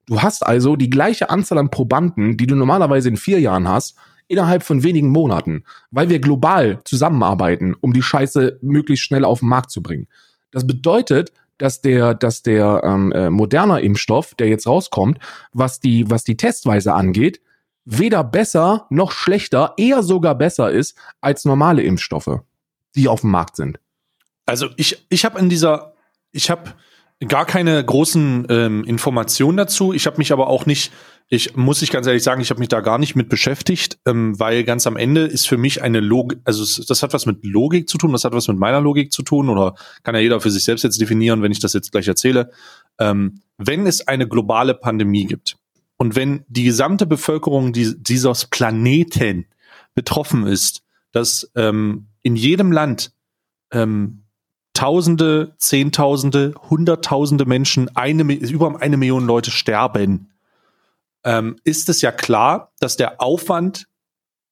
Du 0.05 0.22
hast 0.22 0.45
also 0.45 0.76
die 0.76 0.89
gleiche 0.89 1.30
Anzahl 1.30 1.57
an 1.57 1.70
Probanden, 1.70 2.36
die 2.36 2.47
du 2.47 2.55
normalerweise 2.55 3.10
in 3.10 3.18
vier 3.18 3.39
Jahren 3.39 3.68
hast, 3.68 3.95
innerhalb 4.28 4.64
von 4.64 4.84
wenigen 4.84 5.10
Monaten, 5.10 5.64
weil 5.91 6.10
wir 6.10 6.20
global 6.20 6.80
zusammenarbeiten, 6.86 7.76
um 7.80 7.93
die 7.93 8.01
Scheiße 8.01 8.60
möglichst 8.62 9.05
schnell 9.05 9.26
auf 9.26 9.39
den 9.39 9.49
Markt 9.49 9.72
zu 9.72 9.82
bringen. 9.82 10.07
Das 10.51 10.66
bedeutet, 10.66 11.32
dass 11.57 11.82
der, 11.82 12.14
dass 12.14 12.41
der 12.41 12.82
ähm, 12.84 13.12
äh, 13.12 13.30
moderner 13.30 13.82
Impfstoff, 13.82 14.34
der 14.36 14.47
jetzt 14.47 14.66
rauskommt, 14.66 15.20
was 15.51 15.80
die, 15.80 16.10
was 16.10 16.24
die 16.24 16.38
Testweise 16.38 16.93
angeht, 16.93 17.41
weder 17.86 18.24
besser 18.24 18.86
noch 18.89 19.12
schlechter, 19.12 19.74
eher 19.78 20.03
sogar 20.03 20.36
besser 20.36 20.72
ist 20.72 20.95
als 21.22 21.45
normale 21.45 21.82
Impfstoffe, 21.82 22.39
die 22.96 23.08
auf 23.08 23.22
dem 23.22 23.32
Markt 23.32 23.56
sind. 23.56 23.80
Also 24.46 24.70
ich, 24.78 25.06
ich 25.10 25.26
habe 25.26 25.40
in 25.40 25.50
dieser, 25.50 25.94
ich 26.32 26.50
habe 26.50 26.74
gar 27.28 27.46
keine 27.46 27.84
großen 27.84 28.48
ähm, 28.50 28.84
Informationen 28.86 29.58
dazu. 29.58 29.94
Ich 29.94 30.08
habe 30.08 30.18
mich 30.18 30.32
aber 30.32 30.48
auch 30.48 30.66
nicht 30.66 30.92
ich 31.32 31.56
muss 31.56 31.84
ich 31.84 31.92
ganz 31.92 32.08
ehrlich 32.08 32.24
sagen, 32.24 32.42
ich 32.42 32.50
habe 32.50 32.60
mich 32.60 32.70
da 32.70 32.82
gar 32.82 32.98
nicht 32.98 33.16
mit 33.16 33.30
beschäftigt, 33.30 34.00
ähm, 34.08 34.40
weil 34.40 34.64
ganz 34.64 34.88
am 34.88 34.98
Ende 34.98 35.26
ist 35.26 35.48
für 35.48 35.58
mich 35.58 35.84
eine 35.84 36.00
Logik, 36.00 36.40
also 36.44 36.66
das 36.84 37.04
hat 37.04 37.14
was 37.14 37.28
mit 37.28 37.46
Logik 37.46 37.88
zu 37.88 38.00
tun, 38.00 38.12
das 38.12 38.24
hat 38.24 38.34
was 38.34 38.48
mit 38.48 38.58
meiner 38.58 38.82
Logik 38.82 39.14
zu 39.14 39.22
tun 39.22 39.48
oder 39.48 39.76
kann 40.04 40.16
ja 40.16 40.22
jeder 40.22 40.42
für 40.42 40.50
sich 40.50 40.64
selbst 40.64 40.82
jetzt 40.82 41.00
definieren, 41.00 41.44
wenn 41.44 41.52
ich 41.52 41.60
das 41.60 41.74
jetzt 41.74 41.92
gleich 41.92 42.08
erzähle. 42.08 42.50
Ähm, 42.98 43.42
wenn 43.58 43.86
es 43.86 44.08
eine 44.08 44.28
globale 44.28 44.74
Pandemie 44.74 45.26
gibt 45.26 45.58
und 45.98 46.16
wenn 46.16 46.46
die 46.48 46.64
gesamte 46.64 47.06
Bevölkerung 47.06 47.74
die, 47.74 47.94
dieses 47.96 48.48
Planeten 48.48 49.46
betroffen 49.94 50.48
ist, 50.48 50.82
dass 51.12 51.51
ähm, 51.55 52.07
in 52.22 52.36
jedem 52.36 52.72
Land 52.72 53.14
ähm, 53.72 54.24
Tausende, 54.74 55.55
Zehntausende, 55.57 56.53
Hunderttausende 56.70 57.45
Menschen, 57.45 57.93
eine, 57.97 58.24
über 58.34 58.82
eine 58.82 58.95
Million 58.95 59.26
Leute 59.26 59.51
sterben, 59.51 60.32
ähm, 61.26 61.57
ist 61.66 61.89
es 61.89 62.01
ja 62.01 62.14
klar, 62.14 62.72
dass 62.80 62.95
der 62.95 63.22
Aufwand 63.22 63.88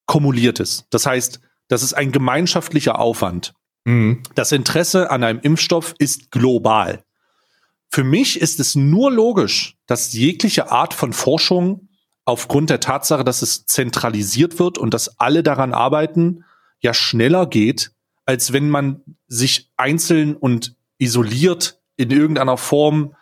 kumuliert 0.05 0.59
ist. 0.59 0.85
Das 0.89 1.05
heißt, 1.05 1.39
das 1.69 1.83
ist 1.83 1.93
ein 1.93 2.11
gemeinschaftlicher 2.11 2.99
Aufwand. 2.99 3.53
Mhm. 3.85 4.23
Das 4.35 4.51
Interesse 4.51 5.11
an 5.11 5.23
einem 5.23 5.39
Impfstoff 5.39 5.95
ist 5.97 6.29
global. 6.31 7.03
Für 7.89 8.03
mich 8.03 8.41
ist 8.41 8.59
es 8.59 8.75
nur 8.75 9.11
logisch, 9.11 9.77
dass 9.85 10.11
jegliche 10.11 10.71
Art 10.71 10.93
von 10.93 11.13
Forschung 11.13 11.86
aufgrund 12.27 12.69
der 12.69 12.81
Tatsache, 12.81 13.23
dass 13.23 13.41
es 13.41 13.65
zentralisiert 13.65 14.59
wird 14.59 14.77
und 14.77 14.93
dass 14.93 15.17
alle 15.17 15.43
daran 15.43 15.73
arbeiten, 15.73 16.43
ja 16.81 16.93
schneller 16.93 17.47
geht, 17.47 17.91
als 18.25 18.51
wenn 18.51 18.69
man 18.69 19.01
sich 19.27 19.71
einzeln 19.77 20.35
und 20.35 20.75
isoliert 20.97 21.81
in 21.95 22.11
irgendeiner 22.11 22.57
Form 22.57 23.15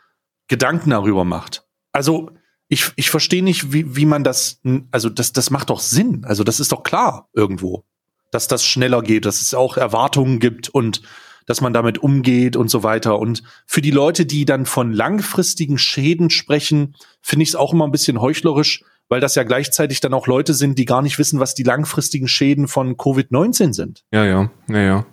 Gedanken 0.47 0.89
darüber 0.89 1.23
macht. 1.23 1.65
Also 1.91 2.31
ich, 2.67 2.91
ich 2.95 3.11
verstehe 3.11 3.43
nicht, 3.43 3.71
wie, 3.71 3.95
wie 3.95 4.05
man 4.05 4.23
das, 4.23 4.59
also 4.89 5.09
das, 5.09 5.31
das 5.33 5.51
macht 5.51 5.69
doch 5.69 5.81
Sinn. 5.81 6.25
Also 6.25 6.43
das 6.43 6.59
ist 6.59 6.71
doch 6.71 6.81
klar 6.81 7.29
irgendwo, 7.33 7.85
dass 8.31 8.47
das 8.47 8.65
schneller 8.65 9.03
geht, 9.03 9.25
dass 9.25 9.39
es 9.39 9.53
auch 9.53 9.77
Erwartungen 9.77 10.39
gibt 10.39 10.69
und 10.69 11.03
dass 11.45 11.61
man 11.61 11.73
damit 11.73 11.99
umgeht 11.99 12.55
und 12.55 12.69
so 12.69 12.81
weiter. 12.81 13.19
Und 13.19 13.43
für 13.67 13.81
die 13.81 13.91
Leute, 13.91 14.25
die 14.25 14.45
dann 14.45 14.65
von 14.65 14.91
langfristigen 14.91 15.77
Schäden 15.77 16.31
sprechen, 16.31 16.95
finde 17.21 17.43
ich 17.43 17.49
es 17.49 17.55
auch 17.55 17.71
immer 17.71 17.85
ein 17.85 17.91
bisschen 17.91 18.19
heuchlerisch, 18.19 18.83
weil 19.09 19.21
das 19.21 19.35
ja 19.35 19.43
gleichzeitig 19.43 19.99
dann 19.99 20.13
auch 20.13 20.27
Leute 20.27 20.53
sind, 20.53 20.79
die 20.79 20.85
gar 20.85 21.01
nicht 21.01 21.19
wissen, 21.19 21.39
was 21.39 21.53
die 21.53 21.63
langfristigen 21.63 22.27
Schäden 22.27 22.67
von 22.67 22.97
Covid-19 22.97 23.73
sind. 23.73 24.03
Ja, 24.11 24.25
ja, 24.25 24.49
ja, 24.67 24.79
ja. 24.79 25.05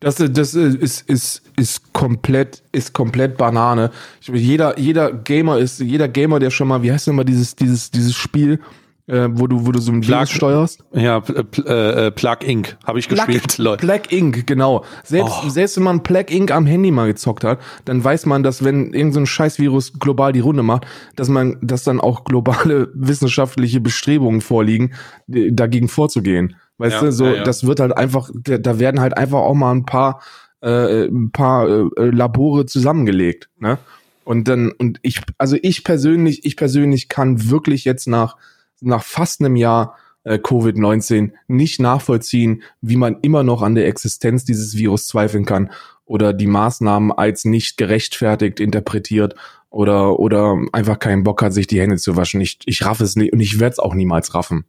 Das, 0.00 0.16
das 0.16 0.54
ist, 0.54 1.08
ist, 1.08 1.42
ist 1.56 1.92
komplett, 1.92 2.62
ist 2.70 2.92
komplett 2.92 3.36
Banane. 3.36 3.90
Ich, 4.20 4.28
jeder, 4.28 4.78
jeder 4.78 5.12
Gamer 5.12 5.58
ist, 5.58 5.80
jeder 5.80 6.06
Gamer, 6.06 6.38
der 6.38 6.50
schon 6.50 6.68
mal, 6.68 6.82
wie 6.82 6.92
heißt 6.92 7.08
denn 7.08 7.16
mal 7.16 7.24
dieses, 7.24 7.56
dieses, 7.56 7.90
dieses 7.90 8.14
Spiel, 8.14 8.60
äh, 9.08 9.28
wo 9.32 9.46
du, 9.46 9.66
wo 9.66 9.72
du 9.72 9.80
so 9.80 9.90
ein 9.90 10.06
Virus 10.06 10.30
steuerst. 10.30 10.84
Ja, 10.92 11.20
pl 11.20 11.66
äh, 11.66 12.10
Plug 12.10 12.36
Inc. 12.44 12.76
habe 12.86 12.98
ich 12.98 13.08
gespielt, 13.08 13.48
Plug, 13.48 13.64
Leute. 13.64 13.86
Plug 13.86 14.02
Inc. 14.10 14.46
genau. 14.46 14.84
Selbst, 15.02 15.34
oh. 15.44 15.48
selbst 15.48 15.76
wenn 15.76 15.84
man 15.84 16.02
Plug 16.02 16.26
Inc. 16.28 16.50
am 16.50 16.66
Handy 16.66 16.90
mal 16.90 17.06
gezockt 17.06 17.42
hat, 17.42 17.58
dann 17.86 18.04
weiß 18.04 18.26
man, 18.26 18.42
dass 18.42 18.62
wenn 18.62 18.92
irgendein 18.92 19.12
so 19.12 19.26
Scheißvirus 19.26 19.94
global 19.98 20.32
die 20.32 20.40
Runde 20.40 20.62
macht, 20.62 20.86
dass 21.16 21.28
man, 21.28 21.56
dass 21.62 21.84
dann 21.84 22.00
auch 22.00 22.24
globale 22.24 22.90
wissenschaftliche 22.94 23.80
Bestrebungen 23.80 24.42
vorliegen, 24.42 24.92
dagegen 25.26 25.88
vorzugehen. 25.88 26.56
Weißt 26.76 26.96
ja, 26.96 27.00
du, 27.00 27.12
so, 27.12 27.24
ja, 27.24 27.34
ja. 27.36 27.42
das 27.42 27.66
wird 27.66 27.80
halt 27.80 27.96
einfach, 27.96 28.30
da 28.34 28.78
werden 28.78 29.00
halt 29.00 29.16
einfach 29.16 29.38
auch 29.38 29.54
mal 29.54 29.72
ein 29.72 29.84
paar, 29.86 30.20
äh, 30.60 31.06
ein 31.06 31.32
paar 31.32 31.66
äh, 31.66 32.10
Labore 32.10 32.66
zusammengelegt, 32.66 33.48
ne? 33.58 33.78
Und 34.24 34.46
dann, 34.46 34.72
und 34.72 34.98
ich, 35.00 35.22
also 35.38 35.56
ich 35.62 35.84
persönlich, 35.84 36.44
ich 36.44 36.58
persönlich 36.58 37.08
kann 37.08 37.48
wirklich 37.48 37.86
jetzt 37.86 38.06
nach 38.06 38.36
nach 38.80 39.02
fast 39.02 39.40
einem 39.40 39.56
Jahr 39.56 39.96
äh, 40.24 40.34
Covid-19 40.34 41.32
nicht 41.46 41.80
nachvollziehen, 41.80 42.62
wie 42.80 42.96
man 42.96 43.18
immer 43.22 43.42
noch 43.42 43.62
an 43.62 43.74
der 43.74 43.86
Existenz 43.86 44.44
dieses 44.44 44.76
Virus 44.76 45.06
zweifeln 45.06 45.44
kann 45.44 45.70
oder 46.04 46.32
die 46.32 46.46
Maßnahmen 46.46 47.12
als 47.12 47.44
nicht 47.44 47.76
gerechtfertigt 47.76 48.60
interpretiert 48.60 49.34
oder 49.70 50.18
oder 50.18 50.58
einfach 50.72 50.98
keinen 50.98 51.24
Bock 51.24 51.42
hat, 51.42 51.52
sich 51.52 51.66
die 51.66 51.80
Hände 51.80 51.96
zu 51.96 52.16
waschen. 52.16 52.40
Ich, 52.40 52.58
ich 52.66 52.84
raff 52.84 53.00
es 53.00 53.16
nicht 53.16 53.32
und 53.32 53.40
ich 53.40 53.60
werde 53.60 53.72
es 53.72 53.78
auch 53.78 53.94
niemals 53.94 54.34
raffen. 54.34 54.64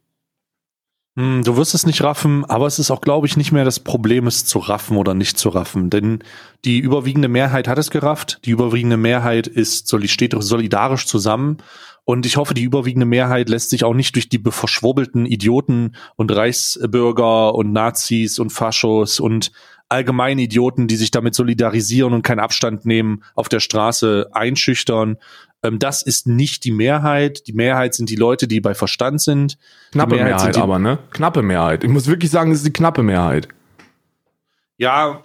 Hm, 1.16 1.42
du 1.42 1.56
wirst 1.56 1.74
es 1.74 1.86
nicht 1.86 2.02
raffen, 2.02 2.44
aber 2.44 2.66
es 2.66 2.78
ist 2.78 2.90
auch, 2.90 3.00
glaube 3.00 3.26
ich, 3.26 3.36
nicht 3.36 3.50
mehr 3.50 3.64
das 3.64 3.80
Problem, 3.80 4.26
es 4.26 4.44
zu 4.44 4.58
raffen 4.60 4.96
oder 4.96 5.12
nicht 5.14 5.38
zu 5.38 5.48
raffen. 5.48 5.90
Denn 5.90 6.22
die 6.64 6.78
überwiegende 6.78 7.28
Mehrheit 7.28 7.66
hat 7.66 7.78
es 7.78 7.90
gerafft. 7.90 8.40
Die 8.44 8.50
überwiegende 8.50 8.96
Mehrheit 8.96 9.46
ist, 9.48 9.92
steht 10.08 10.34
solidarisch 10.38 11.06
zusammen 11.06 11.58
und 12.10 12.26
ich 12.26 12.36
hoffe, 12.36 12.54
die 12.54 12.64
überwiegende 12.64 13.06
Mehrheit 13.06 13.48
lässt 13.48 13.70
sich 13.70 13.84
auch 13.84 13.94
nicht 13.94 14.16
durch 14.16 14.28
die 14.28 14.42
verschwurbelten 14.44 15.26
Idioten 15.26 15.94
und 16.16 16.34
Reichsbürger 16.34 17.54
und 17.54 17.72
Nazis 17.72 18.40
und 18.40 18.50
Faschos 18.50 19.20
und 19.20 19.52
allgemeine 19.88 20.42
Idioten, 20.42 20.88
die 20.88 20.96
sich 20.96 21.12
damit 21.12 21.36
solidarisieren 21.36 22.12
und 22.12 22.22
keinen 22.22 22.40
Abstand 22.40 22.84
nehmen, 22.84 23.22
auf 23.36 23.48
der 23.48 23.60
Straße 23.60 24.28
einschüchtern. 24.32 25.18
Ähm, 25.62 25.78
das 25.78 26.02
ist 26.02 26.26
nicht 26.26 26.64
die 26.64 26.72
Mehrheit. 26.72 27.46
Die 27.46 27.52
Mehrheit 27.52 27.94
sind 27.94 28.10
die 28.10 28.16
Leute, 28.16 28.48
die 28.48 28.60
bei 28.60 28.74
Verstand 28.74 29.20
sind. 29.20 29.56
Knappe 29.92 30.16
Mehrheit, 30.16 30.30
Mehrheit 30.30 30.58
aber, 30.58 30.80
ne? 30.80 30.98
Knappe 31.10 31.42
Mehrheit. 31.42 31.84
Ich 31.84 31.90
muss 31.90 32.08
wirklich 32.08 32.32
sagen, 32.32 32.50
es 32.50 32.58
ist 32.58 32.66
die 32.66 32.72
knappe 32.72 33.04
Mehrheit. 33.04 33.46
Ja, 34.78 35.22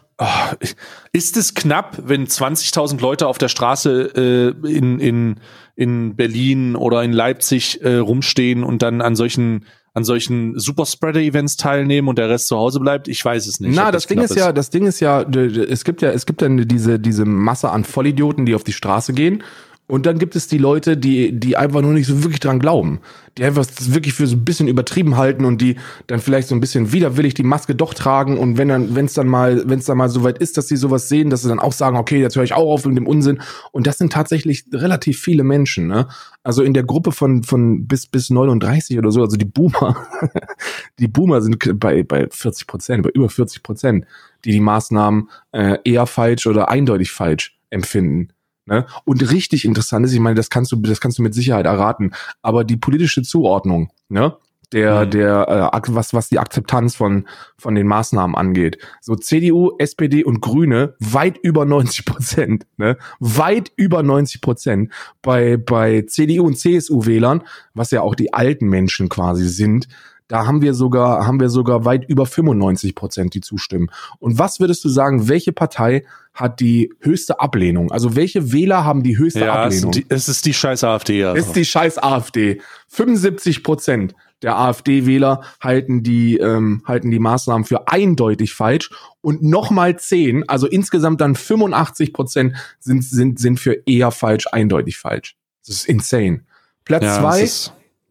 ist 1.12 1.36
es 1.36 1.54
knapp, 1.54 1.98
wenn 2.06 2.26
20.000 2.26 3.02
Leute 3.02 3.28
auf 3.28 3.38
der 3.38 3.50
Straße 3.50 4.56
äh, 4.64 4.70
in, 4.70 5.00
in, 5.00 5.36
in 5.76 6.16
Berlin 6.16 6.76
oder 6.76 7.04
in 7.04 7.12
Leipzig 7.12 7.82
äh, 7.82 7.98
rumstehen 7.98 8.64
und 8.64 8.82
dann 8.82 9.02
an 9.02 9.16
solchen 9.16 9.66
an 9.94 10.04
solchen 10.04 10.60
Superspreader-Events 10.60 11.56
teilnehmen 11.56 12.10
und 12.10 12.18
der 12.18 12.30
Rest 12.30 12.48
zu 12.48 12.58
Hause 12.58 12.82
bleibt? 12.82 13.08
Ich 13.08 13.24
weiß 13.24 13.48
es 13.48 13.62
nicht. 13.62 13.76
Na, 13.76 13.92
das, 13.92 14.04
das 14.04 14.08
Ding 14.08 14.20
ist, 14.20 14.32
ist 14.32 14.38
ja, 14.38 14.52
das 14.52 14.70
Ding 14.70 14.86
ist 14.86 15.00
ja, 15.00 15.22
es 15.22 15.86
gibt 15.86 16.02
ja, 16.02 16.12
es 16.12 16.26
gibt 16.26 16.42
dann 16.42 16.68
diese 16.68 17.00
diese 17.00 17.24
Masse 17.24 17.70
an 17.70 17.86
Vollidioten, 17.86 18.46
die 18.46 18.56
auf 18.56 18.66
die 18.66 18.74
Straße 18.74 19.14
gehen 19.14 19.42
und 19.88 20.08
dann 20.08 20.18
gibt 20.18 20.36
es 20.36 20.48
die 20.48 20.58
Leute, 20.58 20.98
die, 20.98 21.40
die 21.40 21.58
einfach 21.58 21.82
nur 21.82 21.94
nicht 21.94 22.08
so 22.08 22.24
wirklich 22.24 22.40
dran 22.40 22.58
glauben. 22.58 23.02
Die 23.38 23.44
einfach 23.44 23.68
das 23.68 23.94
wirklich 23.94 24.16
für 24.16 24.26
so 24.26 24.36
ein 24.36 24.44
bisschen 24.44 24.68
übertrieben 24.68 25.16
halten 25.16 25.46
und 25.46 25.62
die 25.62 25.76
dann 26.08 26.20
vielleicht 26.20 26.48
so 26.48 26.56
ein 26.56 26.60
bisschen 26.60 26.92
widerwillig 26.92 27.36
die 27.36 27.44
Maske 27.44 27.76
doch 27.76 27.94
tragen. 27.94 28.40
Und 28.40 28.58
wenn 28.58 28.68
dann, 28.68 28.96
wenn 28.96 29.06
es 29.06 29.14
dann 29.14 29.28
mal, 29.28 29.62
wenn 29.70 29.78
es 29.78 29.86
dann 29.86 30.00
mal 30.00 30.10
so 30.10 30.24
weit 30.24 30.40
ist, 30.40 30.58
dass 30.58 30.68
sie 30.68 30.76
sowas 30.76 31.08
sehen, 31.08 31.30
dass 31.30 31.44
sie 31.44 31.50
dann 31.50 31.60
auch 31.60 31.72
sagen, 31.72 31.98
okay, 31.98 32.20
jetzt 32.20 32.36
höre 32.36 32.44
ich 32.44 32.54
auch 32.54 32.72
auf 32.72 32.86
mit 32.86 32.98
dem 32.98 33.06
Unsinn. 33.06 33.42
Und 33.72 33.86
das 33.86 34.00
sind 34.00 34.12
tatsächlich 34.12 34.66
relativ 34.74 35.20
viele 35.20 35.44
Menschen, 35.44 35.86
ne? 35.86 36.08
Also 36.42 36.64
in 36.64 36.74
der 36.74 36.84
Gruppe 36.84 37.12
von, 37.12 37.44
von 37.44 37.88
bis, 37.88 38.08
bis 38.08 38.32
39 38.32 38.98
oder 38.98 39.12
so, 39.12 39.22
also 39.22 39.38
die 39.38 39.46
Boomer, 39.46 40.08
die 41.00 41.08
Boomer 41.08 41.42
sind 41.42 41.80
bei, 41.80 42.04
bei 42.04 42.28
40 42.30 42.66
Prozent, 42.66 43.04
bei 43.04 43.10
über 43.10 43.30
40 43.30 43.62
Prozent, 43.62 44.06
die 44.46 44.52
die 44.52 44.60
Maßnahmen 44.60 45.30
äh, 45.52 45.78
eher 45.84 46.08
falsch 46.08 46.48
oder 46.48 46.70
eindeutig 46.70 47.12
falsch 47.12 47.60
empfinden. 47.70 48.30
Ne? 48.66 48.86
Und 49.04 49.32
richtig 49.32 49.66
interessant 49.66 50.06
ist, 50.06 50.14
ich 50.14 50.20
meine, 50.20 50.36
das 50.36 50.50
kannst 50.50 50.72
du, 50.72 50.76
das 50.78 51.00
kannst 51.00 51.20
du 51.20 51.24
mit 51.24 51.36
Sicherheit 51.36 51.66
erraten, 51.66 52.12
aber 52.42 52.64
die 52.64 52.78
politische 52.78 53.22
Zuordnung, 53.22 53.92
ne? 54.10 54.36
Der, 54.74 55.06
mhm. 55.06 55.12
der, 55.12 55.72
äh, 55.74 55.82
was, 55.90 56.16
was 56.16 56.30
die 56.30 56.40
Akzeptanz 56.40 56.96
von, 56.96 57.28
von 57.56 57.76
den 57.76 57.86
Maßnahmen 57.86 58.36
angeht. 58.36 58.80
So 59.00 59.16
CDU, 59.16 59.78
SPD 59.78 60.24
und 60.24 60.42
Grüne 60.42 60.96
weit 61.00 61.38
über 61.38 61.66
90 61.66 62.06
Prozent, 62.06 62.66
ne? 62.78 62.98
Weit 63.20 63.72
über 63.76 64.02
90 64.02 64.42
Prozent. 64.42 64.92
Bei, 65.22 65.58
bei 65.58 66.02
CDU 66.08 66.48
und 66.48 66.58
CSU-Wählern, 66.58 67.44
was 67.76 67.92
ja 67.92 68.02
auch 68.02 68.16
die 68.16 68.34
alten 68.34 68.68
Menschen 68.68 69.08
quasi 69.08 69.48
sind, 69.48 69.88
da 70.28 70.48
haben 70.48 70.62
wir 70.62 70.74
sogar, 70.74 71.28
haben 71.28 71.40
wir 71.40 71.50
sogar 71.50 71.86
weit 71.86 72.06
über 72.08 72.26
95 72.26 72.96
Prozent, 72.96 73.34
die 73.34 73.42
zustimmen. 73.42 73.90
Und 74.20 74.40
was 74.40 74.60
würdest 74.60 74.84
du 74.84 74.90
sagen, 74.90 75.28
welche 75.28 75.52
Partei 75.52 76.06
hat 76.34 76.60
die 76.60 76.92
höchste 77.00 77.40
Ablehnung? 77.40 77.92
Also 77.92 78.16
welche 78.16 78.52
Wähler 78.52 78.84
haben 78.84 79.04
die 79.04 79.18
höchste 79.18 79.42
ja, 79.42 79.54
Ablehnung? 79.54 79.92
Es 79.92 79.98
ist 79.98 80.10
die, 80.10 80.14
es 80.14 80.30
ist 80.30 80.46
die 80.46 80.54
scheiß 80.54 80.84
AfD. 80.84 81.24
Also. 81.24 81.40
Es 81.40 81.48
ist 81.48 81.56
die 81.56 81.66
scheiß 81.66 81.98
AfD. 82.00 82.62
75 82.88 83.64
Prozent 83.64 84.16
der 84.42 84.58
AfD-Wähler 84.58 85.42
halten 85.62 86.04
die 86.04 86.38
ähm, 86.38 86.84
halten 86.86 87.10
die 87.10 87.20
Maßnahmen 87.20 87.66
für 87.66 87.88
eindeutig 87.88 88.54
falsch 88.54 88.92
und 89.22 89.42
nochmal 89.42 89.98
10, 89.98 90.48
also 90.50 90.68
insgesamt 90.68 91.22
dann 91.22 91.36
85 91.36 92.14
Prozent 92.14 92.56
sind 92.80 93.04
sind 93.04 93.40
sind 93.40 93.60
für 93.60 93.82
eher 93.86 94.12
falsch, 94.12 94.48
eindeutig 94.52 94.98
falsch. 94.98 95.36
Das 95.66 95.78
ist 95.78 95.86
insane. 95.86 96.42
Platz 96.84 97.04
ja, 97.04 97.20
zwei 97.20 97.50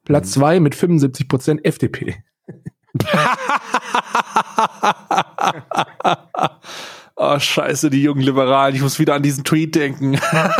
Platz 0.04 0.36
mhm. 0.36 0.40
zwei 0.40 0.60
mit 0.60 0.74
75 0.74 1.28
Prozent 1.28 1.64
FDP. 1.64 2.16
Oh, 7.16 7.38
scheiße, 7.38 7.90
die 7.90 8.02
jungen 8.02 8.22
Liberalen. 8.22 8.74
Ich 8.74 8.82
muss 8.82 8.98
wieder 8.98 9.14
an 9.14 9.22
diesen 9.22 9.44
Tweet 9.44 9.76
denken. 9.76 10.14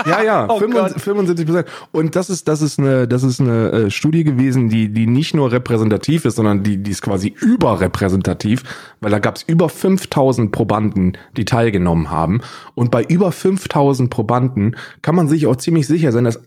Ja, 0.07 0.23
ja, 0.23 0.47
oh 0.49 0.61
75 0.61 1.47
Prozent. 1.47 1.67
Und 1.91 2.15
das 2.15 2.31
ist, 2.31 2.47
das 2.47 2.63
ist 2.63 2.79
eine, 2.79 3.09
das 3.09 3.25
ist 3.25 3.41
eine 3.41 3.73
äh, 3.73 3.91
Studie 3.91 4.23
gewesen, 4.23 4.69
die, 4.69 4.89
die 4.89 5.09
nicht 5.09 5.35
nur 5.35 5.51
repräsentativ 5.51 6.25
ist, 6.25 6.37
sondern 6.37 6.63
die, 6.63 6.77
die 6.77 6.93
ist 6.93 7.03
quasi 7.03 7.35
überrepräsentativ, 7.41 8.63
weil 9.01 9.11
da 9.11 9.19
gab 9.19 9.35
es 9.35 9.43
über 9.43 9.69
5000 9.69 10.53
Probanden, 10.53 11.19
die 11.37 11.45
teilgenommen 11.45 12.13
haben. 12.13 12.41
Und 12.77 12.93
bei 12.93 13.03
über 13.03 13.33
5000 13.33 14.09
Probanden 14.09 14.77
kann 15.03 15.17
man 15.17 15.27
sich 15.27 15.49
auch 15.49 15.57
ziemlich 15.57 15.89
sicher 15.89 16.13
sein, 16.13 16.23
dass 16.23 16.41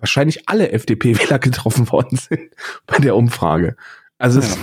wahrscheinlich 0.00 0.48
alle 0.48 0.72
FDP-Wähler 0.72 1.38
getroffen 1.38 1.90
worden 1.90 2.16
sind 2.16 2.50
bei 2.86 2.98
der 2.98 3.16
Umfrage. 3.16 3.76
Also 4.18 4.40
ja. 4.40 4.46
es 4.46 4.58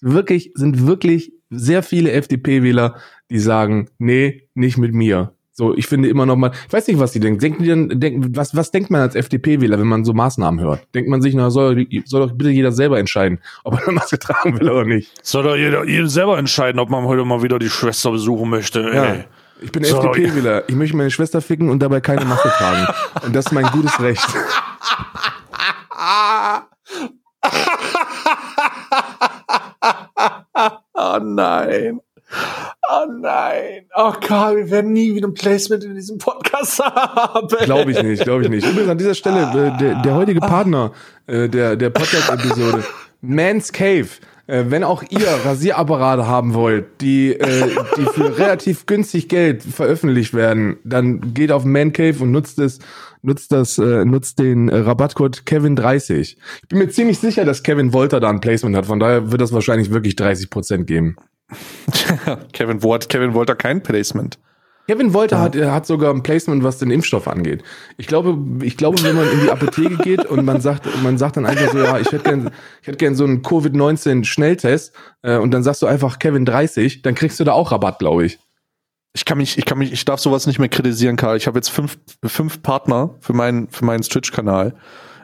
wirklich, 0.00 0.52
sind 0.54 0.86
wirklich 0.86 1.32
sehr 1.50 1.82
viele 1.82 2.12
FDP-Wähler, 2.12 2.96
die 3.30 3.40
sagen, 3.40 3.88
nee, 3.98 4.48
nicht 4.54 4.78
mit 4.78 4.94
mir. 4.94 5.34
So, 5.52 5.76
ich 5.76 5.86
finde 5.88 6.08
immer 6.08 6.24
noch 6.24 6.36
mal, 6.36 6.52
ich 6.66 6.72
weiß 6.72 6.86
nicht, 6.88 7.00
was 7.00 7.12
die 7.12 7.20
denken. 7.20 7.38
Denken 7.38 7.62
die 7.62 7.68
dann, 7.68 8.00
denken, 8.00 8.34
was, 8.34 8.56
was 8.56 8.70
denkt 8.70 8.88
man 8.88 9.02
als 9.02 9.14
FDP-Wähler, 9.14 9.78
wenn 9.78 9.86
man 9.86 10.06
so 10.06 10.14
Maßnahmen 10.14 10.58
hört? 10.60 10.86
Denkt 10.94 11.10
man 11.10 11.20
sich, 11.20 11.34
na, 11.34 11.50
soll, 11.50 11.86
soll 12.06 12.26
doch 12.26 12.34
bitte 12.34 12.50
jeder 12.50 12.72
selber 12.72 12.98
entscheiden, 12.98 13.40
ob 13.64 13.74
er 13.74 13.82
eine 13.82 13.92
Maske 13.92 14.18
tragen 14.18 14.58
will 14.58 14.70
oder 14.70 14.86
nicht? 14.86 15.12
Soll 15.22 15.42
doch 15.42 15.56
jeder, 15.56 15.84
jeder 15.84 16.08
selber 16.08 16.38
entscheiden, 16.38 16.78
ob 16.78 16.88
man 16.88 17.04
heute 17.04 17.26
mal 17.26 17.42
wieder 17.42 17.58
die 17.58 17.68
Schwester 17.68 18.10
besuchen 18.10 18.48
möchte. 18.48 18.80
Ja. 18.80 19.04
Ey. 19.04 19.24
Ich 19.62 19.72
bin 19.72 19.84
so, 19.84 20.02
FDP-Wähler. 20.02 20.64
Ich 20.68 20.74
möchte 20.74 20.96
meine 20.96 21.10
Schwester 21.10 21.40
ficken 21.40 21.68
und 21.68 21.80
dabei 21.80 22.00
keine 22.00 22.24
Maske 22.24 22.48
tragen. 22.48 22.86
Und 23.24 23.34
das 23.34 23.46
ist 23.46 23.52
mein 23.52 23.66
gutes 23.66 24.00
Recht. 24.00 24.26
oh 30.94 31.18
nein. 31.22 32.00
Oh 32.88 33.06
nein. 33.08 33.86
Oh 33.94 34.12
Karl, 34.20 34.56
wir 34.56 34.70
werden 34.70 34.92
nie 34.92 35.14
wieder 35.14 35.28
ein 35.28 35.34
Placement 35.34 35.84
in 35.84 35.94
diesem 35.94 36.18
Podcast 36.18 36.78
haben. 36.78 37.48
Glaube 37.64 37.92
ich 37.92 38.02
nicht, 38.02 38.22
glaube 38.22 38.44
ich 38.44 38.48
nicht. 38.48 38.66
Übrigens 38.66 38.90
an 38.90 38.98
dieser 38.98 39.14
Stelle, 39.14 39.42
äh, 39.42 39.78
der, 39.78 40.02
der 40.02 40.14
heutige 40.14 40.40
Partner 40.40 40.92
äh, 41.26 41.48
der, 41.48 41.76
der 41.76 41.90
Podcast-Episode, 41.90 42.84
Man's 43.20 43.72
Cave. 43.72 44.08
Äh, 44.50 44.70
wenn 44.70 44.82
auch 44.82 45.04
ihr 45.10 45.28
Rasierapparate 45.44 46.26
haben 46.26 46.54
wollt, 46.54 47.00
die, 47.00 47.34
äh, 47.34 47.68
die 47.96 48.04
für 48.04 48.36
relativ 48.38 48.84
günstig 48.86 49.28
Geld 49.28 49.62
veröffentlicht 49.62 50.34
werden, 50.34 50.78
dann 50.82 51.34
geht 51.34 51.52
auf 51.52 51.64
Mancave 51.64 52.20
und 52.20 52.32
nutzt 52.32 52.58
es, 52.58 52.80
nutzt 53.22 53.52
das, 53.52 53.78
äh, 53.78 54.04
nutzt 54.04 54.40
den 54.40 54.68
äh, 54.68 54.78
Rabattcode 54.78 55.42
Kevin30. 55.46 56.36
Ich 56.62 56.68
bin 56.68 56.78
mir 56.78 56.88
ziemlich 56.88 57.20
sicher, 57.20 57.44
dass 57.44 57.62
Kevin 57.62 57.92
Wolter 57.92 58.18
da 58.18 58.28
ein 58.28 58.40
Placement 58.40 58.76
hat, 58.76 58.86
von 58.86 58.98
daher 58.98 59.30
wird 59.30 59.40
das 59.40 59.52
wahrscheinlich 59.52 59.92
wirklich 59.92 60.16
30 60.16 60.50
Prozent 60.50 60.88
geben. 60.88 61.14
Kevin, 62.52 62.82
Wort, 62.82 63.08
Kevin 63.08 63.34
Wolter 63.34 63.54
kein 63.54 63.84
Placement. 63.84 64.38
Kevin 64.86 65.14
Wolter 65.14 65.36
ja. 65.36 65.42
hat, 65.42 65.56
hat 65.56 65.86
sogar 65.86 66.12
ein 66.12 66.22
Placement, 66.22 66.64
was 66.64 66.78
den 66.78 66.90
Impfstoff 66.90 67.28
angeht. 67.28 67.62
Ich 67.96 68.06
glaube, 68.06 68.38
ich 68.64 68.76
glaube, 68.76 69.02
wenn 69.04 69.16
man 69.16 69.30
in 69.30 69.42
die 69.42 69.50
Apotheke 69.50 69.96
geht 69.98 70.26
und 70.26 70.44
man 70.44 70.60
sagt, 70.60 70.86
man 71.02 71.16
sagt 71.16 71.36
dann 71.36 71.46
einfach 71.46 71.70
so, 71.70 71.78
ja, 71.78 71.98
ich 71.98 72.10
hätte 72.10 72.24
gern, 72.24 72.50
ich 72.82 72.88
hätte 72.88 72.98
gern 72.98 73.14
so 73.14 73.24
einen 73.24 73.42
Covid-19 73.42 74.24
Schnelltest 74.24 74.92
äh, 75.22 75.36
und 75.36 75.52
dann 75.52 75.62
sagst 75.62 75.82
du 75.82 75.86
einfach 75.86 76.18
Kevin 76.18 76.44
30, 76.44 77.02
dann 77.02 77.14
kriegst 77.14 77.38
du 77.38 77.44
da 77.44 77.52
auch 77.52 77.70
Rabatt, 77.72 78.00
glaube 78.00 78.24
ich. 78.24 78.38
Ich 79.12 79.24
kann 79.24 79.38
mich, 79.38 79.58
ich 79.58 79.64
kann 79.64 79.78
mich, 79.78 79.92
ich 79.92 80.04
darf 80.04 80.20
sowas 80.20 80.46
nicht 80.46 80.58
mehr 80.58 80.68
kritisieren, 80.68 81.16
Karl. 81.16 81.36
Ich 81.36 81.46
habe 81.46 81.58
jetzt 81.58 81.70
fünf, 81.70 81.98
fünf 82.24 82.62
Partner 82.62 83.16
für 83.20 83.32
meinen, 83.32 83.68
für 83.68 83.84
meinen 83.84 84.02
Twitch-Kanal 84.02 84.74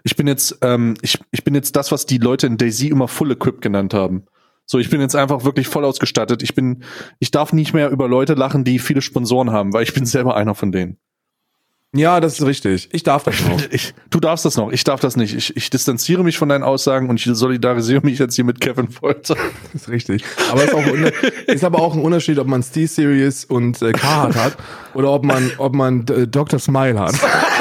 ich 0.06 0.14
bin 0.14 0.28
jetzt, 0.28 0.58
ähm, 0.62 0.94
ich, 1.02 1.18
ich 1.32 1.42
bin 1.42 1.56
jetzt 1.56 1.74
das, 1.74 1.90
was 1.90 2.06
die 2.06 2.18
Leute 2.18 2.46
in 2.46 2.58
Daisy 2.58 2.86
immer 2.86 3.08
Full 3.08 3.32
Equip 3.32 3.60
genannt 3.60 3.92
haben. 3.92 4.22
So, 4.66 4.78
ich 4.78 4.90
bin 4.90 5.00
jetzt 5.00 5.14
einfach 5.14 5.44
wirklich 5.44 5.68
voll 5.68 5.84
ausgestattet. 5.84 6.42
Ich 6.42 6.54
bin, 6.54 6.82
ich 7.20 7.30
darf 7.30 7.52
nicht 7.52 7.72
mehr 7.72 7.90
über 7.90 8.08
Leute 8.08 8.34
lachen, 8.34 8.64
die 8.64 8.80
viele 8.80 9.00
Sponsoren 9.00 9.52
haben, 9.52 9.72
weil 9.72 9.84
ich 9.84 9.94
bin 9.94 10.04
selber 10.06 10.36
einer 10.36 10.54
von 10.54 10.72
denen. 10.72 10.98
Ja, 11.94 12.20
das 12.20 12.38
ist 12.38 12.46
richtig. 12.46 12.88
Ich 12.92 13.04
darf 13.04 13.24
das 13.24 13.40
noch. 13.44 13.62
Ich, 13.70 13.94
du 14.10 14.20
darfst 14.20 14.44
das 14.44 14.56
noch. 14.56 14.70
Ich 14.70 14.84
darf 14.84 15.00
das 15.00 15.16
nicht. 15.16 15.34
Ich, 15.34 15.56
ich 15.56 15.70
distanziere 15.70 16.24
mich 16.24 16.36
von 16.36 16.48
deinen 16.48 16.62
Aussagen 16.62 17.08
und 17.08 17.18
ich 17.18 17.24
solidarisiere 17.32 18.02
mich 18.04 18.18
jetzt 18.18 18.34
hier 18.34 18.44
mit 18.44 18.60
Kevin 18.60 18.88
Folter. 18.88 19.36
Das 19.72 19.82
ist 19.82 19.88
richtig. 19.88 20.24
Aber 20.50 20.64
es 20.64 20.68
ist, 20.68 20.74
auch, 20.74 20.86
ist 21.46 21.64
aber 21.64 21.80
auch 21.80 21.94
ein 21.94 22.02
Unterschied, 22.02 22.38
ob 22.38 22.48
man 22.48 22.62
Steel 22.62 22.88
Series 22.88 23.44
und 23.44 23.80
äh, 23.80 23.92
Carhartt 23.92 24.34
hat 24.34 24.56
oder 24.94 25.10
ob 25.10 25.24
man, 25.24 25.50
ob 25.58 25.74
man 25.74 26.06
äh, 26.08 26.26
Dr. 26.26 26.58
Smile 26.58 26.98
hat. 26.98 27.14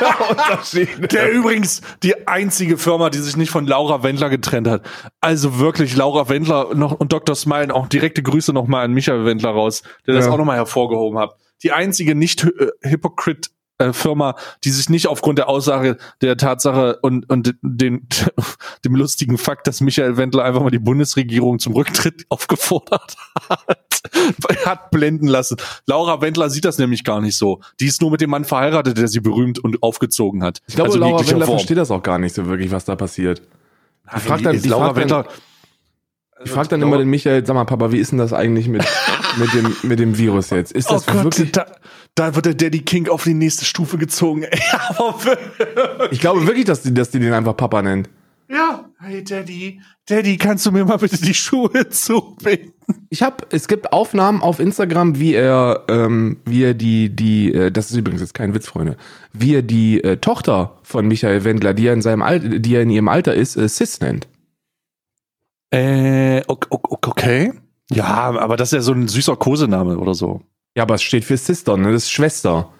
Das 0.00 0.70
sind 0.70 0.88
Unterschiede. 0.88 1.08
Der 1.08 1.32
übrigens 1.32 1.80
die 2.02 2.26
einzige 2.28 2.78
Firma, 2.78 3.10
die 3.10 3.18
sich 3.18 3.36
nicht 3.36 3.50
von 3.50 3.66
Laura 3.66 4.02
Wendler 4.02 4.30
getrennt 4.30 4.68
hat. 4.68 4.82
Also 5.20 5.58
wirklich 5.58 5.96
Laura 5.96 6.28
Wendler 6.28 6.74
noch 6.74 6.92
und 6.92 7.12
Dr. 7.12 7.34
Smile 7.34 7.74
auch 7.74 7.86
direkte 7.88 8.22
Grüße 8.22 8.52
nochmal 8.52 8.84
an 8.84 8.92
Michael 8.92 9.24
Wendler 9.24 9.50
raus, 9.50 9.82
der 10.06 10.14
das 10.14 10.26
Ja. 10.26 10.32
auch 10.32 10.38
nochmal 10.38 10.56
hervorgehoben 10.56 11.18
hat. 11.18 11.34
Die 11.62 11.72
einzige 11.72 12.14
nicht 12.14 12.44
äh, 12.44 12.68
Hypocrite 12.82 13.50
äh, 13.78 13.92
Firma, 13.92 14.34
die 14.64 14.70
sich 14.70 14.88
nicht 14.88 15.06
aufgrund 15.06 15.38
der 15.38 15.48
Aussage 15.48 15.98
der 16.20 16.36
Tatsache 16.36 16.98
und, 17.02 17.28
und 17.30 17.54
den, 17.62 18.08
dem 18.84 18.94
lustigen 18.94 19.38
Fakt, 19.38 19.66
dass 19.66 19.80
Michael 19.80 20.16
Wendler 20.16 20.44
einfach 20.44 20.62
mal 20.62 20.70
die 20.70 20.78
Bundesregierung 20.78 21.58
zum 21.58 21.74
Rücktritt 21.74 22.26
aufgefordert 22.28 23.16
hat, 23.48 23.78
hat 24.66 24.90
blenden 24.90 25.26
lassen. 25.28 25.56
Laura 25.86 26.20
Wendler 26.20 26.50
sieht 26.50 26.64
das 26.64 26.78
nämlich 26.78 27.04
gar 27.04 27.20
nicht 27.20 27.36
so. 27.36 27.60
Die 27.80 27.86
ist 27.86 28.00
nur 28.00 28.10
mit 28.10 28.20
dem 28.20 28.30
Mann 28.30 28.44
verheiratet, 28.44 28.98
der 28.98 29.08
sie 29.08 29.20
berühmt 29.20 29.58
und 29.58 29.82
aufgezogen 29.82 30.42
hat. 30.42 30.60
Ich 30.66 30.74
glaube, 30.74 30.88
Also 30.90 30.98
Laura 30.98 31.20
Wendler 31.26 31.46
Form. 31.46 31.58
versteht 31.58 31.78
das 31.78 31.90
auch 31.90 32.02
gar 32.02 32.18
nicht 32.18 32.34
so 32.34 32.46
wirklich, 32.46 32.70
was 32.70 32.84
da 32.84 32.96
passiert. 32.96 33.42
Fragt 34.06 34.40
die- 34.40 34.44
dann- 34.44 34.62
die 34.62 34.68
Laura 34.68 34.86
dann- 34.88 34.96
Wendler. 34.96 35.26
Ich 36.44 36.52
frage 36.52 36.68
dann 36.68 36.82
immer 36.82 36.98
den 36.98 37.08
Michael, 37.10 37.44
sag 37.44 37.54
mal, 37.54 37.64
Papa, 37.64 37.90
wie 37.90 37.98
ist 37.98 38.12
denn 38.12 38.18
das 38.18 38.32
eigentlich 38.32 38.68
mit, 38.68 38.84
mit, 39.38 39.52
dem, 39.54 39.76
mit 39.82 39.98
dem 39.98 40.16
Virus 40.16 40.50
jetzt? 40.50 40.70
Ist 40.70 40.88
Oh 40.88 40.94
das 40.94 41.06
Gott, 41.06 41.24
wirklich? 41.24 41.50
da, 41.50 41.66
da 42.14 42.36
wird 42.36 42.46
der 42.46 42.54
Daddy 42.54 42.80
King 42.82 43.08
auf 43.08 43.24
die 43.24 43.34
nächste 43.34 43.64
Stufe 43.64 43.98
gezogen. 43.98 44.44
Ey. 44.44 44.60
Ich 46.10 46.20
glaube 46.20 46.46
wirklich, 46.46 46.64
dass 46.64 46.82
die, 46.82 46.94
dass 46.94 47.10
die 47.10 47.18
den 47.18 47.32
einfach 47.32 47.56
Papa 47.56 47.82
nennt. 47.82 48.08
ja, 48.48 48.84
hey 49.00 49.22
Daddy, 49.24 49.80
Daddy, 50.06 50.36
kannst 50.38 50.66
du 50.66 50.72
mir 50.72 50.84
mal 50.84 50.96
bitte 50.98 51.20
die 51.20 51.34
Schuhe 51.34 51.88
zubinden? 51.90 52.72
Ich 53.10 53.22
habe, 53.22 53.46
es 53.50 53.68
gibt 53.68 53.92
Aufnahmen 53.92 54.40
auf 54.42 54.60
Instagram, 54.60 55.18
wie 55.18 55.34
er, 55.34 55.84
ähm, 55.88 56.38
wie 56.46 56.64
er 56.64 56.74
die, 56.74 57.14
die, 57.14 57.52
äh, 57.52 57.70
das 57.70 57.90
ist 57.90 57.96
übrigens 57.96 58.20
jetzt 58.22 58.34
kein 58.34 58.54
Witz, 58.54 58.66
Freunde, 58.68 58.96
wie 59.32 59.54
er 59.54 59.62
die 59.62 60.02
äh, 60.02 60.16
Tochter 60.16 60.78
von 60.82 61.06
Michael 61.06 61.44
Wendler, 61.44 61.74
die 61.74 61.86
er 61.86 61.92
in 61.92 62.02
seinem 62.02 62.22
Alter, 62.22 62.58
die 62.58 62.74
er 62.74 62.82
in 62.82 62.90
ihrem 62.90 63.08
Alter 63.08 63.34
ist, 63.34 63.56
äh, 63.56 63.68
Sis 63.68 64.00
nennt. 64.00 64.26
Äh, 65.70 66.42
ok- 66.46 66.66
ok- 66.70 67.06
okay. 67.08 67.52
Ja, 67.90 68.06
aber 68.38 68.56
das 68.56 68.68
ist 68.70 68.76
ja 68.76 68.80
so 68.82 68.92
ein 68.92 69.06
süßer 69.08 69.36
Kosename 69.36 69.98
oder 69.98 70.14
so. 70.14 70.42
Ja, 70.76 70.82
aber 70.84 70.94
es 70.94 71.02
steht 71.02 71.24
für 71.24 71.36
Sister, 71.36 71.76
ne? 71.76 71.92
Das 71.92 72.04
ist 72.04 72.10
Schwester. 72.10 72.72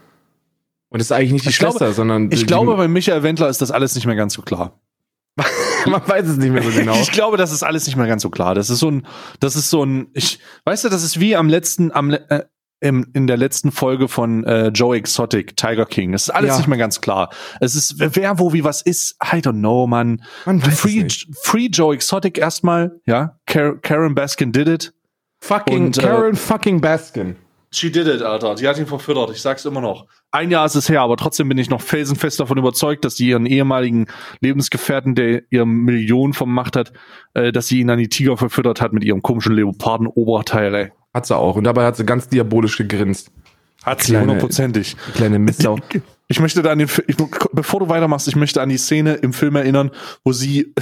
Und 0.91 1.01
das 1.01 1.09
ist 1.09 1.13
eigentlich 1.13 1.33
nicht 1.33 1.45
die 1.45 1.51
Ich 1.51 1.57
Schwester, 1.57 1.79
glaube- 1.81 1.95
sondern 1.95 2.31
Ich 2.33 2.41
die, 2.41 2.47
glaube, 2.47 2.77
bei 2.77 2.89
Michael 2.89 3.23
Wendler 3.23 3.49
ist 3.49 3.61
das 3.61 3.71
alles 3.71 3.95
nicht 3.95 4.07
mehr 4.07 4.17
ganz 4.17 4.35
so 4.35 4.43
klar. 4.43 4.81
man 5.91 6.07
weiß 6.07 6.27
es 6.29 6.37
nicht 6.37 6.53
mehr 6.53 6.63
so 6.63 6.71
genau. 6.71 6.95
Ich 7.01 7.11
glaube, 7.13 7.37
das 7.37 7.53
ist 7.53 7.63
alles 7.63 7.87
nicht 7.87 7.97
mehr 7.97 8.07
ganz 8.07 8.23
so 8.23 8.31
klar. 8.31 8.55
Das 8.55 8.71
ist 8.71 8.79
so 8.81 8.91
ein, 8.91 9.07
das 9.41 9.57
ist 9.57 9.71
so 9.71 9.85
ein, 9.85 10.09
ich, 10.15 10.39
weißt 10.65 10.85
du, 10.85 10.89
das 10.89 11.03
ist 11.03 11.21
wie 11.21 11.37
am 11.37 11.49
letzten, 11.49 11.93
am, 11.93 12.11
äh, 12.13 12.45
im, 12.81 13.09
in 13.13 13.27
der 13.27 13.37
letzten 13.37 13.73
Folge 13.73 14.07
von 14.07 14.45
äh, 14.45 14.69
Joe 14.69 14.97
Exotic, 14.97 15.57
Tiger 15.57 15.85
King. 15.85 16.15
Es 16.15 16.23
ist 16.29 16.31
alles 16.31 16.51
Ja. 16.51 16.57
nicht 16.59 16.69
mehr 16.69 16.79
ganz 16.79 17.01
klar. 17.01 17.31
Es 17.61 17.75
ist, 17.75 17.95
wer, 17.99 18.39
wo, 18.39 18.53
wie, 18.53 18.63
was 18.63 18.83
ist, 18.83 19.17
I 19.25 19.39
don't 19.39 19.59
know, 19.59 19.87
man. 19.89 20.23
Man 20.47 20.61
Free. 20.61 21.07
Free 21.43 21.67
Joe 21.67 21.93
Exotic 21.95 22.39
erstmal, 22.39 23.01
ja. 23.05 23.37
Karen 23.47 24.15
Baskin 24.15 24.53
did 24.53 24.69
it. 24.69 24.93
Fucking 25.41 25.87
Und, 25.87 25.99
äh, 25.99 26.03
Karen 26.03 26.37
fucking 26.37 26.81
Baskin. 26.81 27.37
She 27.71 27.91
did 27.91 28.07
it, 28.07 28.23
Alter. 28.23 28.55
Die 28.55 28.67
hat 28.67 28.79
ihn 28.79 28.87
verfüttert. 28.87 29.31
Ich 29.31 29.43
sag's 29.43 29.65
immer 29.65 29.81
noch. 29.81 30.07
Ein 30.31 30.51
Jahr 30.51 30.65
ist 30.65 30.75
es 30.75 30.89
her, 30.89 31.03
aber 31.03 31.17
trotzdem 31.17 31.49
bin 31.49 31.59
ich 31.59 31.69
noch 31.69 31.83
felsenfest 31.83 32.41
davon 32.41 32.59
überzeugt, 32.59 33.05
dass 33.05 33.17
sie 33.17 33.29
ihren 33.29 33.47
ehemaligen 33.47 34.07
Lebensgefährten, 34.41 35.15
der 35.15 35.43
ihr 35.51 35.67
Millionen 35.67 36.33
vom 36.33 36.53
Macht 36.53 36.77
hat, 36.77 36.93
äh, 37.35 37.53
dass 37.53 37.69
sie 37.69 37.81
ihn 37.81 37.91
an 37.91 37.99
die 37.99 38.09
Tiger 38.09 38.37
verfüttert 38.37 38.81
hat 38.81 38.93
mit 38.93 39.05
ihrem 39.05 39.23
komischen 39.23 39.55
Leoparden-Oberteil, 39.55 40.75
ey. 40.75 40.93
Hat 41.13 41.27
sie 41.27 41.37
auch. 41.37 41.57
Und 41.57 41.65
dabei 41.65 41.85
hat 41.85 41.97
sie 41.97 42.05
ganz 42.05 42.29
diabolisch 42.29 42.79
gegrinst. 42.79 43.31
Hat 43.83 44.03
sie 44.03 44.19
hundertprozentig. 44.19 44.97
Kleine 45.15 45.39
Mistsau. 45.39 45.79
Ich 46.31 46.41
möchte 46.41 46.61
da 46.61 46.73
an 46.73 46.79
den, 46.79 46.89
ich, 47.07 47.17
bevor 47.53 47.81
du 47.81 47.89
weitermachst, 47.89 48.29
ich 48.29 48.37
möchte 48.37 48.61
an 48.61 48.69
die 48.69 48.77
Szene 48.77 49.15
im 49.15 49.33
Film 49.33 49.57
erinnern, 49.57 49.91
wo 50.25 50.33
sie, 50.33 50.75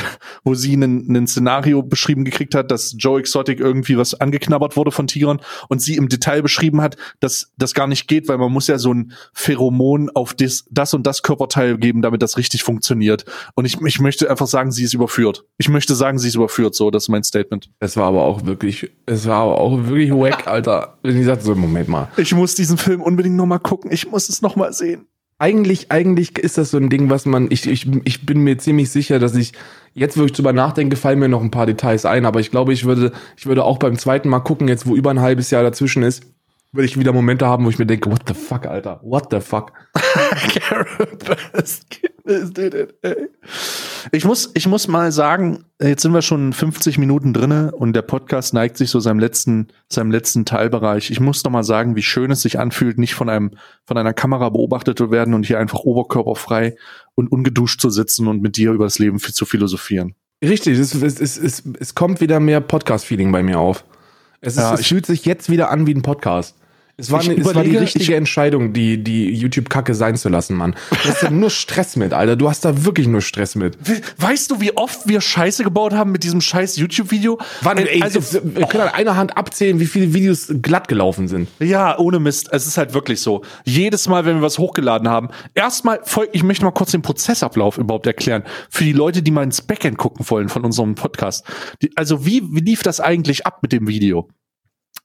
wo 0.44 0.54
sie 0.54 0.72
einen 0.72 1.26
Szenario 1.28 1.84
beschrieben 1.84 2.24
gekriegt 2.24 2.56
hat, 2.56 2.72
dass 2.72 2.96
Joe 2.98 3.20
Exotic 3.20 3.60
irgendwie 3.60 3.96
was 3.96 4.14
angeknabbert 4.14 4.76
wurde 4.76 4.90
von 4.90 5.06
Tigern 5.06 5.40
und 5.68 5.80
sie 5.80 5.94
im 5.94 6.08
Detail 6.08 6.42
beschrieben 6.42 6.80
hat, 6.80 6.96
dass 7.20 7.52
das 7.56 7.74
gar 7.74 7.86
nicht 7.86 8.08
geht, 8.08 8.26
weil 8.28 8.38
man 8.38 8.50
muss 8.50 8.66
ja 8.66 8.78
so 8.78 8.92
ein 8.92 9.12
Pheromon 9.32 10.10
auf 10.10 10.34
das, 10.34 10.64
das 10.70 10.94
und 10.94 11.06
das 11.06 11.22
Körperteil 11.22 11.78
geben, 11.78 12.02
damit 12.02 12.22
das 12.22 12.36
richtig 12.36 12.64
funktioniert. 12.64 13.24
Und 13.54 13.66
ich, 13.66 13.80
ich 13.80 14.00
möchte 14.00 14.28
einfach 14.28 14.48
sagen, 14.48 14.72
sie 14.72 14.82
ist 14.82 14.94
überführt. 14.94 15.44
Ich 15.58 15.68
möchte 15.68 15.94
sagen, 15.94 16.18
sie 16.18 16.26
ist 16.26 16.34
überführt, 16.34 16.74
so, 16.74 16.90
das 16.90 17.04
ist 17.04 17.08
mein 17.08 17.22
Statement. 17.22 17.70
Es 17.78 17.96
war 17.96 18.08
aber 18.08 18.24
auch 18.24 18.46
wirklich, 18.46 18.90
es 19.06 19.26
war 19.26 19.42
aber 19.42 19.60
auch 19.60 19.86
wirklich 19.86 20.10
wack, 20.10 20.48
Alter. 20.48 20.98
Wenn 21.02 21.20
ich 21.20 21.26
sagte 21.26 21.44
so, 21.44 21.54
Moment 21.54 21.88
mal. 21.88 22.08
Ich 22.16 22.34
muss 22.34 22.56
diesen 22.56 22.78
Film 22.78 23.00
unbedingt 23.00 23.36
nochmal 23.36 23.60
gucken. 23.60 23.92
Ich 23.92 24.10
muss 24.10 24.28
es 24.28 24.42
nochmal 24.42 24.72
sehen. 24.72 25.06
Eigentlich, 25.38 25.92
eigentlich 25.92 26.38
ist 26.38 26.56
das 26.56 26.70
so 26.70 26.78
ein 26.78 26.88
Ding, 26.88 27.10
was 27.10 27.26
man, 27.26 27.50
ich, 27.50 27.66
ich, 27.66 27.86
ich 28.04 28.24
bin 28.24 28.40
mir 28.40 28.56
ziemlich 28.56 28.88
sicher, 28.88 29.18
dass 29.18 29.34
ich, 29.34 29.52
jetzt 29.92 30.16
wo 30.16 30.24
ich 30.24 30.32
drüber 30.32 30.54
nachdenke, 30.54 30.96
fallen 30.96 31.18
mir 31.18 31.28
noch 31.28 31.42
ein 31.42 31.50
paar 31.50 31.66
Details 31.66 32.06
ein, 32.06 32.24
aber 32.24 32.40
ich 32.40 32.50
glaube, 32.50 32.72
ich 32.72 32.86
würde, 32.86 33.12
ich 33.36 33.44
würde 33.44 33.64
auch 33.64 33.78
beim 33.78 33.98
zweiten 33.98 34.30
Mal 34.30 34.40
gucken, 34.40 34.66
jetzt 34.66 34.86
wo 34.86 34.96
über 34.96 35.10
ein 35.10 35.20
halbes 35.20 35.50
Jahr 35.50 35.62
dazwischen 35.62 36.02
ist, 36.02 36.24
würde 36.76 36.86
ich 36.86 36.98
wieder 36.98 37.12
Momente 37.12 37.46
haben, 37.46 37.64
wo 37.64 37.70
ich 37.70 37.78
mir 37.78 37.86
denke, 37.86 38.10
what 38.10 38.22
the 38.26 38.34
fuck, 38.34 38.66
Alter, 38.66 39.00
what 39.02 39.28
the 39.30 39.40
fuck. 39.40 39.72
Ich 44.12 44.24
muss, 44.24 44.50
ich 44.54 44.66
muss 44.66 44.88
mal 44.88 45.12
sagen, 45.12 45.64
jetzt 45.80 46.02
sind 46.02 46.12
wir 46.12 46.22
schon 46.22 46.52
50 46.52 46.98
Minuten 46.98 47.32
drinne 47.32 47.72
und 47.72 47.92
der 47.94 48.02
Podcast 48.02 48.52
neigt 48.52 48.76
sich 48.76 48.90
so 48.90 48.98
seinem 49.00 49.18
letzten, 49.18 49.68
seinem 49.88 50.10
letzten 50.10 50.44
Teilbereich. 50.44 51.10
Ich 51.10 51.20
muss 51.20 51.44
noch 51.44 51.52
mal 51.52 51.62
sagen, 51.62 51.96
wie 51.96 52.02
schön 52.02 52.30
es 52.30 52.42
sich 52.42 52.58
anfühlt, 52.58 52.98
nicht 52.98 53.14
von 53.14 53.28
einem, 53.28 53.52
von 53.84 53.96
einer 53.96 54.12
Kamera 54.12 54.48
beobachtet 54.48 54.98
zu 54.98 55.10
werden 55.10 55.34
und 55.34 55.46
hier 55.46 55.58
einfach 55.58 55.80
oberkörperfrei 55.80 56.76
und 57.14 57.30
ungeduscht 57.30 57.80
zu 57.80 57.90
sitzen 57.90 58.26
und 58.26 58.42
mit 58.42 58.56
dir 58.56 58.72
über 58.72 58.84
das 58.84 58.98
Leben 58.98 59.18
zu 59.18 59.44
philosophieren. 59.44 60.14
Richtig, 60.42 60.78
es, 60.78 60.94
es, 60.94 61.20
es, 61.20 61.38
es, 61.38 61.62
es 61.78 61.94
kommt 61.94 62.20
wieder 62.20 62.40
mehr 62.40 62.60
Podcast-Feeling 62.60 63.32
bei 63.32 63.42
mir 63.42 63.58
auf. 63.58 63.84
Es, 64.40 64.54
ist, 64.54 64.62
Ja, 64.62 64.74
es 64.74 64.86
fühlt 64.86 65.06
sich 65.06 65.24
jetzt 65.24 65.48
wieder 65.50 65.70
an 65.70 65.86
wie 65.86 65.94
ein 65.94 66.02
Podcast. 66.02 66.56
Es 66.98 67.10
war, 67.10 67.20
eine, 67.20 67.34
es 67.34 67.54
war 67.54 67.62
die 67.62 67.76
richtige 67.76 68.04
ich- 68.04 68.10
Entscheidung, 68.10 68.72
die, 68.72 68.96
die 69.04 69.30
YouTube-Kacke 69.34 69.94
sein 69.94 70.16
zu 70.16 70.30
lassen, 70.30 70.56
Mann. 70.56 70.74
Du 70.90 70.96
hast 71.10 71.22
da 71.22 71.30
nur 71.30 71.50
Stress 71.50 71.94
mit, 71.96 72.14
Alter. 72.14 72.36
Du 72.36 72.48
hast 72.48 72.64
da 72.64 72.86
wirklich 72.86 73.06
nur 73.06 73.20
Stress 73.20 73.54
mit. 73.54 73.76
We- 73.86 74.00
Weißt 74.16 74.50
du, 74.50 74.62
wie 74.62 74.74
oft 74.74 75.06
wir 75.06 75.20
Scheiße 75.20 75.62
gebaut 75.62 75.92
haben 75.92 76.10
mit 76.10 76.24
diesem 76.24 76.40
scheiß 76.40 76.76
YouTube-Video? 76.76 77.38
Wann, 77.60 77.76
ey, 77.76 78.00
also, 78.02 78.18
es, 78.20 78.32
wir 78.42 78.66
können 78.66 78.84
an 78.84 78.94
einer 78.94 79.14
Hand 79.14 79.36
abzählen, 79.36 79.78
wie 79.78 79.84
viele 79.84 80.14
Videos 80.14 80.50
glatt 80.62 80.88
gelaufen 80.88 81.28
sind. 81.28 81.48
Ja, 81.58 81.98
ohne 81.98 82.18
Mist. 82.18 82.48
Es 82.50 82.66
ist 82.66 82.78
halt 82.78 82.94
wirklich 82.94 83.20
so. 83.20 83.42
Jedes 83.64 84.08
Mal, 84.08 84.24
wenn 84.24 84.36
wir 84.36 84.42
was 84.42 84.58
hochgeladen 84.58 85.08
haben, 85.08 85.28
erstmal, 85.54 86.00
ich 86.32 86.42
möchte 86.44 86.64
mal 86.64 86.70
kurz 86.70 86.92
den 86.92 87.02
Prozessablauf 87.02 87.76
überhaupt 87.76 88.06
erklären. 88.06 88.42
Für 88.70 88.84
die 88.84 88.92
Leute, 88.92 89.22
die 89.22 89.30
mal 89.32 89.42
ins 89.42 89.60
Backend 89.60 89.98
gucken 89.98 90.24
wollen 90.30 90.48
von 90.48 90.64
unserem 90.64 90.94
Podcast. 90.94 91.44
Die, 91.82 91.90
also, 91.94 92.24
wie, 92.24 92.42
wie 92.52 92.60
lief 92.60 92.82
das 92.82 93.00
eigentlich 93.00 93.44
ab 93.44 93.58
mit 93.60 93.72
dem 93.72 93.86
Video? 93.86 94.28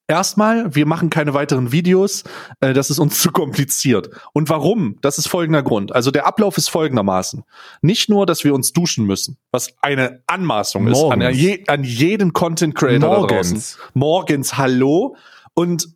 Erstmal, 0.08 0.76
wir 0.76 0.86
machen 0.86 1.10
keine 1.10 1.34
weiteren 1.34 1.72
Videos, 1.72 2.24
äh, 2.60 2.74
das 2.74 2.90
ist 2.90 3.00
uns 3.00 3.20
zu 3.22 3.32
kompliziert. 3.32 4.10
Und 4.34 4.50
warum? 4.50 4.98
Das 5.02 5.18
ist 5.18 5.28
folgender 5.28 5.64
Grund. 5.64 5.94
Also 5.94 6.12
der 6.12 6.26
Ablauf 6.26 6.58
ist 6.58 6.70
folgendermaßen. 6.70 7.44
Nicht 7.82 8.10
nur, 8.10 8.26
dass 8.26 8.44
wir 8.44 8.54
uns 8.54 8.74
duschen 8.74 9.06
müssen, 9.06 9.38
was 9.52 9.74
eine 9.82 10.22
Anmaßung 10.28 10.88
ist 10.88 11.02
an, 11.02 11.20
Morgens. 11.20 11.38
je, 11.38 11.64
an 11.68 11.84
jeden 11.84 12.34
Content 12.34 12.76
Creator 12.76 13.22
da 13.22 13.28
draußen 13.28 13.54
Morgens. 13.54 13.78
morgens 13.94 14.58
Hallo 14.58 15.16
und 15.54 15.88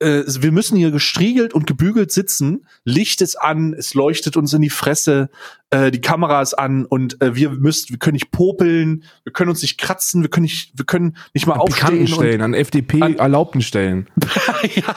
äh, 0.00 0.22
wir 0.26 0.52
müssen 0.52 0.76
hier 0.76 0.90
gestriegelt 0.90 1.54
und 1.54 1.66
gebügelt 1.66 2.10
sitzen. 2.12 2.66
Licht 2.84 3.20
ist 3.22 3.36
an, 3.36 3.74
es 3.74 3.94
leuchtet 3.94 4.36
uns 4.36 4.52
in 4.52 4.62
die 4.62 4.70
Fresse, 4.70 5.30
äh, 5.70 5.90
die 5.90 6.00
Kamera 6.00 6.42
ist 6.42 6.54
an 6.54 6.84
und 6.84 7.20
äh, 7.22 7.34
wir 7.36 7.50
müssen, 7.50 7.90
wir 7.90 7.98
können 7.98 8.14
nicht 8.14 8.30
popeln, 8.30 9.04
wir 9.24 9.32
können 9.32 9.50
uns 9.50 9.62
nicht 9.62 9.78
kratzen, 9.78 10.22
wir 10.22 10.30
können 10.30 10.44
nicht, 10.44 10.72
wir 10.76 10.84
können 10.84 11.16
nicht 11.32 11.46
mal 11.46 11.54
An 11.54 11.60
aufstehen 11.60 12.06
Stellen, 12.08 12.40
an 12.40 12.54
FDP 12.54 13.02
An- 13.02 13.16
erlaubten 13.16 13.62
Stellen. 13.62 14.08
ja, 14.74 14.94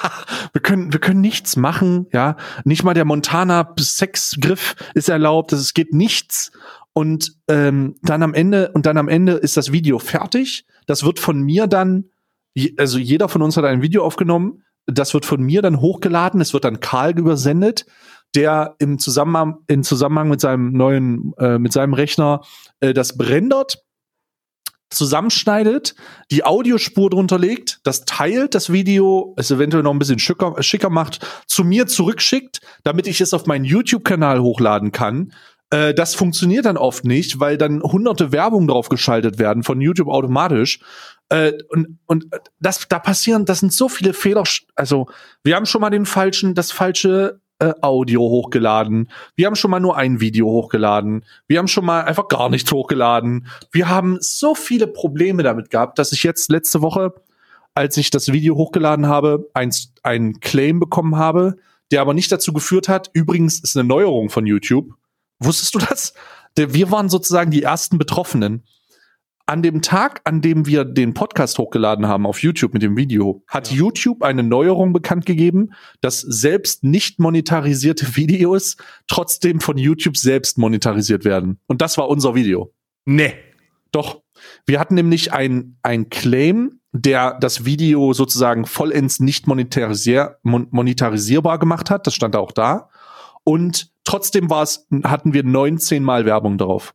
wir 0.51 0.61
können, 0.61 0.91
wir 0.91 0.99
können 0.99 1.21
nichts 1.21 1.55
machen, 1.55 2.07
ja. 2.11 2.35
Nicht 2.63 2.83
mal 2.83 2.93
der 2.93 3.05
Montana 3.05 3.73
Sexgriff 3.79 4.75
ist 4.93 5.09
erlaubt, 5.09 5.53
es 5.53 5.73
geht 5.73 5.93
nichts. 5.93 6.51
Und 6.93 7.35
ähm, 7.47 7.95
dann 8.01 8.23
am 8.23 8.33
Ende, 8.33 8.71
und 8.73 8.87
dann 8.87 8.97
am 8.97 9.07
Ende 9.07 9.33
ist 9.33 9.55
das 9.55 9.71
Video 9.71 9.99
fertig. 9.99 10.65
Das 10.87 11.03
wird 11.03 11.19
von 11.19 11.39
mir 11.41 11.67
dann, 11.67 12.05
also 12.77 12.97
jeder 12.97 13.29
von 13.29 13.43
uns 13.43 13.55
hat 13.55 13.65
ein 13.65 13.83
Video 13.83 14.03
aufgenommen. 14.03 14.63
Das 14.88 15.13
wird 15.13 15.25
von 15.25 15.41
mir 15.41 15.61
dann 15.61 15.81
hochgeladen, 15.81 16.41
es 16.41 16.53
wird 16.53 16.63
dann 16.63 16.79
Karl 16.79 17.17
übersendet. 17.17 17.85
der 18.35 18.75
im 18.79 18.99
Zusammenhang, 18.99 19.59
in 19.67 19.83
Zusammenhang 19.83 20.29
mit 20.29 20.41
seinem 20.41 20.73
neuen, 20.73 21.33
äh, 21.39 21.57
mit 21.57 21.71
seinem 21.71 21.93
Rechner 21.93 22.41
äh, 22.81 22.93
das 22.93 23.17
rendert, 23.19 23.83
zusammenschneidet, 24.89 25.95
die 26.31 26.45
Audiospur 26.45 27.09
drunter 27.09 27.38
legt, 27.38 27.79
das 27.83 28.05
teilt, 28.05 28.55
das 28.55 28.71
Video, 28.71 29.33
es 29.38 29.51
eventuell 29.51 29.83
noch 29.83 29.91
ein 29.91 29.99
bisschen 29.99 30.19
schicker, 30.19 30.55
schicker 30.61 30.89
macht, 30.89 31.25
zu 31.45 31.63
mir 31.63 31.88
zurückschickt, 31.88 32.61
damit 32.83 33.07
ich 33.07 33.19
es 33.19 33.33
auf 33.33 33.45
meinen 33.45 33.65
YouTube-Kanal 33.65 34.41
hochladen 34.41 34.91
kann. 34.91 35.33
Äh, 35.69 35.93
das 35.93 36.15
funktioniert 36.15 36.65
dann 36.65 36.77
oft 36.77 37.03
nicht, 37.03 37.39
weil 37.39 37.57
dann 37.57 37.81
hunderte 37.81 38.31
Werbung 38.31 38.67
drauf 38.67 38.89
geschaltet 38.89 39.39
werden 39.39 39.63
von 39.63 39.81
YouTube 39.81 40.07
automatisch. 40.07 40.79
Äh, 41.30 41.53
und 41.69 41.99
und 42.05 42.28
das, 42.59 42.88
da 42.88 42.99
passieren, 42.99 43.45
das 43.45 43.59
sind 43.59 43.73
so 43.73 43.89
viele 43.89 44.13
Fehler. 44.13 44.43
Also 44.75 45.07
wir 45.43 45.55
haben 45.55 45.65
schon 45.65 45.82
mal 45.82 45.89
den 45.89 46.05
falschen, 46.05 46.55
das 46.55 46.71
falsche 46.71 47.41
äh, 47.59 47.73
Audio 47.82 48.21
hochgeladen. 48.21 49.09
Wir 49.36 49.47
haben 49.47 49.55
schon 49.55 49.71
mal 49.71 49.80
nur 49.80 49.97
ein 49.97 50.19
Video 50.19 50.47
hochgeladen. 50.47 51.25
Wir 51.47 51.59
haben 51.59 51.67
schon 51.67 51.86
mal 51.86 52.03
einfach 52.03 52.28
gar 52.28 52.49
nichts 52.49 52.71
hochgeladen. 52.71 53.47
Wir 53.71 53.89
haben 53.89 54.17
so 54.21 54.55
viele 54.55 54.88
Probleme 54.88 55.43
damit 55.43 55.69
gehabt, 55.69 55.99
dass 55.99 56.11
ich 56.11 56.23
jetzt 56.23 56.51
letzte 56.51 56.82
Woche, 56.82 57.13
als 57.73 57.97
ich 57.97 58.09
das 58.09 58.32
Video 58.32 58.55
hochgeladen 58.55 59.07
habe, 59.07 59.49
ein, 59.53 59.71
ein 60.03 60.39
Claim 60.39 60.80
bekommen 60.80 61.15
habe, 61.15 61.57
der 61.91 62.01
aber 62.01 62.13
nicht 62.13 62.32
dazu 62.32 62.53
geführt 62.53 62.89
hat. 62.89 63.09
Übrigens 63.13 63.59
ist 63.59 63.75
eine 63.75 63.88
Neuerung 63.88 64.30
von 64.30 64.45
YouTube. 64.45 64.93
Wusstest 65.39 65.75
du 65.75 65.80
das? 65.80 66.13
Wir 66.55 66.91
waren 66.91 67.09
sozusagen 67.09 67.51
die 67.51 67.63
ersten 67.63 67.97
Betroffenen 67.97 68.63
an 69.47 69.63
dem 69.63 69.81
Tag, 69.81 70.21
an 70.25 70.41
dem 70.41 70.65
wir 70.67 70.83
den 70.83 71.13
Podcast 71.13 71.57
hochgeladen 71.57 72.07
haben 72.07 72.25
auf 72.25 72.43
YouTube 72.43 72.73
mit 72.73 72.83
dem 72.83 72.97
Video, 72.97 73.43
hat 73.47 73.71
ja. 73.71 73.77
YouTube 73.77 74.21
eine 74.21 74.43
Neuerung 74.43 74.91
bekannt 74.91 75.25
gegeben, 75.25 75.71
dass 76.01 76.19
selbst 76.19 76.83
nicht 76.83 77.19
monetarisierte 77.19 78.15
Videos 78.15 78.75
trotzdem 79.07 79.61
von 79.61 79.77
YouTube 79.77 80.17
selbst 80.17 80.57
monetarisiert 80.57 81.23
werden. 81.25 81.59
Und 81.67 81.81
das 81.81 81.97
war 81.97 82.09
unser 82.09 82.35
Video. 82.35 82.73
Nee. 83.05 83.33
Doch. 83.91 84.21
Wir 84.65 84.79
hatten 84.79 84.95
nämlich 84.95 85.31
ein, 85.31 85.77
ein 85.81 86.09
Claim, 86.09 86.81
der 86.91 87.37
das 87.39 87.65
Video 87.65 88.13
sozusagen 88.13 88.65
vollends 88.65 89.19
nicht 89.19 89.47
monetarisier, 89.47 90.37
mon 90.43 90.67
monetarisierbar 90.71 91.57
gemacht 91.57 91.89
hat. 91.89 92.05
Das 92.05 92.13
stand 92.13 92.35
auch 92.35 92.51
da. 92.51 92.89
Und 93.45 93.93
trotzdem 94.03 94.49
war 94.49 94.63
es, 94.63 94.87
hatten 95.05 95.33
wir 95.33 95.43
19 95.43 96.03
Mal 96.03 96.25
Werbung 96.25 96.57
drauf. 96.57 96.93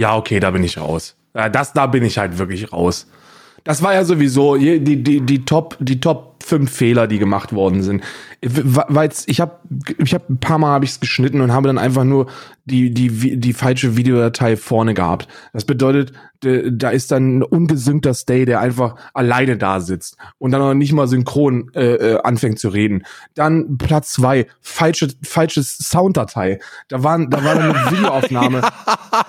Ja, 0.00 0.16
okay, 0.16 0.40
da 0.40 0.50
bin 0.50 0.64
ich 0.64 0.78
raus. 0.78 1.14
Das, 1.52 1.74
da 1.74 1.86
bin 1.86 2.02
ich 2.02 2.16
halt 2.16 2.38
wirklich 2.38 2.72
raus. 2.72 3.06
Das 3.64 3.82
war 3.82 3.92
ja 3.92 4.02
sowieso 4.02 4.56
die, 4.56 4.80
die, 4.80 5.20
die 5.20 5.44
Top, 5.44 5.76
die 5.78 6.00
Top 6.00 6.42
fünf 6.42 6.72
Fehler, 6.72 7.06
die 7.06 7.18
gemacht 7.18 7.52
worden 7.52 7.82
sind. 7.82 8.02
Weil 8.40 9.10
ich 9.26 9.42
habe 9.42 9.58
ich 9.98 10.14
hab 10.14 10.30
ein 10.30 10.40
paar 10.40 10.56
Mal 10.56 10.72
habe 10.72 10.86
ich 10.86 10.92
es 10.92 11.00
geschnitten 11.00 11.42
und 11.42 11.52
habe 11.52 11.66
dann 11.66 11.76
einfach 11.76 12.04
nur 12.04 12.28
die, 12.64 12.94
die, 12.94 13.36
die 13.38 13.52
falsche 13.52 13.98
Videodatei 13.98 14.56
vorne 14.56 14.94
gehabt. 14.94 15.28
Das 15.52 15.66
bedeutet, 15.66 16.12
da 16.40 16.90
ist 16.90 17.10
dann 17.10 17.38
ein 17.38 17.42
ungesüngter 17.42 18.14
Stay, 18.14 18.44
der 18.44 18.60
einfach 18.60 18.96
alleine 19.12 19.56
da 19.56 19.80
sitzt 19.80 20.16
und 20.38 20.52
dann 20.52 20.60
noch 20.60 20.74
nicht 20.74 20.92
mal 20.92 21.06
synchron 21.06 21.70
äh, 21.74 21.94
äh, 21.94 22.22
anfängt 22.22 22.58
zu 22.58 22.68
reden. 22.68 23.04
Dann 23.34 23.76
Platz 23.76 24.12
zwei, 24.12 24.46
falsche, 24.60 25.08
falsche 25.22 25.62
Sounddatei. 25.62 26.58
Da 26.88 27.02
waren, 27.02 27.30
da 27.30 27.44
war 27.44 27.52
eine 27.52 27.74
Videoaufnahme, 27.90 28.62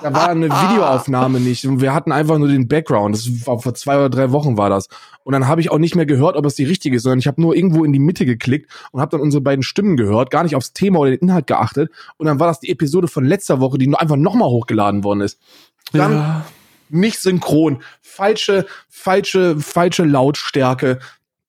da 0.01 0.13
war 0.13 0.29
eine 0.29 0.49
Videoaufnahme 0.49 1.39
nicht 1.39 1.65
und 1.65 1.81
wir 1.81 1.93
hatten 1.93 2.11
einfach 2.11 2.37
nur 2.37 2.47
den 2.47 2.67
Background. 2.67 3.15
Das 3.15 3.47
war 3.47 3.59
vor 3.59 3.73
zwei 3.73 3.97
oder 3.97 4.09
drei 4.09 4.31
Wochen 4.31 4.57
war 4.57 4.69
das. 4.69 4.87
Und 5.23 5.33
dann 5.33 5.47
habe 5.47 5.61
ich 5.61 5.69
auch 5.69 5.77
nicht 5.77 5.95
mehr 5.95 6.05
gehört, 6.05 6.35
ob 6.35 6.45
es 6.45 6.55
die 6.55 6.63
richtige 6.63 6.95
ist, 6.95 7.03
sondern 7.03 7.19
ich 7.19 7.27
habe 7.27 7.41
nur 7.41 7.55
irgendwo 7.55 7.83
in 7.83 7.93
die 7.93 7.99
Mitte 7.99 8.25
geklickt 8.25 8.71
und 8.91 9.01
habe 9.01 9.11
dann 9.11 9.21
unsere 9.21 9.41
beiden 9.41 9.63
Stimmen 9.63 9.97
gehört, 9.97 10.31
gar 10.31 10.43
nicht 10.43 10.55
aufs 10.55 10.73
Thema 10.73 10.99
oder 10.99 11.11
den 11.11 11.19
Inhalt 11.19 11.47
geachtet. 11.47 11.91
Und 12.17 12.25
dann 12.25 12.39
war 12.39 12.47
das 12.47 12.59
die 12.59 12.69
Episode 12.69 13.07
von 13.07 13.25
letzter 13.25 13.59
Woche, 13.59 13.77
die 13.77 13.87
nur 13.87 14.01
einfach 14.01 14.15
nochmal 14.15 14.49
hochgeladen 14.49 15.03
worden 15.03 15.21
ist. 15.21 15.39
Dann 15.93 16.13
ja. 16.13 16.45
Nicht 16.93 17.19
synchron, 17.19 17.81
falsche, 18.01 18.65
falsche, 18.89 19.59
falsche 19.59 20.03
Lautstärke. 20.03 20.99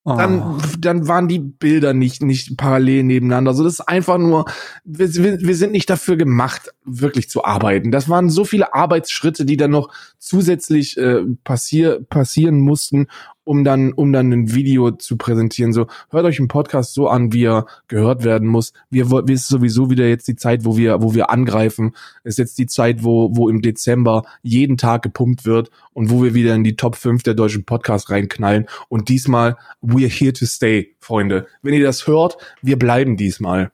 Dann, 0.04 0.42
oh. 0.42 0.58
dann 0.80 1.06
waren 1.06 1.28
die 1.28 1.38
Bilder 1.38 1.94
nicht, 1.94 2.22
nicht 2.22 2.56
parallel 2.56 3.04
nebeneinander. 3.04 3.52
Also 3.52 3.62
das 3.62 3.74
ist 3.74 3.80
einfach 3.82 4.18
nur, 4.18 4.46
wir, 4.84 5.14
wir, 5.14 5.40
wir 5.40 5.54
sind 5.54 5.70
nicht 5.70 5.88
dafür 5.88 6.16
gemacht, 6.16 6.74
wirklich 6.84 7.30
zu 7.30 7.44
arbeiten. 7.44 7.92
Das 7.92 8.08
waren 8.08 8.28
so 8.28 8.44
viele 8.44 8.74
Arbeitsschritte, 8.74 9.44
die 9.44 9.56
dann 9.56 9.70
noch 9.70 9.94
zusätzlich 10.18 10.96
äh, 10.96 11.22
passier, 11.44 12.04
passieren 12.10 12.58
mussten, 12.58 13.06
um 13.44 13.64
dann, 13.64 13.92
um 13.92 14.12
dann 14.12 14.32
ein 14.32 14.54
Video 14.54 14.92
zu 14.92 15.16
präsentieren. 15.16 15.72
So, 15.72 15.86
hört 16.10 16.24
euch 16.24 16.38
einen 16.38 16.48
Podcast 16.48 16.94
so 16.94 17.08
an, 17.08 17.32
wie 17.32 17.44
er 17.44 17.66
gehört 17.88 18.24
werden 18.24 18.48
muss. 18.48 18.72
Wir, 18.90 19.10
wir 19.10 19.28
ist 19.28 19.48
sowieso 19.48 19.90
wieder 19.90 20.06
jetzt 20.08 20.28
die 20.28 20.36
Zeit, 20.36 20.64
wo 20.64 20.76
wir, 20.76 21.02
wo 21.02 21.14
wir 21.14 21.30
angreifen. 21.30 21.94
Ist 22.24 22.38
jetzt 22.38 22.58
die 22.58 22.66
Zeit, 22.66 23.02
wo, 23.02 23.34
wo 23.34 23.48
im 23.48 23.62
Dezember 23.62 24.24
jeden 24.42 24.76
Tag 24.76 25.02
gepumpt 25.02 25.44
wird 25.44 25.70
und 25.92 26.10
wo 26.10 26.22
wir 26.22 26.34
wieder 26.34 26.54
in 26.54 26.64
die 26.64 26.76
Top 26.76 26.96
5 26.96 27.22
der 27.22 27.34
deutschen 27.34 27.64
Podcasts 27.64 28.10
reinknallen. 28.10 28.66
Und 28.88 29.08
diesmal, 29.08 29.56
we're 29.82 30.08
here 30.08 30.32
to 30.32 30.46
stay, 30.46 30.94
Freunde. 31.00 31.46
Wenn 31.62 31.74
ihr 31.74 31.84
das 31.84 32.06
hört, 32.06 32.36
wir 32.62 32.78
bleiben 32.78 33.16
diesmal. 33.16 33.72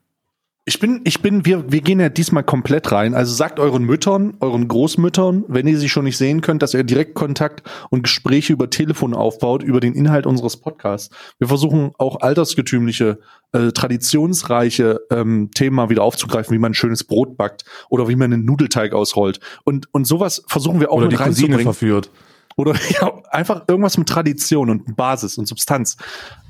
Ich 0.68 0.80
bin, 0.80 1.00
ich 1.04 1.22
bin, 1.22 1.46
wir, 1.46 1.72
wir 1.72 1.80
gehen 1.80 1.98
ja 1.98 2.10
diesmal 2.10 2.44
komplett 2.44 2.92
rein. 2.92 3.14
Also 3.14 3.32
sagt 3.32 3.58
euren 3.58 3.84
Müttern, 3.84 4.34
euren 4.40 4.68
Großmüttern, 4.68 5.46
wenn 5.48 5.66
ihr 5.66 5.78
sie 5.78 5.88
schon 5.88 6.04
nicht 6.04 6.18
sehen 6.18 6.42
könnt, 6.42 6.62
dass 6.62 6.74
ihr 6.74 6.84
direkt 6.84 7.14
Kontakt 7.14 7.62
und 7.88 8.02
Gespräche 8.02 8.52
über 8.52 8.68
Telefon 8.68 9.14
aufbaut, 9.14 9.62
über 9.62 9.80
den 9.80 9.94
Inhalt 9.94 10.26
unseres 10.26 10.58
Podcasts. 10.58 11.08
Wir 11.38 11.48
versuchen 11.48 11.92
auch 11.96 12.20
altersgetümliche, 12.20 13.18
äh, 13.52 13.72
traditionsreiche 13.72 15.00
ähm, 15.10 15.48
Themen 15.54 15.88
wieder 15.88 16.02
aufzugreifen, 16.02 16.54
wie 16.54 16.58
man 16.58 16.72
ein 16.72 16.74
schönes 16.74 17.04
Brot 17.04 17.38
backt 17.38 17.64
oder 17.88 18.06
wie 18.08 18.16
man 18.16 18.30
einen 18.30 18.44
Nudelteig 18.44 18.92
ausrollt. 18.92 19.40
Und, 19.64 19.88
und 19.94 20.06
sowas 20.06 20.44
versuchen 20.48 20.80
wir 20.80 20.92
auch 20.92 20.98
oder 20.98 21.06
mit 21.06 21.12
die 21.12 21.16
Cousine 21.16 21.60
verführt. 21.60 22.10
Oder 22.58 22.74
ja, 23.00 23.22
einfach 23.30 23.64
irgendwas 23.68 23.96
mit 23.96 24.08
Tradition 24.08 24.68
und 24.68 24.96
Basis 24.96 25.38
und 25.38 25.46
Substanz. 25.46 25.96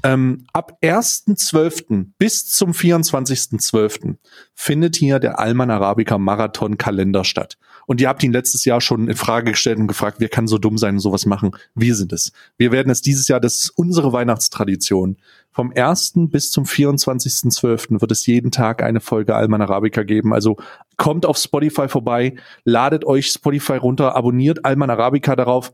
Ähm, 0.03 0.47
ab 0.53 0.79
1.12. 0.83 2.13
bis 2.19 2.47
zum 2.47 2.73
24.12. 2.73 4.17
findet 4.55 4.97
hier 4.97 5.19
der 5.19 5.39
Alman 5.39 5.71
Arabica 5.71 6.17
Marathon 6.17 6.79
Kalender 6.79 7.25
statt. 7.25 7.59
Und 7.87 8.01
ihr 8.01 8.09
habt 8.09 8.23
ihn 8.23 8.33
letztes 8.33 8.65
Jahr 8.65 8.81
schon 8.81 9.09
in 9.09 9.17
Frage 9.17 9.53
gestellt 9.53 9.79
und 9.79 9.87
gefragt, 9.87 10.17
wer 10.21 10.31
kann 10.31 10.47
so 10.47 10.57
dumm 10.57 10.79
sein 10.79 10.95
und 10.95 11.01
sowas 11.01 11.27
machen? 11.27 11.51
Wir 11.75 11.95
sind 11.95 12.13
es. 12.15 12.33
Wir 12.57 12.73
werden 12.73 12.91
es 12.91 13.03
dieses 13.03 13.29
Jahr, 13.29 13.41
das 13.41 13.57
ist 13.57 13.71
unsere 13.71 14.13
Weihnachtstradition. 14.13 15.19
Vom 15.51 15.73
1. 15.75 16.13
bis 16.31 16.51
zum 16.51 16.65
24.12. 16.65 18.01
wird 18.01 18.13
es 18.13 18.25
jeden 18.25 18.51
Tag 18.51 18.83
eine 18.83 19.01
Folge 19.01 19.35
Alman 19.35 19.61
Arabica 19.61 20.05
geben. 20.05 20.33
Also 20.33 20.57
kommt 20.97 21.27
auf 21.27 21.37
Spotify 21.37 21.89
vorbei, 21.89 22.37
ladet 22.65 23.05
euch 23.05 23.27
Spotify 23.31 23.75
runter, 23.75 24.17
abonniert 24.17 24.65
Alman 24.65 24.91
Arabica 24.91 25.37
darauf 25.37 25.73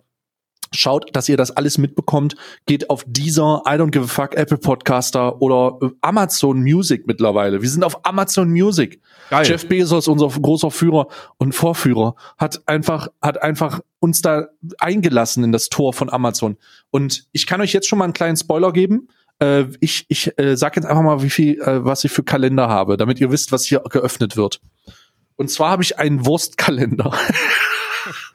Schaut, 0.74 1.14
dass 1.14 1.28
ihr 1.28 1.36
das 1.36 1.50
alles 1.50 1.78
mitbekommt. 1.78 2.34
Geht 2.66 2.90
auf 2.90 3.04
dieser 3.06 3.62
I 3.66 3.72
don't 3.72 3.90
give 3.90 4.04
a 4.04 4.08
fuck 4.08 4.36
Apple 4.36 4.58
Podcaster 4.58 5.40
oder 5.40 5.78
äh, 5.82 5.90
Amazon 6.00 6.60
Music 6.62 7.06
mittlerweile. 7.06 7.62
Wir 7.62 7.68
sind 7.68 7.84
auf 7.84 8.04
Amazon 8.04 8.50
Music. 8.50 9.00
Geil. 9.30 9.46
Jeff 9.46 9.66
Bezos, 9.66 10.08
unser 10.08 10.28
großer 10.28 10.70
Führer 10.70 11.08
und 11.38 11.54
Vorführer, 11.54 12.14
hat 12.36 12.66
einfach, 12.68 13.08
hat 13.22 13.42
einfach 13.42 13.80
uns 14.00 14.20
da 14.20 14.48
eingelassen 14.78 15.44
in 15.44 15.52
das 15.52 15.68
Tor 15.68 15.92
von 15.92 16.10
Amazon. 16.10 16.56
Und 16.90 17.26
ich 17.32 17.46
kann 17.46 17.60
euch 17.60 17.72
jetzt 17.72 17.88
schon 17.88 17.98
mal 17.98 18.04
einen 18.04 18.12
kleinen 18.12 18.36
Spoiler 18.36 18.72
geben. 18.72 19.08
Äh, 19.40 19.64
ich 19.80 20.04
ich 20.08 20.38
äh, 20.38 20.56
sag 20.56 20.76
jetzt 20.76 20.86
einfach 20.86 21.02
mal, 21.02 21.22
wie 21.22 21.30
viel, 21.30 21.60
äh, 21.60 21.84
was 21.84 22.04
ich 22.04 22.12
für 22.12 22.22
Kalender 22.22 22.68
habe, 22.68 22.96
damit 22.96 23.20
ihr 23.20 23.30
wisst, 23.30 23.52
was 23.52 23.64
hier 23.64 23.80
geöffnet 23.88 24.36
wird. 24.36 24.60
Und 25.36 25.50
zwar 25.50 25.70
habe 25.70 25.82
ich 25.82 25.98
einen 25.98 26.26
Wurstkalender. 26.26 27.12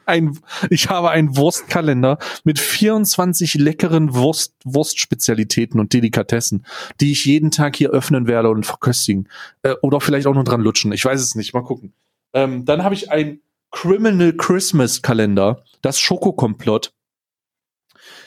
ein, 0.05 0.37
ich 0.69 0.89
habe 0.89 1.11
einen 1.11 1.37
Wurstkalender 1.37 2.17
mit 2.43 2.59
24 2.59 3.55
leckeren 3.55 4.13
Wurst, 4.13 4.53
Wurstspezialitäten 4.63 5.79
und 5.79 5.93
Delikatessen, 5.93 6.65
die 6.99 7.11
ich 7.11 7.25
jeden 7.25 7.51
Tag 7.51 7.75
hier 7.75 7.89
öffnen 7.89 8.27
werde 8.27 8.49
und 8.49 8.65
verköstigen. 8.65 9.27
Äh, 9.63 9.75
oder 9.81 10.01
vielleicht 10.01 10.27
auch 10.27 10.33
nur 10.33 10.43
dran 10.43 10.61
lutschen. 10.61 10.91
Ich 10.91 11.05
weiß 11.05 11.21
es 11.21 11.35
nicht. 11.35 11.53
Mal 11.53 11.63
gucken. 11.63 11.93
Ähm, 12.33 12.65
dann 12.65 12.83
habe 12.83 12.95
ich 12.95 13.11
ein 13.11 13.39
Criminal 13.71 14.33
Christmas 14.33 15.01
Kalender, 15.01 15.63
das 15.81 15.99
Schokokomplott. 15.99 16.93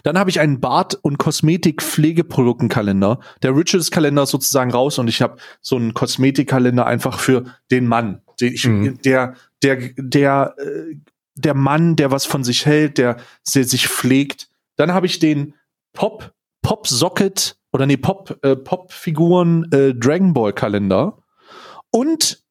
Dann 0.03 0.19
habe 0.19 0.31
ich 0.31 0.41
einen 0.41 0.61
Bart- 0.61 0.99
und 1.03 1.19
Kosmetik-Pflegeproduktenkalender. 1.19 3.21
Der 3.43 3.55
Rituals-Kalender 3.55 4.23
ist 4.25 4.31
sozusagen 4.31 4.73
raus 4.73 4.99
und 4.99 5.07
ich 5.09 5.23
habe 5.23 5.37
so 5.61 5.77
einen 5.77 5.95
Kosmetikkalender 5.95 6.85
einfach 6.87 7.21
für 7.21 7.45
den 7.71 7.87
Mann. 7.87 8.23
Der, 8.41 8.53
ich, 8.53 8.67
mhm. 8.67 8.99
der, 9.03 9.37
der, 9.63 9.91
der 9.97 10.57
äh, 10.59 10.97
der 11.35 11.55
Mann, 11.55 11.97
der 11.97 12.11
was 12.11 12.25
von 12.25 12.45
sich 12.45 12.67
hält, 12.67 12.99
der, 12.99 13.17
der 13.55 13.65
sich 13.65 13.89
pflegt. 13.89 14.49
Dann 14.77 14.93
habe 14.93 15.07
ich 15.07 15.19
den 15.19 15.55
Pop, 15.93 16.33
Pop 16.63 16.87
Socket 16.87 17.57
oder 17.73 17.87
nee, 17.87 17.97
Pop, 17.97 18.39
äh, 18.43 18.57
Pop-Figuren 18.57 19.71
äh, 19.73 19.95
Dragon 19.95 20.33
Ball 20.35 20.53
Kalender. 20.53 21.19
Und 21.91 22.43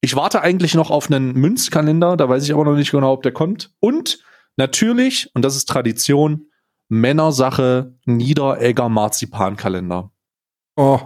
ich 0.00 0.16
warte 0.16 0.40
eigentlich 0.40 0.74
noch 0.74 0.90
auf 0.90 1.10
einen 1.10 1.34
Münzkalender, 1.34 2.16
da 2.16 2.28
weiß 2.28 2.44
ich 2.44 2.52
aber 2.52 2.64
noch 2.64 2.76
nicht 2.76 2.90
genau, 2.90 3.12
ob 3.12 3.22
der 3.22 3.32
kommt. 3.32 3.72
Und 3.80 4.22
natürlich, 4.56 5.30
und 5.34 5.44
das 5.44 5.56
ist 5.56 5.68
Tradition, 5.68 6.46
Männersache 6.88 7.94
Niederegger 8.04 8.88
Marzipankalender. 8.88 10.10
Oh, 10.76 11.00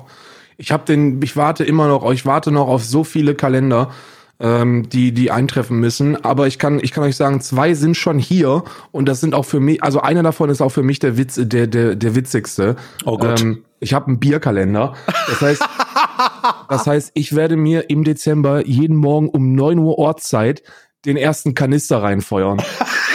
Ich 0.57 0.70
habe 0.70 0.85
den, 0.85 1.20
ich 1.22 1.37
warte 1.37 1.64
immer 1.64 1.89
noch, 1.89 2.11
ich 2.12 2.24
warte 2.24 2.53
noch 2.53 2.68
auf 2.68 2.85
so 2.85 3.03
viele 3.03 3.35
Kalender, 3.35 3.93
ähm, 4.41 4.89
die 4.89 5.12
die 5.12 5.30
eintreffen 5.30 5.78
müssen. 5.78 6.22
Aber 6.24 6.47
ich 6.47 6.59
kann, 6.59 6.80
ich 6.80 6.93
kann 6.93 7.05
euch 7.05 7.16
sagen, 7.16 7.41
zwei 7.41 7.74
sind 7.74 7.97
schon 7.97 8.18
hier 8.18 8.64
und 8.91 9.07
das 9.07 9.20
sind 9.20 9.35
auch 9.35 9.45
für 9.45 9.61
mich, 9.61 9.82
also 9.82 10.01
einer 10.01 10.22
davon 10.22 10.51
ist 10.51 10.61
auch 10.61 10.70
für 10.70 10.82
mich 10.82 10.99
der 10.99 11.16
Witz, 11.16 11.39
der 11.41 11.66
der 11.66 11.95
der 11.95 12.14
witzigste. 12.14 12.76
Oh 13.05 13.18
Gott. 13.18 13.41
Ähm, 13.41 13.64
ich 13.80 13.93
habe 13.93 14.07
einen 14.07 14.18
Bierkalender. 14.18 14.95
Das 15.28 15.41
heißt, 15.43 15.62
das 16.68 16.87
heißt, 16.87 17.11
ich 17.14 17.37
werde 17.37 17.57
mir 17.57 17.91
im 17.91 18.03
Dezember 18.03 18.66
jeden 18.66 18.97
Morgen 18.97 19.28
um 19.28 19.55
9 19.55 19.78
Uhr 19.78 19.99
Ortszeit 19.99 20.62
den 21.05 21.16
ersten 21.18 21.55
Kanister 21.55 22.03
reinfeuern. 22.03 22.62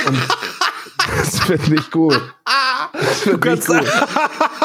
Und 0.07 0.17
das 1.17 1.39
finde 1.39 1.75
ich 1.75 1.89
gut. 1.89 2.21
Das 2.93 3.23
Du 3.23 3.31
find 3.31 3.35
ich 3.35 3.41
kannst 3.41 3.67
gut. 3.67 3.83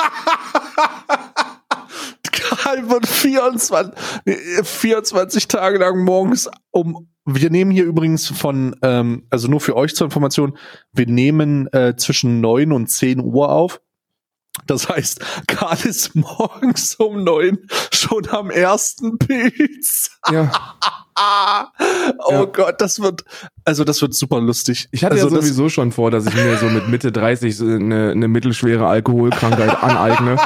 Wird 2.87 3.07
24, 3.07 3.95
nee, 4.25 4.37
24 4.63 5.49
Tage 5.49 5.79
lang 5.79 6.05
morgens 6.05 6.49
um. 6.71 7.09
Wir 7.27 7.49
nehmen 7.51 7.71
hier 7.71 7.85
übrigens 7.85 8.29
von, 8.29 8.77
ähm, 8.83 9.27
also 9.31 9.49
nur 9.49 9.61
für 9.61 9.77
euch 9.77 9.95
zur 9.95 10.07
Information, 10.07 10.59
wir 10.93 11.07
nehmen 11.07 11.73
äh, 11.73 11.95
zwischen 11.97 12.41
9 12.43 12.71
und 12.73 12.89
10 12.89 13.21
Uhr 13.21 13.49
auf. 13.49 13.81
Das 14.67 14.89
heißt, 14.89 15.21
Karl 15.47 15.79
ist 15.85 16.15
morgens 16.15 16.95
um 16.97 17.25
9 17.25 17.59
schon 17.93 18.29
am 18.29 18.51
ersten 18.51 19.19
Pilz. 19.19 20.11
Ja. 20.31 20.53
Oh 21.17 22.33
Ja. 22.33 22.45
Gott, 22.47 22.81
das 22.81 23.01
wird, 23.01 23.23
also 23.65 23.85
das 23.85 24.03
wird 24.03 24.15
super 24.15 24.41
lustig. 24.41 24.89
Ich 24.91 25.05
hatte 25.05 25.15
also 25.15 25.29
ja 25.29 25.41
sowieso 25.43 25.69
schon 25.69 25.93
vor, 25.93 26.11
dass 26.11 26.27
ich 26.27 26.35
mir 26.35 26.57
so 26.57 26.67
mit 26.67 26.89
Mitte 26.89 27.13
30 27.13 27.57
so 27.57 27.67
eine, 27.67 28.11
eine 28.11 28.27
mittelschwere 28.27 28.89
Alkoholkrankheit 28.89 29.81
aneigne. 29.85 30.37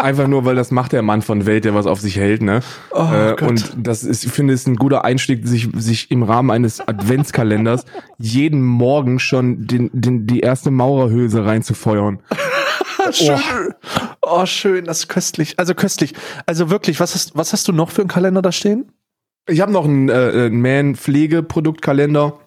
Einfach 0.00 0.26
nur, 0.26 0.44
weil 0.44 0.56
das 0.56 0.70
macht 0.70 0.92
der 0.92 1.02
Mann 1.02 1.22
von 1.22 1.46
Welt, 1.46 1.64
der 1.64 1.74
was 1.74 1.86
auf 1.86 2.00
sich 2.00 2.16
hält, 2.16 2.42
ne? 2.42 2.60
Oh 2.90 3.08
äh, 3.12 3.36
und 3.44 3.72
das 3.76 4.02
ist, 4.02 4.24
ich 4.24 4.32
finde, 4.32 4.54
es 4.54 4.62
ist 4.62 4.66
ein 4.66 4.76
guter 4.76 5.04
Einstieg, 5.04 5.46
sich, 5.46 5.68
sich 5.76 6.10
im 6.10 6.22
Rahmen 6.22 6.50
eines 6.50 6.80
Adventskalenders 6.80 7.84
jeden 8.18 8.62
Morgen 8.62 9.18
schon 9.18 9.66
den, 9.66 9.90
den, 9.92 10.26
die 10.26 10.40
erste 10.40 10.70
Maurerhülse 10.70 11.44
reinzufeuern. 11.44 12.20
schön. 13.12 13.38
Oh. 14.22 14.46
schön, 14.46 14.84
das 14.84 15.00
ist 15.00 15.08
köstlich. 15.08 15.58
Also 15.58 15.74
köstlich. 15.74 16.14
Also 16.46 16.70
wirklich, 16.70 17.00
was 17.00 17.14
hast, 17.14 17.36
was 17.36 17.52
hast 17.52 17.68
du 17.68 17.72
noch 17.72 17.90
für 17.90 18.02
einen 18.02 18.08
Kalender 18.08 18.42
da 18.42 18.52
stehen? 18.52 18.92
Ich 19.46 19.60
habe 19.60 19.72
noch 19.72 19.84
einen, 19.84 20.08
äh, 20.08 20.46
einen 20.46 20.60
Man-Pflegeproduktkalender 20.62 22.38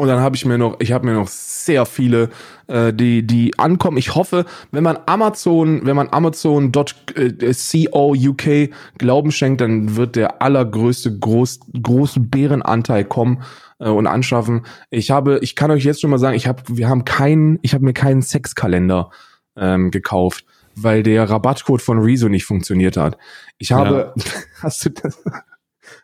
und 0.00 0.08
dann 0.08 0.20
habe 0.20 0.34
ich 0.34 0.46
mir 0.46 0.56
noch, 0.56 0.76
ich 0.80 0.92
habe 0.92 1.04
mir 1.04 1.12
noch 1.12 1.28
sehr 1.28 1.84
viele, 1.84 2.30
äh, 2.68 2.90
die 2.90 3.26
die 3.26 3.58
ankommen. 3.58 3.98
Ich 3.98 4.14
hoffe, 4.14 4.46
wenn 4.72 4.82
man 4.82 4.98
Amazon, 5.04 5.84
wenn 5.84 5.94
man 5.94 6.08
Amazon.co 6.10 8.14
UK 8.14 8.70
Glauben 8.96 9.30
schenkt, 9.30 9.60
dann 9.60 9.96
wird 9.96 10.16
der 10.16 10.40
allergrößte 10.40 11.18
groß, 11.18 11.60
große 11.82 12.20
Bärenanteil 12.20 13.04
kommen 13.04 13.42
äh, 13.78 13.90
und 13.90 14.06
anschaffen. 14.06 14.64
Ich 14.88 15.10
habe, 15.10 15.38
ich 15.42 15.54
kann 15.54 15.70
euch 15.70 15.84
jetzt 15.84 16.00
schon 16.00 16.08
mal 16.08 16.18
sagen, 16.18 16.34
ich 16.34 16.46
habe, 16.46 16.62
wir 16.68 16.88
haben 16.88 17.04
keinen, 17.04 17.58
ich 17.60 17.74
habe 17.74 17.84
mir 17.84 17.92
keinen 17.92 18.22
Sexkalender 18.22 19.10
ähm, 19.54 19.90
gekauft, 19.90 20.46
weil 20.74 21.02
der 21.02 21.28
Rabattcode 21.28 21.82
von 21.82 21.98
Rezo 21.98 22.30
nicht 22.30 22.46
funktioniert 22.46 22.96
hat. 22.96 23.18
Ich 23.58 23.72
habe, 23.72 24.14
hast 24.62 24.86
du 24.86 24.90
das? 24.90 25.22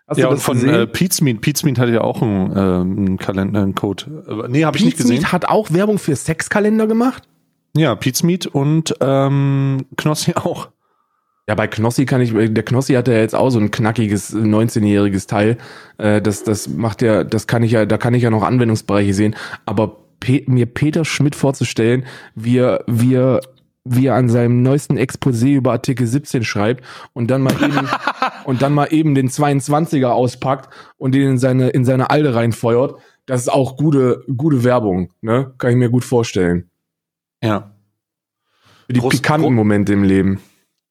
Hast 0.08 0.18
ja, 0.18 0.26
du 0.26 0.32
und 0.34 0.38
von 0.40 0.54
gesehen? 0.54 0.74
äh, 0.74 0.86
Pizmeet. 0.86 1.40
Pizmeet 1.40 1.78
hatte 1.78 1.92
ja 1.92 2.00
auch 2.02 2.22
einen, 2.22 2.52
äh, 2.52 2.58
einen 2.58 3.18
Kalender, 3.18 3.62
einen 3.62 3.74
Code. 3.74 4.04
Äh, 4.28 4.48
Nee, 4.48 4.64
habe 4.64 4.76
ich 4.78 4.84
nicht 4.84 4.96
Pizmeet 4.96 5.18
gesehen. 5.18 5.32
hat 5.32 5.46
auch 5.46 5.72
Werbung 5.72 5.98
für 5.98 6.14
Sexkalender 6.14 6.86
gemacht? 6.86 7.24
Ja, 7.76 7.94
Pizmeet 7.94 8.46
und 8.46 8.94
ähm, 9.00 9.86
Knossi 9.96 10.32
auch. 10.36 10.68
Ja, 11.48 11.54
bei 11.54 11.68
Knossi 11.68 12.06
kann 12.06 12.20
ich, 12.20 12.32
der 12.32 12.64
Knossi 12.64 12.94
hat 12.94 13.06
ja 13.08 13.14
jetzt 13.14 13.34
auch 13.34 13.50
so 13.50 13.60
ein 13.60 13.70
knackiges 13.70 14.34
19-jähriges 14.34 15.28
Teil. 15.28 15.58
Äh, 15.98 16.20
das, 16.20 16.42
das 16.44 16.68
macht 16.68 17.02
ja, 17.02 17.22
das 17.24 17.46
kann 17.46 17.62
ich 17.62 17.72
ja, 17.72 17.86
da 17.86 17.98
kann 17.98 18.14
ich 18.14 18.22
ja 18.22 18.30
noch 18.30 18.42
Anwendungsbereiche 18.42 19.14
sehen. 19.14 19.36
Aber 19.64 19.96
Pe 20.18 20.42
mir 20.46 20.66
Peter 20.66 21.04
Schmidt 21.04 21.34
vorzustellen, 21.36 22.04
wie 22.34 22.58
er, 22.58 22.84
wie 23.88 24.06
er, 24.06 24.14
an 24.14 24.28
seinem 24.28 24.62
neuesten 24.62 24.98
Exposé 24.98 25.54
über 25.54 25.72
Artikel 25.72 26.06
17 26.06 26.44
schreibt 26.44 26.84
und 27.12 27.30
dann 27.30 27.42
mal 27.42 27.54
eben, 27.62 27.88
und 28.44 28.62
dann 28.62 28.74
mal 28.74 28.86
eben 28.92 29.14
den 29.14 29.28
22er 29.28 30.08
auspackt 30.08 30.72
und 30.98 31.14
den 31.14 31.30
in 31.30 31.38
seine, 31.38 31.70
in 31.70 31.84
seine 31.84 32.10
Alde 32.10 32.34
reinfeuert, 32.34 33.00
das 33.26 33.42
ist 33.42 33.48
auch 33.48 33.76
gute, 33.76 34.24
gute 34.36 34.62
Werbung, 34.64 35.12
ne? 35.20 35.52
Kann 35.58 35.70
ich 35.70 35.76
mir 35.76 35.90
gut 35.90 36.04
vorstellen. 36.04 36.70
Ja. 37.42 37.72
Für 38.86 38.92
die 38.92 39.00
Groß- 39.00 39.10
pikanten 39.10 39.54
Momente 39.54 39.92
im 39.92 40.04
Leben. 40.04 40.40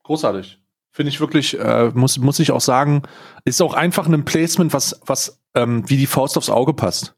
Großartig. 0.04 0.60
Finde 0.92 1.10
ich 1.10 1.20
wirklich, 1.20 1.60
äh, 1.60 1.92
muss, 1.94 2.18
muss 2.18 2.40
ich 2.40 2.52
auch 2.52 2.62
sagen, 2.62 3.02
ist 3.44 3.62
auch 3.62 3.74
einfach 3.74 4.08
ein 4.08 4.26
Placement, 4.26 4.74
was, 4.74 5.02
was 5.06 5.42
ähm, 5.54 5.84
wie 5.90 5.98
die 5.98 6.06
Faust 6.06 6.38
aufs 6.38 6.50
Auge 6.50 6.74
passt. 6.74 7.15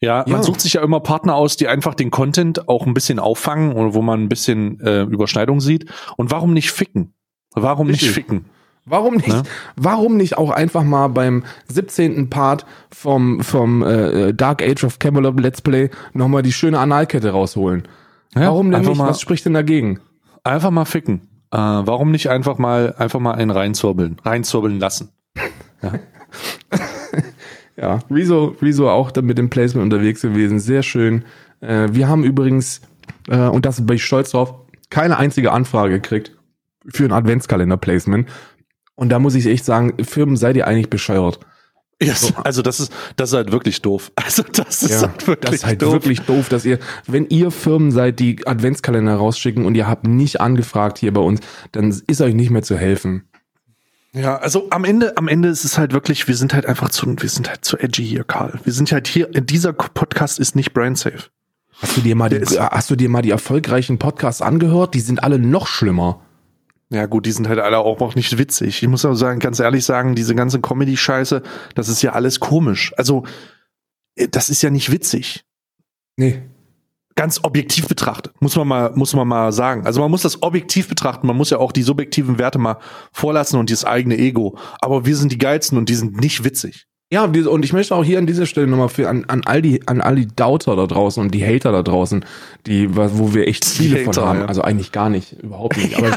Ja, 0.00 0.18
man 0.26 0.36
Ja. 0.38 0.42
sucht 0.42 0.60
sich 0.60 0.74
ja 0.74 0.82
immer 0.82 1.00
Partner 1.00 1.34
aus, 1.34 1.56
die 1.56 1.66
einfach 1.68 1.94
den 1.94 2.10
Content 2.10 2.68
auch 2.68 2.86
ein 2.86 2.94
bisschen 2.94 3.18
auffangen 3.18 3.72
und 3.72 3.94
wo 3.94 4.02
man 4.02 4.22
ein 4.22 4.28
bisschen 4.28 4.80
äh, 4.80 5.02
Überschneidung 5.02 5.60
sieht. 5.60 5.86
Und 6.16 6.30
warum 6.30 6.52
nicht 6.52 6.70
ficken? 6.70 7.14
Warum 7.54 7.88
nicht 7.88 8.02
Richtig. 8.02 8.14
ficken? 8.14 8.44
Warum 8.84 9.16
nicht? 9.16 9.28
Ne? 9.28 9.42
Warum 9.76 10.16
nicht 10.16 10.38
auch 10.38 10.50
einfach 10.50 10.82
mal 10.84 11.08
beim 11.08 11.44
17. 11.66 12.30
Part 12.30 12.64
vom, 12.90 13.40
vom 13.42 13.82
äh, 13.82 14.32
Dark 14.32 14.62
Age 14.62 14.84
of 14.84 14.98
Camelot 14.98 15.38
Let's 15.40 15.60
Play 15.60 15.90
nochmal 16.14 16.42
die 16.42 16.52
schöne 16.52 16.78
Analkette 16.78 17.30
rausholen? 17.30 17.86
Ja, 18.34 18.42
Warum 18.46 18.70
denn 18.70 18.82
nicht? 18.82 18.96
Mal, 18.96 19.08
Was 19.08 19.20
spricht 19.20 19.44
denn 19.46 19.54
dagegen? 19.54 20.00
einfach 20.44 20.70
mal 20.70 20.84
ficken. 20.86 21.22
Äh, 21.50 21.56
warum 21.58 22.10
nicht 22.10 22.30
einfach 22.30 22.56
mal, 22.58 22.94
einfach 22.96 23.20
mal 23.20 23.32
einen 23.34 23.50
reinzurbeln, 23.50 24.16
reinzurbeln 24.24 24.78
lassen? 24.78 25.10
Ja, 25.82 25.92
Rezo, 28.10 28.56
Rezo 28.60 28.90
auch 28.90 29.10
da 29.10 29.22
mit 29.22 29.38
dem 29.38 29.50
Placement 29.50 29.92
unterwegs 29.92 30.22
gewesen. 30.22 30.58
Sehr 30.58 30.82
schön. 30.82 31.24
Äh, 31.60 31.88
wir 31.92 32.08
haben 32.08 32.24
übrigens, 32.24 32.80
äh, 33.28 33.46
und 33.46 33.64
das 33.66 33.84
bin 33.86 33.96
ich 33.96 34.04
stolz 34.04 34.30
drauf, 34.30 34.54
keine 34.90 35.18
einzige 35.18 35.52
Anfrage 35.52 35.94
gekriegt 35.94 36.36
für 36.88 37.04
ein 37.04 37.12
Adventskalender-Placement. 37.12 38.28
Und 38.94 39.10
da 39.10 39.18
muss 39.18 39.34
ich 39.34 39.46
echt 39.46 39.64
sagen, 39.64 39.94
Firmen, 40.04 40.36
seid 40.36 40.56
ihr 40.56 40.66
eigentlich 40.66 40.90
bescheuert? 40.90 41.38
Yes. 42.00 42.32
Also 42.44 42.62
das 42.62 42.78
ist, 42.78 42.92
das 43.16 43.30
ist 43.30 43.36
halt 43.36 43.52
wirklich 43.52 43.82
doof. 43.82 44.12
Also 44.24 44.42
das 44.42 44.82
ist 44.82 45.02
halt 45.02 45.26
wirklich 45.26 45.50
das 45.50 45.54
ist 45.54 45.66
halt 45.66 45.82
doof. 45.82 45.92
wirklich 45.94 46.20
doof, 46.20 46.48
dass 46.48 46.64
ihr, 46.64 46.78
wenn 47.06 47.26
ihr 47.28 47.50
Firmen 47.50 47.90
seid, 47.90 48.20
die 48.20 48.46
Adventskalender 48.46 49.14
rausschicken 49.14 49.64
und 49.64 49.74
ihr 49.74 49.88
habt 49.88 50.06
nicht 50.06 50.40
angefragt 50.40 50.98
hier 50.98 51.12
bei 51.12 51.20
uns, 51.20 51.40
dann 51.72 51.90
ist 52.06 52.20
euch 52.20 52.34
nicht 52.34 52.50
mehr 52.50 52.62
zu 52.62 52.76
helfen. 52.76 53.28
Ja, 54.12 54.36
also 54.36 54.68
am 54.70 54.84
Ende, 54.84 55.16
am 55.16 55.28
Ende 55.28 55.48
ist 55.48 55.64
es 55.64 55.76
halt 55.76 55.92
wirklich, 55.92 56.28
wir 56.28 56.34
sind 56.34 56.54
halt 56.54 56.66
einfach 56.66 56.88
zu, 56.88 57.06
wir 57.06 57.28
sind 57.28 57.48
halt 57.48 57.64
zu 57.64 57.76
edgy 57.78 58.04
hier, 58.04 58.24
Karl. 58.24 58.58
Wir 58.64 58.72
sind 58.72 58.90
halt 58.90 59.06
hier, 59.06 59.26
dieser 59.26 59.72
Podcast 59.72 60.38
ist 60.38 60.56
nicht 60.56 60.72
brand 60.72 60.98
safe. 60.98 61.24
Hast 61.80 61.96
du 61.96 62.00
dir 62.00 62.16
mal 62.16 62.28
die, 62.28 62.40
hast 62.40 62.90
du 62.90 62.96
dir 62.96 63.08
mal 63.08 63.22
die 63.22 63.30
erfolgreichen 63.30 63.98
Podcasts 63.98 64.42
angehört? 64.42 64.94
Die 64.94 65.00
sind 65.00 65.22
alle 65.22 65.38
noch 65.38 65.66
schlimmer. 65.66 66.20
Ja 66.90 67.06
gut, 67.06 67.26
die 67.26 67.32
sind 67.32 67.48
halt 67.48 67.58
alle 67.58 67.78
auch 67.78 68.00
auch 68.00 68.14
nicht 68.14 68.38
witzig. 68.38 68.82
Ich 68.82 68.88
muss 68.88 69.04
aber 69.04 69.14
sagen, 69.14 69.40
ganz 69.40 69.60
ehrlich 69.60 69.84
sagen, 69.84 70.14
diese 70.14 70.34
ganze 70.34 70.60
Comedy-Scheiße, 70.60 71.42
das 71.74 71.88
ist 71.88 72.02
ja 72.02 72.12
alles 72.12 72.40
komisch. 72.40 72.92
Also, 72.96 73.24
äh, 74.16 74.26
das 74.28 74.48
ist 74.48 74.62
ja 74.62 74.70
nicht 74.70 74.90
witzig. 74.90 75.44
Nee. 76.16 76.42
Ganz 77.18 77.40
objektiv 77.42 77.88
betrachtet, 77.88 78.32
muss 78.40 78.56
man 78.56 78.68
mal, 78.68 78.92
muss 78.94 79.14
man 79.14 79.26
mal 79.26 79.52
sagen. 79.52 79.84
Also 79.86 80.00
man 80.00 80.10
muss 80.10 80.22
das 80.22 80.42
objektiv 80.42 80.88
betrachten, 80.88 81.26
man 81.26 81.36
muss 81.36 81.50
ja 81.50 81.58
auch 81.58 81.72
die 81.72 81.82
subjektiven 81.82 82.38
Werte 82.38 82.58
mal 82.58 82.78
vorlassen 83.12 83.58
und 83.58 83.70
das 83.70 83.84
eigene 83.84 84.16
Ego. 84.16 84.56
Aber 84.80 85.04
wir 85.04 85.16
sind 85.16 85.32
die 85.32 85.38
geilsten 85.38 85.76
und 85.78 85.88
die 85.88 85.94
sind 85.94 86.20
nicht 86.20 86.44
witzig. 86.44 86.86
Ja, 87.10 87.24
und 87.24 87.64
ich 87.64 87.72
möchte 87.72 87.94
auch 87.94 88.04
hier 88.04 88.18
an 88.18 88.26
dieser 88.26 88.44
Stelle 88.44 88.66
nochmal 88.66 88.90
für 88.90 89.08
an, 89.08 89.24
an 89.28 89.40
all 89.46 89.62
die 89.62 89.86
an 89.88 90.02
all 90.02 90.16
die 90.16 90.26
Doubter 90.26 90.76
da 90.76 90.86
draußen 90.86 91.22
und 91.22 91.34
die 91.34 91.42
Hater 91.42 91.72
da 91.72 91.82
draußen, 91.82 92.22
die 92.66 92.94
wo 92.94 93.32
wir 93.32 93.48
echt 93.48 93.64
viele 93.64 94.04
von 94.04 94.08
Hater, 94.08 94.28
haben, 94.28 94.40
ja. 94.40 94.44
also 94.44 94.60
eigentlich 94.60 94.92
gar 94.92 95.08
nicht, 95.08 95.32
überhaupt 95.42 95.78
nicht, 95.78 95.96
aber 95.96 96.10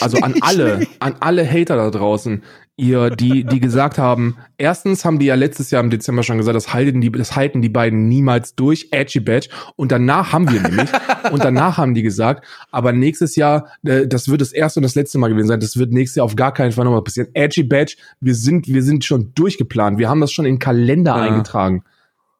also 0.00 0.16
an 0.20 0.34
alle, 0.40 0.86
an 0.98 1.16
alle 1.20 1.46
Hater 1.46 1.76
da 1.76 1.90
draußen, 1.90 2.42
ihr 2.76 3.10
die 3.10 3.44
die 3.44 3.60
gesagt 3.60 3.98
haben, 3.98 4.36
erstens 4.58 5.04
haben 5.04 5.18
die 5.18 5.26
ja 5.26 5.36
letztes 5.36 5.70
Jahr 5.70 5.82
im 5.82 5.90
Dezember 5.90 6.22
schon 6.22 6.38
gesagt, 6.38 6.56
das 6.56 6.74
halten 6.74 7.00
die 7.00 7.12
das 7.12 7.36
halten 7.36 7.62
die 7.62 7.68
beiden 7.68 8.08
niemals 8.08 8.54
durch, 8.56 8.88
edgy 8.90 9.20
badge 9.20 9.48
und 9.76 9.92
danach 9.92 10.32
haben 10.32 10.50
wir 10.50 10.60
nämlich 10.60 10.90
und 11.30 11.44
danach 11.44 11.78
haben 11.78 11.94
die 11.94 12.02
gesagt, 12.02 12.44
aber 12.72 12.92
nächstes 12.92 13.36
Jahr 13.36 13.68
äh, 13.84 14.06
das 14.08 14.28
wird 14.28 14.40
das 14.40 14.52
erste 14.52 14.80
und 14.80 14.82
das 14.82 14.94
letzte 14.96 15.18
Mal 15.18 15.28
gewesen 15.28 15.48
sein, 15.48 15.60
das 15.60 15.76
wird 15.76 15.92
nächstes 15.92 16.16
Jahr 16.16 16.24
auf 16.24 16.36
gar 16.36 16.52
keinen 16.52 16.72
Fall 16.72 16.84
nochmal 16.84 17.02
passieren. 17.04 17.28
Edgy 17.34 17.62
badge, 17.62 17.96
wir 18.20 18.34
sind 18.34 18.66
wir 18.66 18.82
sind 18.82 19.04
schon 19.04 19.32
durchgeplant, 19.34 19.98
wir 19.98 20.08
haben 20.08 20.20
das 20.20 20.32
schon 20.32 20.44
in 20.44 20.54
den 20.54 20.58
Kalender 20.58 21.16
Ja. 21.16 21.22
eingetragen. 21.22 21.84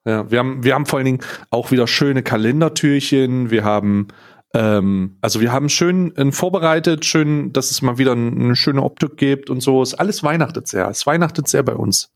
Ja, 0.07 0.30
wir 0.30 0.39
haben, 0.39 0.62
wir 0.62 0.74
haben 0.74 0.85
vor 0.85 0.99
allen 0.99 1.07
Dingen 1.07 1.20
auch 1.49 1.70
wieder 1.70 1.87
schöne 1.87 2.22
Kalendertürchen. 2.22 3.51
Wir 3.51 3.64
haben, 3.64 4.09
ähm, 4.55 5.18
also 5.20 5.40
wir 5.40 5.52
haben 5.52 5.68
schön 5.68 6.16
äh, 6.16 6.32
vorbereitet, 6.32 7.05
schön, 7.05 7.52
dass 7.52 7.70
es 7.70 7.82
mal 7.82 7.98
wieder 7.98 8.12
ein- 8.12 8.40
eine 8.40 8.57
schöne 8.57 8.82
Optik 8.82 9.16
gibt 9.16 9.50
und 9.50 9.61
so. 9.61 9.82
Es 9.82 9.94
alles 9.94 10.22
weihnachtet 10.22 10.66
sehr. 10.68 10.88
Es 10.88 11.07
weihnachtet 11.07 11.48
sehr 11.48 11.62
bei 11.62 11.74
uns. 11.74 12.11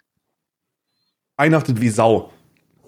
Weihnachtet 1.36 1.80
wie 1.80 1.88
Sau. 1.90 2.32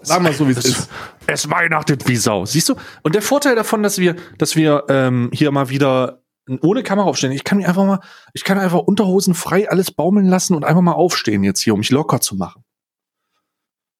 Sag 0.01 0.21
mal 0.23 0.33
so, 0.33 0.47
wie 0.47 0.51
es 0.53 0.57
Es, 0.59 0.65
ist. 0.65 0.89
es 1.27 1.49
weihnachtet 1.49 2.07
wie 2.07 2.15
Sau. 2.15 2.45
Siehst 2.45 2.69
du? 2.69 2.75
Und 3.03 3.13
der 3.13 3.21
Vorteil 3.21 3.55
davon, 3.55 3.83
dass 3.83 3.99
wir, 3.99 4.15
dass 4.39 4.55
wir 4.55 4.85
ähm, 4.89 5.29
hier 5.31 5.51
mal 5.51 5.69
wieder 5.69 6.23
ohne 6.61 6.81
Kamera 6.81 7.05
aufstehen. 7.07 7.31
Ich 7.31 7.43
kann 7.43 7.59
mich 7.59 7.67
einfach 7.67 7.85
mal, 7.85 7.99
ich 8.33 8.43
kann 8.43 8.57
einfach 8.57 8.79
Unterhosen 8.79 9.35
frei 9.35 9.69
alles 9.69 9.91
baumeln 9.91 10.25
lassen 10.25 10.55
und 10.55 10.65
einfach 10.65 10.81
mal 10.81 10.93
aufstehen 10.93 11.43
jetzt 11.43 11.61
hier, 11.61 11.73
um 11.73 11.79
mich 11.79 11.91
locker 11.91 12.19
zu 12.19 12.35
machen. 12.35 12.63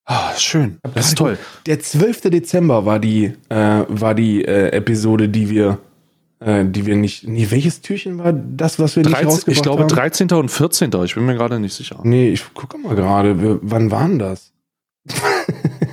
Ah, 0.05 0.33
schön. 0.37 0.79
Das 0.93 1.09
ist 1.09 1.17
toll. 1.17 1.37
Der 1.65 1.79
12. 1.79 2.21
Dezember 2.21 2.85
war 2.85 2.99
die, 2.99 3.33
äh, 3.49 3.85
war 3.87 4.15
die 4.15 4.43
äh, 4.43 4.69
Episode, 4.69 5.29
die 5.29 5.49
wir, 5.49 5.77
äh, 6.39 6.65
die 6.65 6.85
wir 6.85 6.95
nicht. 6.95 7.27
Nee, 7.27 7.47
welches 7.49 7.81
Türchen 7.81 8.17
war 8.17 8.33
das, 8.33 8.79
was 8.79 8.95
wir 8.95 9.03
13, 9.03 9.19
nicht 9.19 9.27
rausgebracht 9.27 9.57
ich 9.57 9.61
glaube 9.63 9.83
haben? 9.83 9.89
13. 9.89 10.31
und 10.31 10.49
14. 10.49 10.91
Ich 11.03 11.15
bin 11.15 11.25
mir 11.25 11.35
gerade 11.35 11.59
nicht 11.59 11.73
sicher. 11.73 11.99
Nee, 12.03 12.29
ich 12.29 12.53
gucke 12.53 12.77
mal 12.77 12.95
gerade. 12.95 13.59
Wann 13.61 13.91
waren 13.91 14.19
das? 14.19 14.51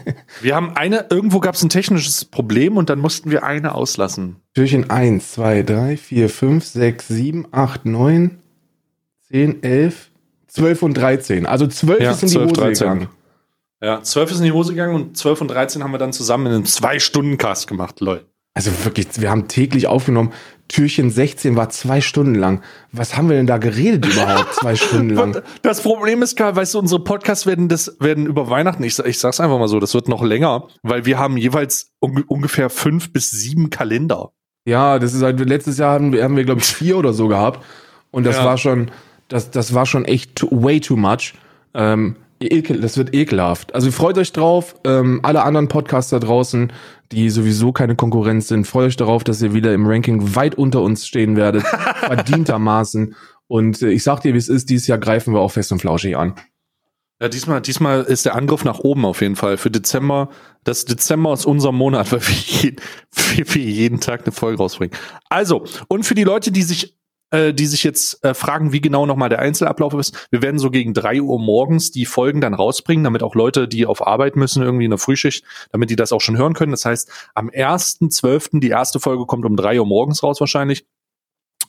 Wir 0.40 0.54
haben 0.54 0.70
eine, 0.76 1.06
irgendwo 1.10 1.40
gab 1.40 1.54
es 1.54 1.62
ein 1.62 1.68
technisches 1.68 2.24
Problem 2.24 2.76
und 2.76 2.90
dann 2.90 2.98
mussten 2.98 3.30
wir 3.30 3.42
eine 3.44 3.74
auslassen. 3.74 4.36
Türchen 4.54 4.88
1, 4.90 5.32
2, 5.32 5.62
3, 5.62 5.96
4, 5.96 6.28
5, 6.28 6.64
6, 6.64 7.08
7, 7.08 7.46
8, 7.50 7.86
9, 7.86 8.38
10, 9.30 9.62
11, 9.62 10.10
12 10.46 10.82
und 10.82 10.94
13. 10.94 11.46
Also 11.46 11.66
12 11.66 12.00
Ja, 12.00 12.10
ist 12.12 12.22
in 12.22 12.28
die 12.28 12.34
12, 12.34 12.50
Hose 12.50 12.60
13. 12.60 12.88
gegangen. 12.88 13.08
Ja, 13.82 14.02
12 14.02 14.32
ist 14.32 14.38
in 14.38 14.44
die 14.44 14.52
Hose 14.52 14.72
gegangen 14.72 14.94
und 14.94 15.16
12 15.16 15.40
und 15.42 15.48
13 15.48 15.82
haben 15.84 15.92
wir 15.92 15.98
dann 15.98 16.12
zusammen 16.12 16.46
in 16.46 16.52
einem 16.52 16.64
Zwei-Stunden-Cast 16.64 17.68
gemacht, 17.68 18.00
lol. 18.00 18.24
Also 18.54 18.72
wirklich, 18.84 19.06
wir 19.20 19.30
haben 19.30 19.46
täglich 19.46 19.86
aufgenommen. 19.86 20.32
Türchen 20.66 21.10
16 21.10 21.54
war 21.54 21.68
zwei 21.70 22.00
Stunden 22.00 22.34
lang. 22.34 22.60
Was 22.90 23.16
haben 23.16 23.28
wir 23.28 23.36
denn 23.36 23.46
da 23.46 23.58
geredet 23.58 24.04
überhaupt? 24.04 24.52
zwei 24.54 24.74
Stunden 24.74 25.10
lang. 25.10 25.40
Das 25.62 25.80
Problem 25.80 26.22
ist, 26.22 26.36
Karl, 26.36 26.56
weißt 26.56 26.74
du, 26.74 26.80
unsere 26.80 27.02
Podcasts 27.04 27.46
werden 27.46 27.68
das 27.68 27.96
werden 28.00 28.26
über 28.26 28.50
Weihnachten, 28.50 28.82
ich, 28.82 28.98
ich 28.98 29.18
sag's 29.20 29.38
einfach 29.38 29.58
mal 29.58 29.68
so, 29.68 29.78
das 29.78 29.94
wird 29.94 30.08
noch 30.08 30.22
länger, 30.24 30.66
weil 30.82 31.04
wir 31.06 31.18
haben 31.18 31.36
jeweils 31.36 31.92
unge- 32.02 32.24
ungefähr 32.26 32.68
fünf 32.68 33.12
bis 33.12 33.30
sieben 33.30 33.70
Kalender. 33.70 34.32
Ja, 34.66 34.98
das 34.98 35.14
ist 35.14 35.22
halt, 35.22 35.38
letztes 35.40 35.78
Jahr 35.78 35.94
haben 35.94 36.12
wir, 36.12 36.24
haben 36.24 36.36
wir 36.36 36.44
glaube 36.44 36.60
ich, 36.60 36.66
vier 36.66 36.98
oder 36.98 37.12
so 37.12 37.28
gehabt. 37.28 37.64
Und 38.10 38.24
das 38.26 38.36
Ja. 38.38 38.44
war 38.44 38.58
schon, 38.58 38.90
das, 39.28 39.50
das 39.52 39.72
war 39.72 39.86
schon 39.86 40.04
echt 40.04 40.42
way 40.50 40.80
too 40.80 40.96
much. 40.96 41.34
Ähm, 41.74 42.16
ekel, 42.40 42.80
das 42.80 42.96
wird 42.96 43.14
ekelhaft. 43.14 43.74
Also 43.74 43.90
freut 43.90 44.18
euch 44.18 44.32
drauf. 44.32 44.74
Ähm, 44.84 45.20
alle 45.22 45.42
anderen 45.42 45.68
Podcaster 45.68 46.20
draußen, 46.20 46.72
die 47.12 47.30
sowieso 47.30 47.72
keine 47.72 47.96
Konkurrenz 47.96 48.48
sind, 48.48 48.66
freut 48.66 48.88
euch 48.88 48.96
darauf, 48.96 49.24
dass 49.24 49.42
ihr 49.42 49.54
wieder 49.54 49.74
im 49.74 49.86
Ranking 49.86 50.34
weit 50.34 50.56
unter 50.56 50.82
uns 50.82 51.06
stehen 51.06 51.36
werdet. 51.36 51.64
verdientermaßen. 52.00 53.14
Und 53.46 53.82
äh, 53.82 53.90
ich 53.90 54.02
sag 54.02 54.20
dir, 54.20 54.34
wie 54.34 54.38
es 54.38 54.48
ist, 54.48 54.70
dieses 54.70 54.86
Jahr 54.86 54.98
greifen 54.98 55.34
wir 55.34 55.40
auch 55.40 55.52
fest 55.52 55.72
und 55.72 55.80
flauschig 55.80 56.16
an. 56.16 56.34
Ja, 57.20 57.28
diesmal, 57.28 57.60
diesmal 57.60 58.04
ist 58.04 58.26
der 58.26 58.36
Angriff 58.36 58.64
nach 58.64 58.78
oben 58.78 59.04
auf 59.04 59.22
jeden 59.22 59.34
Fall. 59.34 59.56
Für 59.56 59.72
Dezember, 59.72 60.28
das 60.62 60.84
Dezember 60.84 61.32
ist 61.32 61.46
unser 61.46 61.72
Monat, 61.72 62.12
weil 62.12 62.20
wir 62.20 62.34
jeden, 62.34 62.76
wir, 63.34 63.46
wir 63.54 63.62
jeden 63.62 64.00
Tag 64.00 64.22
eine 64.24 64.32
Folge 64.32 64.58
rausbringen. 64.58 64.96
Also, 65.28 65.64
und 65.88 66.04
für 66.04 66.14
die 66.14 66.24
Leute, 66.24 66.52
die 66.52 66.62
sich, 66.62 66.96
äh, 67.30 67.52
die 67.52 67.66
sich 67.66 67.84
jetzt 67.84 68.24
äh, 68.24 68.34
fragen, 68.34 68.72
wie 68.72 68.80
genau 68.80 69.06
nochmal 69.06 69.28
der 69.28 69.40
Einzelablauf 69.40 69.94
ist, 69.94 70.28
wir 70.30 70.42
werden 70.42 70.58
so 70.58 70.70
gegen 70.70 70.94
drei 70.94 71.20
Uhr 71.20 71.38
morgens 71.38 71.90
die 71.90 72.06
Folgen 72.06 72.40
dann 72.40 72.54
rausbringen, 72.54 73.04
damit 73.04 73.22
auch 73.22 73.34
Leute, 73.34 73.68
die 73.68 73.86
auf 73.86 74.06
Arbeit 74.06 74.36
müssen, 74.36 74.62
irgendwie 74.62 74.84
in 74.84 74.90
der 74.90 74.98
Frühschicht, 74.98 75.44
damit 75.70 75.90
die 75.90 75.96
das 75.96 76.12
auch 76.12 76.20
schon 76.20 76.38
hören 76.38 76.54
können. 76.54 76.72
Das 76.72 76.84
heißt, 76.84 77.10
am 77.34 77.48
1.12. 77.48 78.60
die 78.60 78.70
erste 78.70 79.00
Folge 79.00 79.26
kommt 79.26 79.44
um 79.44 79.56
drei 79.56 79.78
Uhr 79.78 79.86
morgens 79.86 80.22
raus 80.22 80.40
wahrscheinlich 80.40 80.86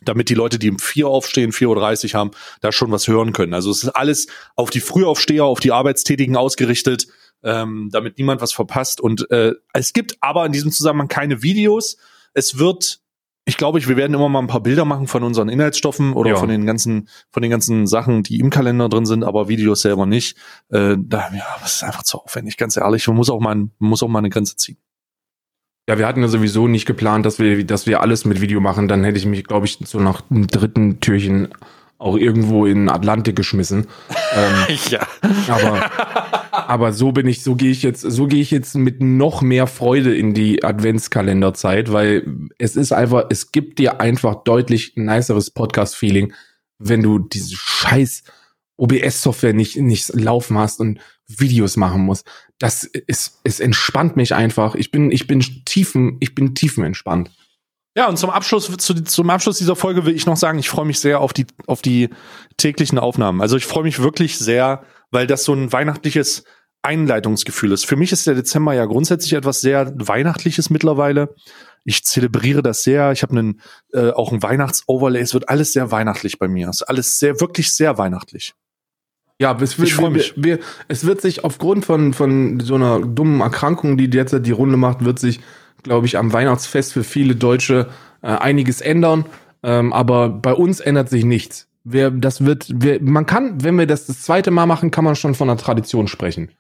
damit 0.02 0.30
die 0.30 0.34
Leute, 0.34 0.60
die 0.60 0.70
um 0.70 0.80
4 0.80 1.08
aufstehen, 1.08 1.52
4.30 1.52 2.14
Uhr 2.14 2.20
haben, 2.20 2.32
da 2.62 2.72
schon 2.72 2.92
was 2.92 3.08
hören 3.08 3.34
können. 3.34 3.54
Also 3.54 3.72
es 3.72 3.84
ist 3.84 3.90
alles 3.90 4.28
auf 4.56 4.70
die 4.70 4.80
Frühaufsteher, 4.80 5.44
auf 5.44 5.60
die 5.60 5.72
Arbeitstätigen 5.72 6.38
ausgerichtet, 6.38 7.08
ähm, 7.44 7.90
damit 7.92 8.18
niemand 8.18 8.42
was 8.42 8.54
verpasst. 8.54 9.02
Und 9.02 9.30
äh, 9.32 9.54
es 9.74 9.94
gibt 9.94 10.18
aber 10.22 10.46
in 10.46 10.52
diesem 10.52 10.72
Zusammenhang 10.72 11.08
keine 11.08 11.42
Videos. 11.42 11.98
Es 12.34 12.58
wird, 12.58 13.02
ich 13.50 13.58
glaube, 13.58 13.80
ich, 13.80 13.88
wir 13.88 13.98
werden 13.98 14.14
immer 14.14 14.30
mal 14.30 14.40
ein 14.40 14.48
paar 14.48 14.62
Bilder 14.62 14.86
machen 14.86 15.08
von 15.08 15.24
unseren 15.24 15.50
Inhaltsstoffen 15.50 16.14
oder 16.14 16.30
Ja. 16.32 16.36
von 16.38 16.48
den 16.50 16.66
ganzen, 16.66 17.10
von 17.32 17.42
den 17.42 17.50
ganzen 17.52 17.88
Sachen, 17.88 18.24
die 18.24 18.40
im 18.40 18.50
Kalender 18.50 18.88
drin 18.90 19.06
sind, 19.06 19.24
aber 19.24 19.50
Videos 19.50 19.82
selber 19.82 20.06
nicht. 20.06 20.38
Äh, 20.70 20.96
da, 21.00 21.30
ja, 21.34 21.44
das 21.62 21.76
ist 21.76 21.84
einfach 21.84 22.04
zu 22.04 22.20
aufwendig, 22.20 22.58
ganz 22.58 22.78
ehrlich. 22.78 23.08
Man 23.08 23.18
muss 23.18 23.30
auch 23.30 23.40
mal, 23.40 23.56
man 23.56 23.70
muss 23.80 24.04
auch 24.04 24.08
mal 24.08 24.20
eine 24.20 24.30
Grenze 24.30 24.56
ziehen. 24.56 24.78
Ja, 25.90 25.98
wir 25.98 26.06
hatten 26.08 26.22
ja 26.22 26.28
sowieso 26.28 26.68
nicht 26.68 26.86
geplant, 26.86 27.26
dass 27.26 27.40
wir, 27.40 27.66
dass 27.66 27.88
wir 27.88 28.02
alles 28.02 28.24
mit 28.24 28.40
Video 28.42 28.62
machen. 28.62 28.88
Dann 28.88 29.04
hätte 29.04 29.18
ich 29.18 29.26
mich, 29.26 29.44
glaube 29.44 29.66
ich, 29.66 29.80
so 29.84 30.00
nach 30.00 30.22
dem 30.22 30.46
dritten 30.46 31.00
Türchen 31.00 31.48
auch 31.98 32.16
irgendwo 32.16 32.66
in 32.68 32.88
Atlantik 32.90 33.36
geschmissen. 33.36 33.88
ähm, 34.36 34.78
Ja. 34.90 35.00
aber, 35.48 35.90
aber 36.68 36.94
so 36.94 37.12
bin 37.12 37.28
ich, 37.28 37.44
so 37.44 37.56
gehe 37.56 37.72
ich 37.72 37.84
jetzt, 37.84 38.02
so 38.02 38.28
gehe 38.28 38.42
ich 38.42 38.52
jetzt 38.52 38.76
mit 38.76 39.02
noch 39.02 39.42
mehr 39.42 39.68
Freude 39.68 40.16
in 40.16 40.34
die 40.34 40.64
Adventskalenderzeit, 40.64 41.92
weil 41.92 42.50
es 42.58 42.76
ist 42.76 42.92
einfach, 42.92 43.26
es 43.30 43.52
gibt 43.52 43.80
dir 43.80 44.02
einfach 44.02 44.44
deutlich 44.44 44.94
niceres 44.96 45.52
Podcast-Feeling, 45.52 46.34
wenn 46.80 47.04
du 47.04 47.20
diese 47.20 47.56
scheiß 47.56 48.24
OBS-Software 48.78 49.54
nicht, 49.54 49.78
nicht 49.78 50.14
laufen 50.14 50.58
hast 50.58 50.80
und 50.80 51.00
Videos 51.28 51.78
machen 51.78 52.02
musst. 52.02 52.26
Das 52.58 52.84
ist, 52.84 53.40
es 53.44 53.60
entspannt 53.60 54.16
mich 54.16 54.34
einfach. 54.34 54.76
Ich 54.76 54.92
bin, 54.92 55.12
ich 55.12 55.28
bin 55.28 55.42
tiefen, 55.66 56.18
ich 56.20 56.34
bin 56.34 56.56
tiefenentspannt. 56.56 57.32
Ja, 57.96 58.08
und 58.08 58.18
zum 58.18 58.30
Abschluss, 58.30 58.72
zu, 58.78 59.04
zum 59.04 59.30
Abschluss 59.30 59.58
dieser 59.58 59.76
Folge 59.76 60.06
will 60.06 60.16
ich 60.16 60.26
noch 60.26 60.38
sagen, 60.38 60.60
ich 60.60 60.70
freue 60.70 60.86
mich 60.86 61.00
sehr 61.00 61.20
auf 61.20 61.34
die, 61.34 61.48
auf 61.68 61.82
die 61.82 62.10
täglichen 62.58 63.00
Aufnahmen. 63.00 63.42
Also 63.42 63.58
ich 63.58 63.66
freue 63.66 63.84
mich 63.84 64.00
wirklich 64.00 64.38
sehr, 64.38 64.84
weil 65.12 65.28
das 65.28 65.44
so 65.44 65.54
ein 65.54 65.72
weihnachtliches 65.72 66.44
Einleitungsgefühl 66.82 67.72
ist. 67.72 67.86
Für 67.86 67.96
mich 67.96 68.12
ist 68.12 68.26
der 68.26 68.36
Dezember 68.36 68.74
ja 68.74 68.86
grundsätzlich 68.86 69.34
etwas 69.34 69.62
sehr 69.62 69.94
Weihnachtliches 69.96 70.70
mittlerweile. 70.70 71.36
Ich 71.84 72.06
zelebriere 72.06 72.62
das 72.62 72.84
sehr. 72.84 73.12
Ich 73.12 73.22
habe 73.22 73.38
einen, 73.38 73.62
äh, 73.94 74.12
auch 74.12 74.32
ein 74.32 74.42
Weihnachtsoverlay. 74.42 75.20
Es 75.20 75.34
wird 75.34 75.50
alles 75.50 75.74
sehr 75.74 75.92
weihnachtlich 75.92 76.40
bei 76.40 76.48
mir. 76.48 76.70
Es 76.70 76.82
ist 76.82 76.88
alles 76.88 77.20
sehr, 77.20 77.42
wirklich 77.42 77.76
sehr 77.76 77.98
weihnachtlich. 77.98 78.54
Ja, 79.42 79.58
es 79.62 79.80
wird, 79.80 79.98
wir, 79.98 80.10
mich. 80.10 80.34
Wir, 80.36 80.58
wir, 80.58 80.60
es 80.90 81.06
wird 81.06 81.22
sich 81.22 81.44
aufgrund 81.44 81.86
von, 81.86 82.14
von 82.14 82.60
so 82.60 82.76
einer 82.76 83.00
dummen 83.00 83.40
Erkrankung, 83.40 83.98
die 83.98 84.10
derzeit 84.10 84.46
die 84.46 84.52
Runde 84.52 84.76
macht, 84.76 85.06
wird 85.06 85.18
sich, 85.20 85.40
glaube 85.84 86.08
ich, 86.08 86.18
am 86.18 86.34
Weihnachtsfest 86.34 86.92
für 86.92 87.06
viele 87.06 87.36
Deutsche 87.36 87.88
äh, 88.22 88.28
einiges 88.28 88.82
ändern. 88.82 89.26
Ähm, 89.64 89.94
aber 89.94 90.30
bei 90.30 90.54
uns 90.54 90.82
ändert 90.82 91.10
sich 91.10 91.24
nichts. 91.24 91.69
Wir, 91.92 92.12
das 92.12 92.46
wird, 92.46 92.68
wir, 92.74 93.02
man 93.02 93.26
kann, 93.26 93.64
wenn 93.64 93.78
wir 93.78 93.88
das 93.88 94.06
das 94.06 94.22
zweite 94.22 94.52
Mal 94.52 94.66
machen, 94.66 94.92
kann 94.92 95.04
man 95.04 95.16
schon 95.16 95.36
von 95.36 95.50
einer 95.50 95.58
Tradition 95.58 96.08
sprechen. 96.08 96.52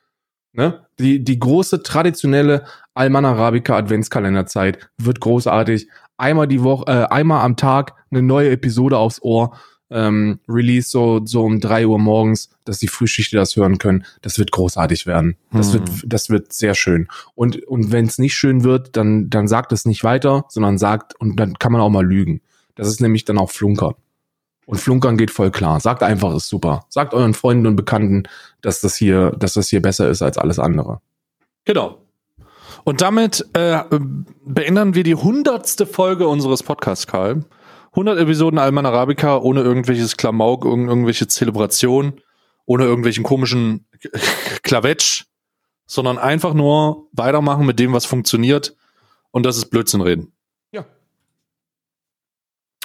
Ne? 0.54 0.86
Die, 0.98 1.24
die 1.24 1.40
große 1.40 1.84
traditionelle 1.84 2.66
Alman 2.96 3.26
Arabica 3.26 3.78
Adventskalenderzeit 3.78 4.90
wird 4.98 5.20
großartig. 5.20 5.88
Einmal 6.18 6.48
die 6.48 6.64
Woche, 6.64 6.86
äh, 6.88 7.06
einmal 7.14 7.46
am 7.46 7.56
Tag 7.56 7.94
eine 8.10 8.22
neue 8.24 8.50
Episode 8.50 8.98
aufs 8.98 9.22
Ohr. 9.22 9.56
Ähm, 9.92 10.40
Release 10.48 10.90
so, 10.90 11.22
so 11.26 11.44
um 11.44 11.60
drei 11.60 11.88
Uhr 11.88 11.98
morgens, 11.98 12.50
dass 12.64 12.78
die 12.78 12.88
Frühschichte 12.88 13.38
das 13.38 13.56
hören 13.56 13.80
können. 13.80 14.06
Das 14.22 14.38
wird 14.38 14.52
großartig 14.52 15.08
werden. 15.08 15.36
Das 15.52 15.74
Hm. 15.74 15.80
wird, 15.80 15.90
das 16.06 16.30
wird 16.30 16.54
sehr 16.54 16.76
schön. 16.76 17.08
Und, 17.34 17.64
und 17.68 17.92
wenn 17.92 18.06
es 18.06 18.20
nicht 18.20 18.36
schön 18.36 18.64
wird, 18.64 18.96
dann, 18.98 19.30
dann 19.32 19.48
sagt 19.48 19.72
es 19.72 19.86
nicht 19.86 20.04
weiter, 20.04 20.46
sondern 20.50 20.78
sagt, 20.78 21.20
und 21.20 21.40
dann 21.40 21.58
kann 21.58 21.72
man 21.72 21.82
auch 21.82 21.90
mal 21.90 22.06
lügen. 22.06 22.42
Das 22.76 22.88
ist 22.88 23.02
nämlich 23.02 23.26
dann 23.26 23.38
auch 23.40 23.50
Flunkern. 23.50 23.96
Und 24.70 24.78
Flunkern 24.78 25.18
geht 25.18 25.32
voll 25.32 25.50
klar. 25.50 25.80
Sagt 25.80 26.04
einfach, 26.04 26.36
ist 26.36 26.48
super. 26.48 26.86
Sagt 26.90 27.16
euren 27.16 27.34
Freunden 27.34 27.66
und 27.66 27.76
Bekannten, 27.76 28.24
dass 28.62 28.82
das 28.82 28.96
hier, 28.96 29.32
dass 29.32 29.54
das 29.54 29.68
hier 29.68 29.82
besser 29.82 30.08
ist 30.10 30.22
als 30.22 30.38
alles 30.38 30.60
andere. 30.60 31.02
Genau. 31.66 31.98
Und 32.84 33.02
damit 33.02 33.44
äh, 33.54 33.80
beenden 34.46 34.94
wir 34.94 35.04
die 35.04 35.16
hundertste 35.16 35.88
Folge 35.88 36.28
unseres 36.28 36.62
Podcasts, 36.62 37.08
Karl. 37.08 37.46
100 37.94 38.20
Episoden 38.20 38.60
Alman 38.60 38.86
Arabica 38.86 39.38
ohne 39.38 39.62
irgendwelches 39.62 40.18
Klamauk, 40.18 40.66
irgend- 40.66 40.88
irgendwelche 40.88 41.28
Zelebrationen, 41.28 42.22
ohne 42.68 42.84
irgendwelchen 42.84 43.24
komischen 43.24 43.88
Klavetsch, 44.62 45.26
sondern 45.88 46.20
einfach 46.20 46.54
nur 46.54 47.08
weitermachen 47.14 47.66
mit 47.66 47.80
dem, 47.80 47.92
was 47.94 48.06
funktioniert. 48.06 48.76
Und 49.32 49.48
das 49.48 49.58
ist 49.58 49.72
Blödsinn 49.72 50.02
reden. 50.02 50.32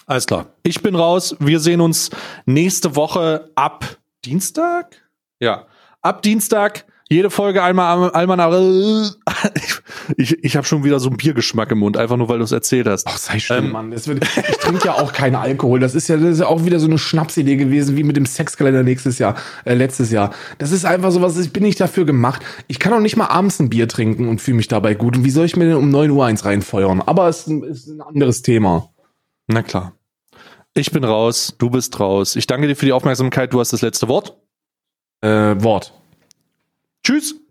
Alles 0.07 0.27
klar. 0.27 0.47
Ich 0.63 0.83
bin 0.83 0.95
raus. 0.95 1.37
Wir 1.41 1.61
sehen 1.61 1.81
uns 1.81 2.11
nächste 2.47 2.97
Woche 2.97 3.51
ab 3.55 3.99
Dienstag? 4.25 4.97
Ja. 5.41 5.67
Ab 6.03 6.23
Dienstag. 6.23 6.85
Jede 7.11 7.29
Folge 7.29 7.63
einmal 7.63 8.11
Alman 8.11 8.41
Ich, 10.17 10.43
ich 10.43 10.57
habe 10.57 10.67
schon 10.67 10.85
wieder 10.85 10.99
so 10.99 11.11
einen 11.11 11.19
Biergeschmack 11.19 11.71
im 11.71 11.79
Mund, 11.79 11.99
einfach 11.99 12.17
nur 12.17 12.29
weil 12.31 12.39
du 12.39 12.45
es 12.45 12.53
erzählt 12.53 12.87
hast. 12.87 13.07
Ach, 13.07 13.19
sei 13.19 13.39
schlimm, 13.39 13.67
Ähm, 13.67 13.73
Mann. 13.73 13.93
Wird, 13.93 14.25
ich 14.25 14.57
trinke 14.57 14.87
ja 14.87 14.95
auch 14.95 15.13
keinen 15.13 15.37
Alkohol. 15.37 15.81
Das 15.81 15.95
ist 15.95 16.09
ja, 16.09 16.17
das 16.17 16.31
ist 16.31 16.41
ja 16.41 16.47
auch 16.47 16.65
wieder 16.65 16.81
so 16.81 16.87
eine 16.87 16.99
Schnapsidee 16.99 17.57
gewesen, 17.57 17.97
wie 17.97 18.03
mit 18.03 18.17
dem 18.17 18.25
Sexkalender 18.25 18.83
nächstes 18.83 19.19
Jahr, 19.19 19.37
äh, 19.65 19.75
letztes 19.75 20.11
Jahr. 20.11 20.33
Das 20.59 20.73
ist 20.73 20.87
einfach 20.87 21.11
sowas, 21.11 21.39
ich 21.39 21.53
bin 21.53 21.63
nicht 21.63 21.79
dafür 21.79 22.07
gemacht. 22.07 22.43
Ich 22.69 22.79
kann 22.79 22.93
auch 22.95 23.01
nicht 23.01 23.17
mal 23.17 23.27
abends 23.27 23.61
ein 23.61 23.69
Bier 23.69 23.87
trinken 23.87 24.29
und 24.29 24.41
fühle 24.41 24.57
mich 24.57 24.69
dabei 24.69 24.95
gut. 24.95 25.17
Und 25.17 25.25
wie 25.25 25.31
soll 25.31 25.45
ich 25.45 25.57
mir 25.57 25.67
denn 25.67 25.77
um 25.77 25.91
9 25.91 26.11
Uhr 26.11 26.25
eins 26.25 26.45
reinfeuern? 26.45 27.03
Aber 27.03 27.29
es 27.29 27.47
ist 27.47 27.89
ein 27.89 28.01
anderes 28.01 28.41
Thema. 28.41 28.89
Na 29.47 29.62
klar. 29.62 29.97
Ich 30.74 30.90
bin 30.90 31.05
raus, 31.05 31.55
du 31.59 31.70
bist 31.70 32.01
raus. 32.01 32.36
Ich 32.36 32.47
danke 32.47 32.66
dir 32.66 32.74
für 32.74 32.86
die 32.86 32.92
Aufmerksamkeit. 32.92 33.53
Du 33.53 33.61
hast 33.61 33.72
das 33.72 33.82
letzte 33.82 34.09
Wort. 34.09 34.36
Äh, 35.20 35.62
Wort. 35.62 35.92
Tschüss. 37.05 37.43